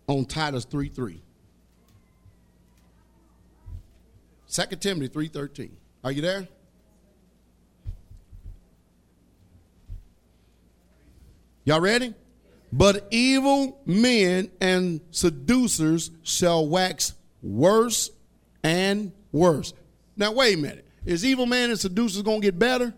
on 0.07 0.25
Titus 0.25 0.65
3.3. 0.65 1.19
2 4.51 4.75
Timothy 4.75 5.29
3.13. 5.29 5.71
Are 6.03 6.11
you 6.11 6.21
there? 6.21 6.47
Y'all 11.65 11.79
ready? 11.79 12.13
But 12.71 13.07
evil 13.11 13.79
men 13.85 14.51
and 14.59 14.99
seducers 15.11 16.11
shall 16.23 16.67
wax 16.67 17.13
worse 17.41 18.11
and 18.63 19.11
worse. 19.31 19.73
Now, 20.17 20.33
wait 20.33 20.55
a 20.55 20.57
minute. 20.57 20.87
Is 21.05 21.25
evil 21.25 21.45
man 21.45 21.69
and 21.69 21.79
seducers 21.79 22.21
going 22.21 22.41
to 22.41 22.47
get 22.47 22.59
better? 22.59 22.93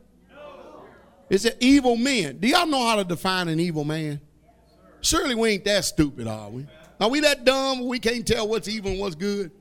It 1.30 1.58
evil 1.60 1.96
men? 1.96 2.38
Do 2.38 2.48
y'all 2.48 2.68
know 2.68 2.86
how 2.86 2.98
to 2.98 3.04
define 3.04 3.48
an 3.48 3.60
evil 3.60 3.84
man? 3.84 4.22
Surely 5.02 5.36
we 5.36 5.50
ain't 5.50 5.66
that 5.66 5.86
stupid, 5.86 6.28
are 6.28 6.50
we? 6.50 6.68
Are 7.00 7.10
we 7.10 7.20
that 7.22 7.44
dumb 7.44 7.86
we 7.86 8.00
can't 8.00 8.26
tell 8.26 8.48
what's 8.48 8.68
evil 8.68 8.92
and 8.92 9.00
what's 9.00 9.16
good? 9.16 9.52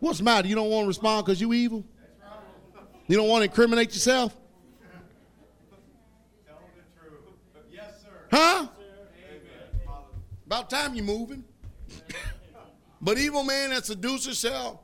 What's 0.00 0.18
the 0.18 0.24
matter? 0.24 0.48
You 0.48 0.54
don't 0.54 0.68
want 0.68 0.84
to 0.84 0.88
respond 0.88 1.24
because 1.24 1.40
you 1.40 1.52
evil? 1.52 1.84
You 3.06 3.16
don't 3.16 3.28
want 3.28 3.40
to 3.42 3.44
incriminate 3.44 3.92
yourself? 3.92 4.36
Huh? 8.30 8.66
About 10.46 10.68
time 10.68 10.94
you're 10.94 11.04
moving. 11.04 11.44
but 13.00 13.16
evil 13.18 13.44
man 13.44 13.72
and 13.72 13.84
seducer 13.84 14.34
shall 14.34 14.82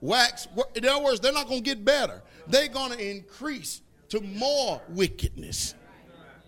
wax. 0.00 0.48
In 0.74 0.86
other 0.86 1.04
words, 1.04 1.20
they're 1.20 1.32
not 1.32 1.48
going 1.48 1.62
to 1.62 1.64
get 1.64 1.84
better. 1.84 2.22
They're 2.48 2.68
going 2.68 2.92
to 2.92 3.10
increase 3.10 3.82
to 4.10 4.20
more 4.20 4.80
wickedness. 4.88 5.74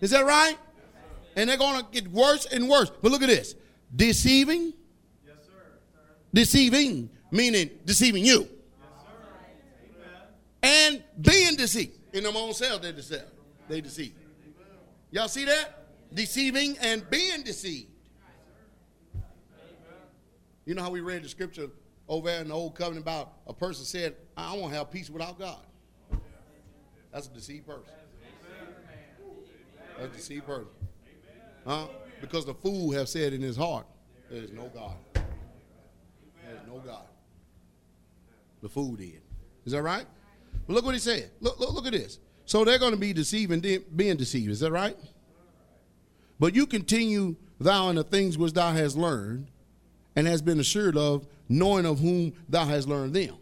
Is 0.01 0.11
that 0.11 0.25
right? 0.25 0.57
And 1.35 1.49
they're 1.49 1.57
going 1.57 1.79
to 1.79 1.85
get 1.91 2.09
worse 2.11 2.45
and 2.45 2.69
worse. 2.69 2.89
But 3.01 3.11
look 3.11 3.21
at 3.21 3.29
this 3.29 3.55
deceiving. 3.95 4.73
Yes, 5.25 5.35
sir. 5.45 5.51
Deceiving, 6.33 7.09
meaning 7.31 7.69
deceiving 7.85 8.25
you. 8.25 8.47
And 10.61 11.03
being 11.19 11.55
deceived. 11.55 11.97
In 12.13 12.23
their 12.23 12.33
own 12.35 12.53
self, 12.53 12.81
they 12.81 12.91
deceive. 12.91 13.21
They 13.67 13.81
deceive. 13.81 14.13
Y'all 15.11 15.27
see 15.27 15.45
that? 15.45 15.79
deceiving 16.13 16.77
and 16.81 17.07
being 17.09 17.43
deceived. 17.43 17.89
You 20.65 20.75
know 20.75 20.83
how 20.83 20.91
we 20.91 21.01
read 21.01 21.23
the 21.23 21.29
scripture 21.29 21.69
over 22.07 22.27
there 22.27 22.41
in 22.41 22.49
the 22.49 22.53
old 22.53 22.75
covenant 22.75 23.03
about 23.03 23.33
a 23.47 23.53
person 23.53 23.85
said, 23.85 24.15
I 24.37 24.55
won't 24.55 24.73
have 24.73 24.91
peace 24.91 25.09
without 25.09 25.39
God. 25.39 25.61
That's 27.11 27.27
a 27.27 27.31
deceived 27.31 27.67
person. 27.67 27.83
That's 29.97 30.13
a 30.13 30.17
deceived 30.17 30.45
person. 30.45 30.67
Huh? 31.65 31.87
Because 32.21 32.45
the 32.45 32.53
fool 32.53 32.91
have 32.91 33.09
said 33.09 33.33
in 33.33 33.41
his 33.41 33.57
heart, 33.57 33.85
there 34.29 34.43
is 34.43 34.51
no 34.51 34.69
God. 34.73 34.95
There 35.13 35.23
is 36.53 36.67
no 36.67 36.79
God. 36.79 37.05
The 38.61 38.69
fool 38.69 38.95
did. 38.95 39.21
Is 39.65 39.71
that 39.71 39.81
right? 39.81 40.05
But 40.67 40.73
look 40.73 40.85
what 40.85 40.93
he 40.93 40.99
said. 40.99 41.31
Look, 41.39 41.59
look, 41.59 41.73
look 41.73 41.85
at 41.85 41.93
this. 41.93 42.19
So 42.45 42.65
they're 42.65 42.79
going 42.79 42.93
to 42.93 42.97
be 42.97 43.13
deceiving, 43.13 43.61
being 43.95 44.17
deceived. 44.17 44.51
Is 44.51 44.59
that 44.61 44.71
right? 44.71 44.97
But 46.39 46.55
you 46.55 46.65
continue 46.65 47.35
thou 47.59 47.89
in 47.89 47.95
the 47.95 48.03
things 48.03 48.37
which 48.37 48.53
thou 48.53 48.71
hast 48.71 48.97
learned 48.97 49.47
and 50.15 50.27
has 50.27 50.41
been 50.41 50.59
assured 50.59 50.97
of, 50.97 51.27
knowing 51.47 51.85
of 51.85 51.99
whom 51.99 52.33
thou 52.47 52.65
hast 52.65 52.87
learned 52.87 53.13
them. 53.13 53.35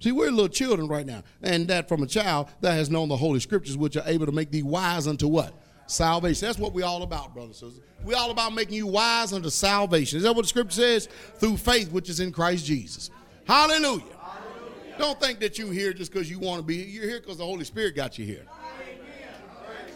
See, 0.00 0.12
we're 0.12 0.30
little 0.30 0.48
children 0.48 0.88
right 0.88 1.06
now. 1.06 1.22
And 1.42 1.68
that 1.68 1.88
from 1.88 2.02
a 2.02 2.06
child 2.06 2.48
that 2.62 2.72
has 2.72 2.90
known 2.90 3.08
the 3.08 3.16
Holy 3.16 3.38
Scriptures, 3.40 3.76
which 3.76 3.96
are 3.96 4.04
able 4.06 4.26
to 4.26 4.32
make 4.32 4.50
thee 4.50 4.62
wise 4.62 5.06
unto 5.06 5.28
what? 5.28 5.54
Salvation. 5.86 6.46
That's 6.46 6.58
what 6.58 6.72
we're 6.72 6.86
all 6.86 7.02
about, 7.02 7.34
brothers 7.34 7.62
and 7.62 7.72
sisters. 7.72 7.88
We're 8.04 8.16
all 8.16 8.30
about 8.30 8.54
making 8.54 8.74
you 8.76 8.86
wise 8.86 9.32
unto 9.32 9.50
salvation. 9.50 10.16
Is 10.16 10.22
that 10.22 10.34
what 10.34 10.42
the 10.42 10.48
Scripture 10.48 10.74
says? 10.74 11.08
Through 11.36 11.58
faith, 11.58 11.92
which 11.92 12.08
is 12.08 12.20
in 12.20 12.32
Christ 12.32 12.64
Jesus. 12.64 13.10
Hallelujah. 13.44 14.02
Hallelujah. 14.18 14.98
Don't 14.98 15.20
think 15.20 15.40
that 15.40 15.58
you're 15.58 15.72
here 15.72 15.92
just 15.92 16.12
because 16.12 16.30
you 16.30 16.38
want 16.38 16.60
to 16.60 16.66
be 16.66 16.82
here. 16.82 16.86
You're 17.02 17.10
here 17.10 17.20
because 17.20 17.38
the 17.38 17.44
Holy 17.44 17.64
Spirit 17.64 17.94
got 17.94 18.18
you 18.18 18.24
here. 18.24 18.46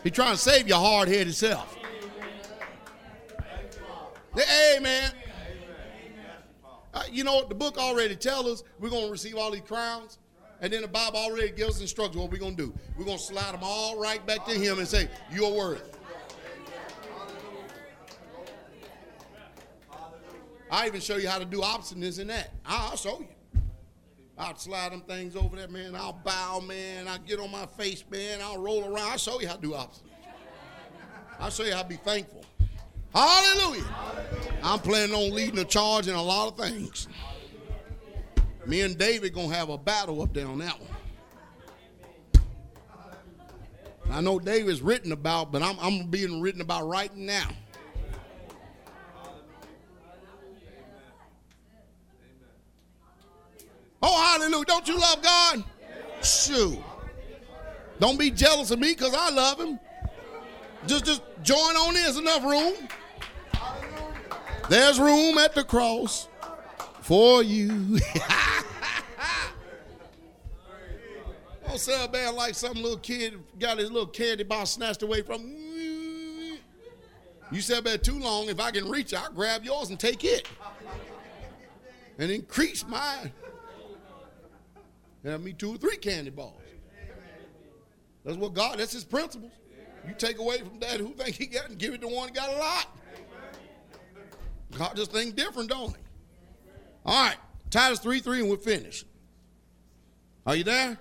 He's 0.02 0.12
trying 0.12 0.32
to 0.32 0.38
save 0.38 0.68
your 0.68 0.78
hard 0.78 1.08
headed 1.08 1.34
self. 1.34 1.78
Amen. 4.76 5.12
Uh, 6.94 7.02
you 7.10 7.24
know, 7.24 7.34
what? 7.34 7.48
the 7.48 7.54
book 7.54 7.76
already 7.76 8.14
tells 8.14 8.46
us 8.46 8.64
we're 8.78 8.90
going 8.90 9.06
to 9.06 9.10
receive 9.10 9.36
all 9.36 9.50
these 9.50 9.62
crowns. 9.62 10.18
And 10.60 10.72
then 10.72 10.82
the 10.82 10.88
Bible 10.88 11.18
already 11.18 11.50
gives 11.50 11.76
us 11.76 11.80
instructions 11.80 12.16
what 12.16 12.30
we're 12.30 12.38
going 12.38 12.56
to 12.56 12.66
do. 12.66 12.74
We're 12.96 13.04
going 13.04 13.18
to 13.18 13.22
slide 13.22 13.52
them 13.52 13.60
all 13.62 14.00
right 14.00 14.24
back 14.24 14.46
to 14.46 14.52
Him 14.52 14.78
and 14.78 14.86
say, 14.86 15.08
You're 15.32 15.52
worthy. 15.52 15.82
I 20.70 20.86
even 20.86 21.00
show 21.00 21.16
you 21.16 21.28
how 21.28 21.38
to 21.38 21.44
do 21.44 21.60
obstinance 21.60 22.18
in 22.18 22.28
that. 22.28 22.52
I'll 22.64 22.96
show 22.96 23.20
you. 23.20 23.28
I'll 24.36 24.56
slide 24.56 24.92
them 24.92 25.02
things 25.02 25.36
over 25.36 25.54
there, 25.54 25.68
man. 25.68 25.94
I'll 25.94 26.20
bow, 26.24 26.60
man. 26.60 27.06
I'll 27.06 27.18
get 27.18 27.38
on 27.38 27.52
my 27.52 27.66
face, 27.66 28.02
man. 28.10 28.40
I'll 28.42 28.60
roll 28.60 28.84
around. 28.84 29.10
I'll 29.10 29.18
show 29.18 29.40
you 29.40 29.46
how 29.46 29.54
to 29.54 29.60
do 29.60 29.74
opposite. 29.74 30.06
I'll 31.38 31.50
show 31.50 31.64
you 31.64 31.74
how 31.74 31.82
to 31.82 31.88
be 31.88 31.96
thankful. 31.96 32.44
Hallelujah. 33.14 33.84
I'm 34.64 34.78
planning 34.78 35.14
on 35.14 35.30
leading 35.34 35.56
the 35.56 35.64
charge 35.66 36.08
in 36.08 36.14
a 36.14 36.22
lot 36.22 36.48
of 36.48 36.56
things. 36.56 37.06
Me 38.64 38.80
and 38.80 38.96
David 38.96 39.34
gonna 39.34 39.54
have 39.54 39.68
a 39.68 39.76
battle 39.76 40.22
up 40.22 40.32
there 40.32 40.46
on 40.46 40.58
that 40.58 40.80
one. 40.80 40.90
I 44.10 44.22
know 44.22 44.38
David's 44.38 44.80
written 44.80 45.12
about, 45.12 45.52
but 45.52 45.62
I'm, 45.62 45.78
I'm 45.80 46.06
being 46.06 46.40
written 46.40 46.62
about 46.62 46.88
right 46.88 47.14
now. 47.14 47.48
Oh, 54.02 54.38
hallelujah. 54.38 54.64
Don't 54.64 54.88
you 54.88 54.98
love 54.98 55.22
God? 55.22 55.64
Shoot. 56.22 56.78
Don't 57.98 58.18
be 58.18 58.30
jealous 58.30 58.70
of 58.70 58.78
me 58.78 58.94
because 58.94 59.14
I 59.14 59.28
love 59.28 59.60
him. 59.60 59.78
Just, 60.86 61.04
just 61.04 61.22
join 61.42 61.58
on 61.58 61.96
in. 61.96 62.02
There's 62.02 62.16
enough 62.16 62.44
room. 62.44 62.74
There's 64.68 64.98
room 64.98 65.38
at 65.38 65.54
the 65.54 65.64
cross 65.64 66.28
for 67.00 67.42
you. 67.42 67.98
Don't 71.66 71.88
a 71.88 72.08
man 72.10 72.34
like 72.36 72.54
some 72.54 72.74
little 72.74 72.98
kid 72.98 73.34
got 73.58 73.78
his 73.78 73.90
little 73.90 74.06
candy 74.06 74.44
bar 74.44 74.64
snatched 74.64 75.02
away 75.02 75.22
from. 75.22 75.42
You 75.42 76.58
You 77.52 77.60
said 77.60 77.84
bad 77.84 78.02
too 78.02 78.18
long. 78.18 78.48
If 78.48 78.58
I 78.58 78.70
can 78.70 78.88
reach, 78.88 79.12
I'll 79.12 79.30
grab 79.32 79.64
yours 79.64 79.90
and 79.90 80.00
take 80.00 80.24
it, 80.24 80.48
and 82.18 82.30
increase 82.30 82.86
mine. 82.86 83.32
Have 85.24 85.42
me 85.42 85.52
two 85.52 85.74
or 85.74 85.78
three 85.78 85.96
candy 85.96 86.30
bars. 86.30 86.52
That's 88.24 88.36
what 88.36 88.54
God. 88.54 88.78
That's 88.78 88.92
His 88.92 89.04
principles. 89.04 89.52
You 90.06 90.14
take 90.14 90.38
away 90.38 90.58
from 90.58 90.78
that 90.80 91.00
who 91.00 91.14
think 91.14 91.34
he 91.34 91.46
got 91.46 91.70
and 91.70 91.78
give 91.78 91.94
it 91.94 92.00
to 92.02 92.08
one 92.08 92.28
who 92.28 92.34
got 92.34 92.50
a 92.50 92.56
lot. 92.58 92.86
God 94.76 94.96
just 94.96 95.12
think 95.12 95.36
different, 95.36 95.70
don't 95.70 95.90
he? 95.90 96.02
All 97.06 97.26
right, 97.26 97.36
Titus 97.70 97.98
3 98.00 98.20
3, 98.20 98.40
and 98.40 98.50
we're 98.50 98.56
finished. 98.56 99.06
Are 100.46 100.56
you 100.56 100.64
there? 100.64 100.98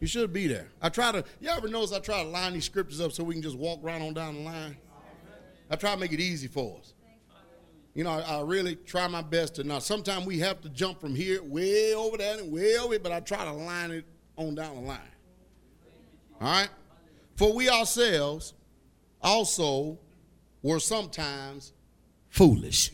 You 0.00 0.06
should 0.06 0.32
be 0.32 0.46
there. 0.46 0.68
I 0.82 0.88
try 0.88 1.12
to, 1.12 1.24
you 1.40 1.48
ever 1.48 1.68
notice 1.68 1.92
I 1.92 2.00
try 2.00 2.22
to 2.22 2.28
line 2.28 2.52
these 2.52 2.64
scriptures 2.64 3.00
up 3.00 3.12
so 3.12 3.24
we 3.24 3.34
can 3.34 3.42
just 3.42 3.56
walk 3.56 3.80
right 3.82 4.00
on 4.00 4.12
down 4.12 4.34
the 4.34 4.40
line? 4.40 4.76
I 5.70 5.76
try 5.76 5.94
to 5.94 6.00
make 6.00 6.12
it 6.12 6.20
easy 6.20 6.48
for 6.48 6.78
us. 6.78 6.92
You 7.94 8.04
know, 8.04 8.10
I, 8.10 8.20
I 8.20 8.40
really 8.42 8.76
try 8.76 9.08
my 9.08 9.22
best 9.22 9.54
to 9.54 9.64
not. 9.64 9.82
Sometimes 9.82 10.26
we 10.26 10.38
have 10.40 10.60
to 10.60 10.68
jump 10.68 11.00
from 11.00 11.14
here 11.14 11.42
way 11.42 11.94
over 11.94 12.18
there 12.18 12.38
and 12.38 12.52
way 12.52 12.76
over, 12.76 12.98
but 12.98 13.10
I 13.10 13.20
try 13.20 13.44
to 13.44 13.52
line 13.52 13.90
it 13.90 14.04
on 14.36 14.54
down 14.54 14.74
the 14.76 14.82
line. 14.82 14.98
All 16.40 16.48
right? 16.48 16.68
For 17.36 17.54
we 17.54 17.70
ourselves 17.70 18.52
also 19.22 19.98
were 20.62 20.78
sometimes 20.78 21.72
foolish. 22.28 22.92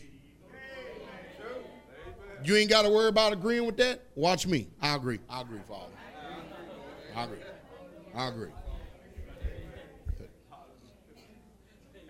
You 2.43 2.55
ain't 2.55 2.69
got 2.69 2.83
to 2.83 2.89
worry 2.89 3.07
about 3.09 3.33
agreeing 3.33 3.65
with 3.65 3.77
that? 3.77 4.01
Watch 4.15 4.47
me. 4.47 4.67
I 4.81 4.95
agree. 4.95 5.19
I 5.29 5.41
agree, 5.41 5.59
Father. 5.67 5.93
I 7.15 7.23
agree. 7.23 7.37
I 8.15 8.27
agree. 8.27 8.49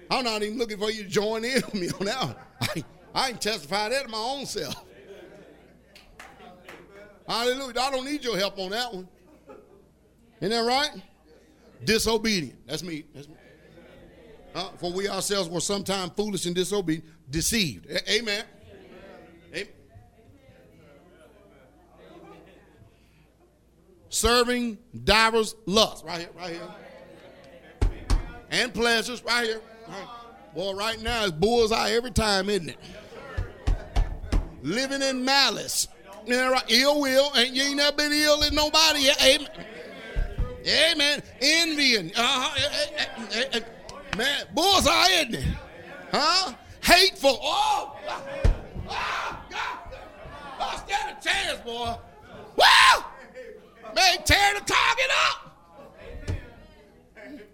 I'm 0.10 0.24
not 0.24 0.44
even 0.44 0.58
looking 0.58 0.78
for 0.78 0.92
you 0.92 1.04
to 1.04 1.10
join 1.10 1.44
in 1.44 1.56
with 1.56 1.74
me 1.74 1.90
on 2.00 2.06
that. 2.06 2.38
I, 2.62 2.84
I 3.14 3.32
testify 3.34 3.90
that 3.90 4.04
to 4.04 4.10
my 4.10 4.18
own 4.18 4.46
self. 4.46 4.76
Hallelujah. 7.28 7.80
I 7.80 7.92
don't 7.92 8.06
need 8.06 8.24
your 8.24 8.38
help 8.38 8.60
on 8.60 8.72
that 8.72 8.94
one. 8.94 9.08
Isn't 10.42 10.52
that 10.52 10.68
right? 10.68 11.02
Disobedient. 11.84 12.68
That's 12.68 12.84
me. 12.84 13.06
That's 13.14 13.28
me. 13.28 13.36
Uh, 14.54 14.70
for 14.78 14.92
we 14.92 15.08
ourselves 15.08 15.50
were 15.50 15.62
sometime 15.62 16.12
foolish 16.12 16.46
and 16.46 16.54
disobedient, 16.54 17.06
deceived. 17.30 17.90
A-. 17.90 18.12
Amen. 18.20 18.44
Serving 24.14 24.78
divers 25.04 25.56
lusts. 25.66 26.04
Right 26.04 26.20
here, 26.20 26.30
right 26.38 26.52
here. 26.52 27.90
And 28.52 28.72
pleasures, 28.72 29.24
right 29.24 29.44
here. 29.44 29.62
Right. 29.88 30.08
Boy, 30.54 30.74
right 30.76 31.02
now 31.02 31.24
it's 31.24 31.32
bullseye 31.32 31.94
every 31.94 32.12
time, 32.12 32.48
isn't 32.48 32.70
it? 32.70 32.78
Living 34.62 35.02
in 35.02 35.26
malice. 35.26 35.88
Ill 36.28 37.02
will. 37.02 37.32
And 37.36 37.56
you 37.56 37.64
ain't 37.64 37.78
never 37.78 37.98
been 37.98 38.12
ill 38.12 38.44
in 38.44 38.54
nobody. 38.54 39.08
Amen. 39.20 39.48
Amen. 40.68 41.24
Envying. 41.42 42.12
Uh-huh. 42.16 42.56
Eh, 42.56 43.06
eh, 43.32 43.46
eh, 43.54 43.60
Man, 44.16 44.46
bullseye, 44.54 45.08
isn't 45.22 45.34
it? 45.34 45.46
Huh? 46.12 46.54
Hateful. 46.84 47.40
Oh! 47.42 47.98
Oh, 48.88 49.40
God. 49.50 49.78
Oh, 50.60 50.84
stand 50.86 51.18
a 51.18 51.28
chance, 51.28 51.60
boy. 51.62 51.96
Wow! 52.56 53.06
Man, 53.96 54.24
tear 54.24 54.54
the 54.56 54.62
target 54.62 55.12
up. 55.28 55.44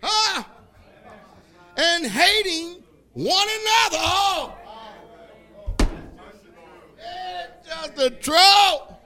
Huh? 0.02 0.44
And 1.78 2.06
hating 2.06 2.84
one 3.14 3.48
another. 3.48 3.98
Oh! 4.00 4.54
It's 7.00 7.68
just 7.68 7.96
the 7.96 8.10
truth. 8.12 9.00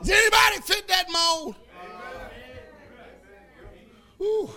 Does 0.00 0.10
anybody 0.10 0.60
fit 0.62 0.86
that 0.88 1.06
mold? 1.10 1.56
Whew. 4.18 4.50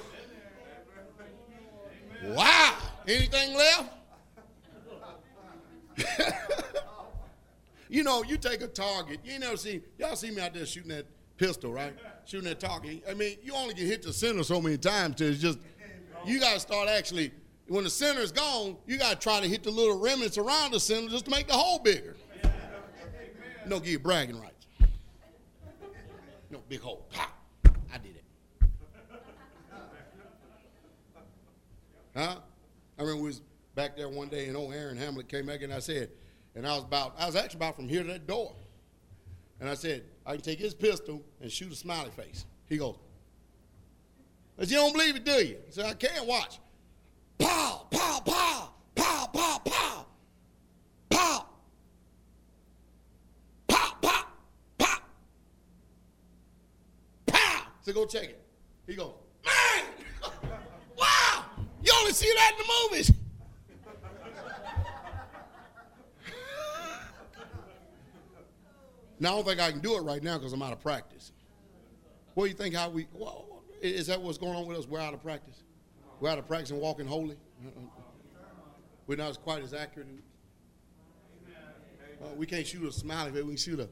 Wow. 2.26 2.78
Anything 3.08 3.56
left? 3.56 3.94
you 7.90 8.04
know, 8.04 8.24
you 8.24 8.38
take 8.38 8.62
a 8.62 8.68
target. 8.68 9.20
You 9.24 9.40
never 9.40 9.58
see, 9.58 9.82
y'all 9.98 10.16
see 10.16 10.32
me 10.32 10.42
out 10.42 10.54
there 10.54 10.66
shooting 10.66 10.90
that 10.90 11.06
pistol, 11.38 11.72
right? 11.72 11.94
Shooting 12.26 12.50
that 12.50 12.60
target. 12.60 13.04
I 13.10 13.14
mean, 13.14 13.38
you 13.42 13.54
only 13.54 13.74
get 13.74 13.88
hit 13.88 14.02
the 14.04 14.12
center 14.12 14.44
so 14.44 14.60
many 14.60 14.78
times 14.78 15.16
till 15.16 15.30
it's 15.30 15.40
just, 15.40 15.60
you 16.26 16.42
got 16.42 16.56
to 16.56 16.60
start 16.60 16.90
actually, 16.90 17.32
when 17.68 17.86
the 17.86 17.90
center 17.90 18.20
is 18.20 18.34
gone, 18.34 18.76
you 18.86 18.98
got 18.98 19.12
to 19.12 19.16
try 19.18 19.40
to 19.40 19.48
hit 19.48 19.64
the 19.64 19.72
little 19.72 19.98
remnants 19.98 20.38
around 20.38 20.72
the 20.72 20.80
center 20.80 21.08
just 21.08 21.26
to 21.26 21.32
make 21.32 21.48
the 21.48 21.54
hole 21.54 21.80
bigger. 21.80 22.16
No, 23.66 23.80
give 23.80 23.90
you 23.90 24.00
bragging 24.00 24.40
rights. 24.40 24.66
No, 26.50 26.60
big 26.70 26.80
hole. 26.80 27.06
Pop. 27.12 27.38
I 27.94 27.98
did 27.98 28.16
it. 28.16 28.24
Huh? 32.16 32.38
I 32.98 33.02
remember 33.02 33.22
we 33.22 33.28
was 33.28 33.42
back 33.76 33.98
there 33.98 34.08
one 34.08 34.30
day 34.30 34.48
and 34.48 34.56
old 34.56 34.74
Aaron 34.74 34.96
Hamlet 34.96 35.28
came 35.28 35.46
back 35.46 35.62
and 35.64 35.74
I 35.74 35.80
said, 35.80 36.10
and 36.58 36.66
I 36.66 36.74
was 36.74 36.84
about, 36.84 37.14
I 37.20 37.28
was 37.28 37.36
actually 37.36 37.60
about 37.60 37.76
from 37.76 37.88
here 37.88 38.02
to 38.02 38.10
that 38.10 38.26
door. 38.26 38.52
And 39.60 39.70
I 39.70 39.76
said, 39.76 40.04
I 40.26 40.34
can 40.34 40.42
take 40.42 40.58
his 40.58 40.74
pistol 40.74 41.22
and 41.40 41.52
shoot 41.52 41.72
a 41.72 41.76
smiley 41.76 42.10
face. 42.10 42.46
He 42.68 42.78
goes, 42.78 42.96
but 44.58 44.68
you 44.68 44.78
don't 44.78 44.92
believe 44.92 45.16
it, 45.16 45.24
do 45.24 45.34
you? 45.34 45.58
He 45.68 45.72
said, 45.72 45.86
I 45.86 45.94
can't 45.94 46.26
watch. 46.26 46.58
Pow, 47.38 47.86
pow, 47.92 48.22
pow, 48.26 48.74
pow, 48.96 49.28
pow, 49.32 49.60
pow, 49.62 50.06
pow. 51.10 51.46
Pow, 53.68 53.94
pow, 54.02 54.26
pow. 54.80 54.98
Pow. 57.28 57.62
So 57.82 57.94
go 57.94 58.06
check 58.08 58.24
it. 58.24 58.42
He 58.88 58.96
goes, 58.96 59.14
man, 59.46 59.86
wow, 60.98 61.46
you 61.84 61.94
only 62.00 62.14
see 62.14 62.34
that 62.36 62.52
in 62.54 62.66
the 62.66 62.74
movies. 62.90 63.12
Now, 69.20 69.34
I 69.34 69.36
don't 69.36 69.48
think 69.48 69.60
I 69.60 69.72
can 69.72 69.80
do 69.80 69.96
it 69.98 70.02
right 70.02 70.22
now 70.22 70.38
because 70.38 70.54
I'm 70.54 70.62
out 70.62 70.74
of 70.74 70.82
practice. 70.82 71.32
What 72.34 72.46
do 72.46 72.50
you 72.50 72.56
think 72.56 72.76
how 72.76 72.90
we, 72.90 73.08
well, 73.14 73.64
is 73.82 74.08
that 74.08 74.22
what's 74.22 74.38
going 74.38 74.56
on 74.56 74.68
with 74.68 74.78
us? 74.78 74.88
We're 74.88 75.00
out 75.00 75.14
of 75.14 75.24
practice. 75.24 75.64
We're 76.20 76.30
out 76.30 76.38
of 76.38 76.48
practice 76.48 76.72
and 76.72 76.80
walking 76.80 77.08
holy. 77.08 77.38
We're 79.08 79.18
not 79.18 79.30
as 79.30 79.38
quite 79.38 79.64
as 79.64 79.74
accurate. 79.74 80.08
Uh, 82.22 82.34
we 82.36 82.46
can't 82.46 82.66
shoot 82.66 82.88
a 82.88 82.92
smiley 82.92 83.32
face. 83.32 83.44
We 83.44 83.50
can 83.50 83.58
shoot 83.58 83.80
a. 83.80 83.90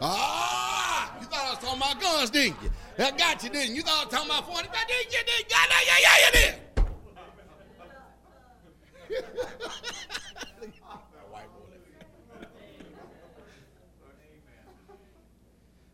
Ah! 0.00 1.18
You 1.20 1.26
thought 1.26 1.46
I 1.46 1.50
was 1.50 1.58
talking 1.58 1.78
about 1.78 2.00
guns, 2.00 2.30
didn't 2.30 2.62
you? 2.62 2.70
I 2.98 3.10
got 3.10 3.42
you, 3.42 3.50
didn't 3.50 3.70
you? 3.70 3.76
You 3.76 3.82
thought 3.82 4.00
I 4.00 4.04
was 4.04 4.14
talking 4.14 4.30
about 4.30 4.46
40. 4.46 4.68
Did 4.68 5.12
you? 5.12 5.18
Did 5.18 5.28
you? 5.28 5.44
Yeah, 5.50 5.64
yeah, 6.32 6.54
yeah. 9.10 9.28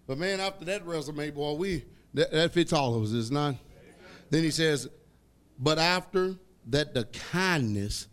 but 0.06 0.18
man, 0.18 0.40
after 0.40 0.64
that 0.66 0.84
resume, 0.84 1.30
boy, 1.30 1.54
we 1.54 1.84
that, 2.14 2.30
that 2.30 2.52
fits 2.52 2.72
all 2.72 2.94
of 2.94 3.02
us, 3.02 3.12
is 3.12 3.30
not. 3.30 3.56
Then 4.30 4.42
he 4.42 4.50
says, 4.50 4.88
but 5.58 5.78
after 5.78 6.36
that 6.68 6.94
the 6.94 7.04
kindness 7.04 8.08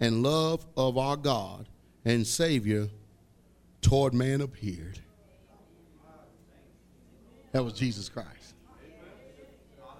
and 0.00 0.22
love 0.22 0.64
of 0.76 0.96
our 0.96 1.16
God 1.16 1.68
and 2.04 2.26
Savior 2.26 2.88
toward 3.82 4.14
man 4.14 4.40
appeared. 4.40 5.00
That 7.52 7.64
was 7.64 7.72
Jesus 7.74 8.08
Christ. 8.08 8.54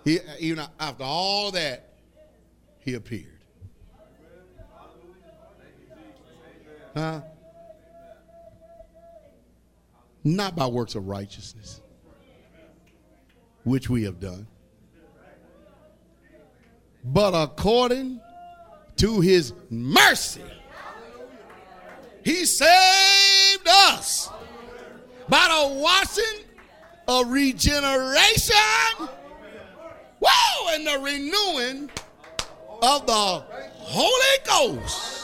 He, 0.05 0.19
even 0.39 0.65
after 0.79 1.05
all 1.05 1.51
that, 1.53 1.95
he 2.81 2.95
appeared. 2.95 3.41
Huh? 6.95 7.21
Not 10.25 10.57
by 10.57 10.67
works 10.67 10.95
of 10.95 11.07
righteousness, 11.09 11.81
which 13.65 13.89
we 13.89 14.03
have 14.05 14.21
done, 14.21 14.47
but 17.05 17.31
according 17.35 18.21
to 18.97 19.21
his 19.21 19.53
mercy, 19.71 20.43
he 22.25 22.45
saved 22.45 23.69
us 23.69 24.29
by 25.29 25.47
the 25.49 25.75
washing 25.81 26.45
of 27.07 27.31
regeneration. 27.31 28.57
Whoa, 30.19 30.75
and 30.75 30.87
the 30.87 30.99
renewing 30.99 31.91
of 32.83 33.07
the 33.07 33.13
Holy 33.13 34.39
Ghost. 34.45 35.18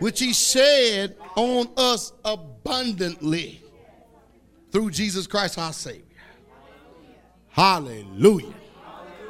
Which 0.00 0.18
he 0.18 0.32
shed 0.32 1.16
on 1.36 1.68
us 1.76 2.12
abundantly 2.24 3.62
through 4.72 4.90
Jesus 4.90 5.26
Christ 5.26 5.58
our 5.58 5.72
Savior. 5.72 6.04
Hallelujah. 7.48 8.54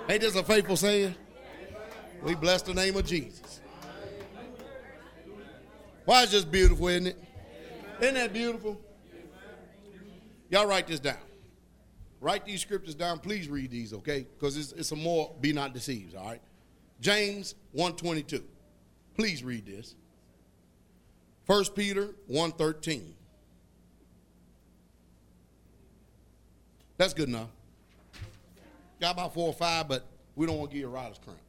Ain't 0.09 0.21
this 0.21 0.37
a 0.37 0.43
faithful 0.43 0.77
saying? 0.77 1.15
We 2.23 2.35
bless 2.35 2.63
the 2.63 2.75
name 2.75 2.97
of 2.97 3.07
Jesus. 3.07 3.61
Why 6.05 6.23
is 6.23 6.31
this 6.31 6.45
beautiful, 6.45 6.89
isn't 6.89 7.09
it? 7.09 7.25
Isn't 8.01 8.15
that 8.15 8.33
beautiful? 8.33 8.81
Y'all 10.51 10.67
write 10.67 10.87
this 10.87 11.01
down. 11.01 11.17
Write 12.21 12.45
these 12.45 12.61
scriptures 12.61 12.95
down. 12.95 13.19
Please 13.19 13.49
read 13.49 13.71
these, 13.71 13.93
okay? 13.93 14.27
Because 14.39 14.57
it's, 14.57 14.73
it's 14.73 14.93
a 14.93 14.97
more 14.97 15.35
be 15.41 15.53
not 15.53 15.73
deceived, 15.73 16.15
all 16.15 16.27
right? 16.27 16.43
James 17.01 17.55
122. 17.73 18.45
Please 19.17 19.43
read 19.43 19.65
this. 19.65 19.95
1 21.51 21.65
Peter 21.75 22.11
113. 22.29 23.13
That's 26.97 27.13
good 27.13 27.29
enough. 27.29 27.49
Got 29.01 29.15
about 29.15 29.35
four 29.35 29.49
or 29.49 29.53
five, 29.53 29.89
but 29.89 30.07
we 30.37 30.47
don't 30.47 30.59
want 30.59 30.71
to 30.71 30.75
give 30.77 30.83
you 30.83 30.87
a 30.87 30.91
rider's 30.91 31.19
cramp. 31.19 31.41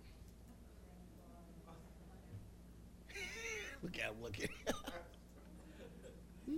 look 3.84 3.96
at 4.00 4.06
him, 4.06 4.16
look 4.24 4.40
at 4.40 4.50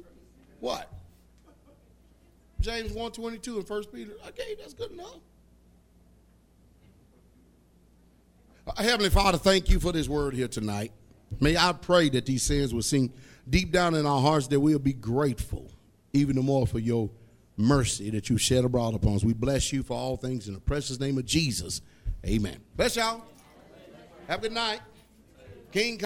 what? 0.61 0.89
James 2.61 2.93
122 2.93 3.57
and 3.57 3.69
1 3.69 3.83
Peter. 3.93 4.13
Okay, 4.29 4.55
that's 4.57 4.73
good 4.73 4.91
enough. 4.91 5.17
Heavenly 8.77 9.09
Father, 9.09 9.37
thank 9.37 9.67
you 9.67 9.81
for 9.81 9.91
this 9.91 10.07
word 10.07 10.33
here 10.33 10.47
tonight. 10.47 10.93
May 11.41 11.57
I 11.57 11.73
pray 11.73 12.07
that 12.07 12.25
these 12.25 12.43
sins 12.43 12.73
will 12.73 12.81
sink 12.81 13.11
deep 13.49 13.71
down 13.71 13.95
in 13.95 14.05
our 14.05 14.21
hearts 14.21 14.47
that 14.47 14.59
we'll 14.59 14.79
be 14.79 14.93
grateful 14.93 15.69
even 16.13 16.35
the 16.35 16.41
more 16.41 16.65
for 16.65 16.79
your 16.79 17.09
mercy 17.57 18.09
that 18.11 18.29
you 18.29 18.37
shed 18.37 18.63
abroad 18.63 18.93
upon 18.93 19.15
us. 19.15 19.23
We 19.23 19.33
bless 19.33 19.73
you 19.73 19.83
for 19.83 19.97
all 19.97 20.15
things 20.15 20.47
in 20.47 20.53
the 20.53 20.59
precious 20.59 20.99
name 20.99 21.17
of 21.17 21.25
Jesus. 21.25 21.81
Amen. 22.25 22.57
Bless 22.75 22.95
y'all. 22.95 23.23
Have 24.27 24.39
a 24.39 24.41
good 24.43 24.53
night. 24.53 24.79
King 25.71 25.97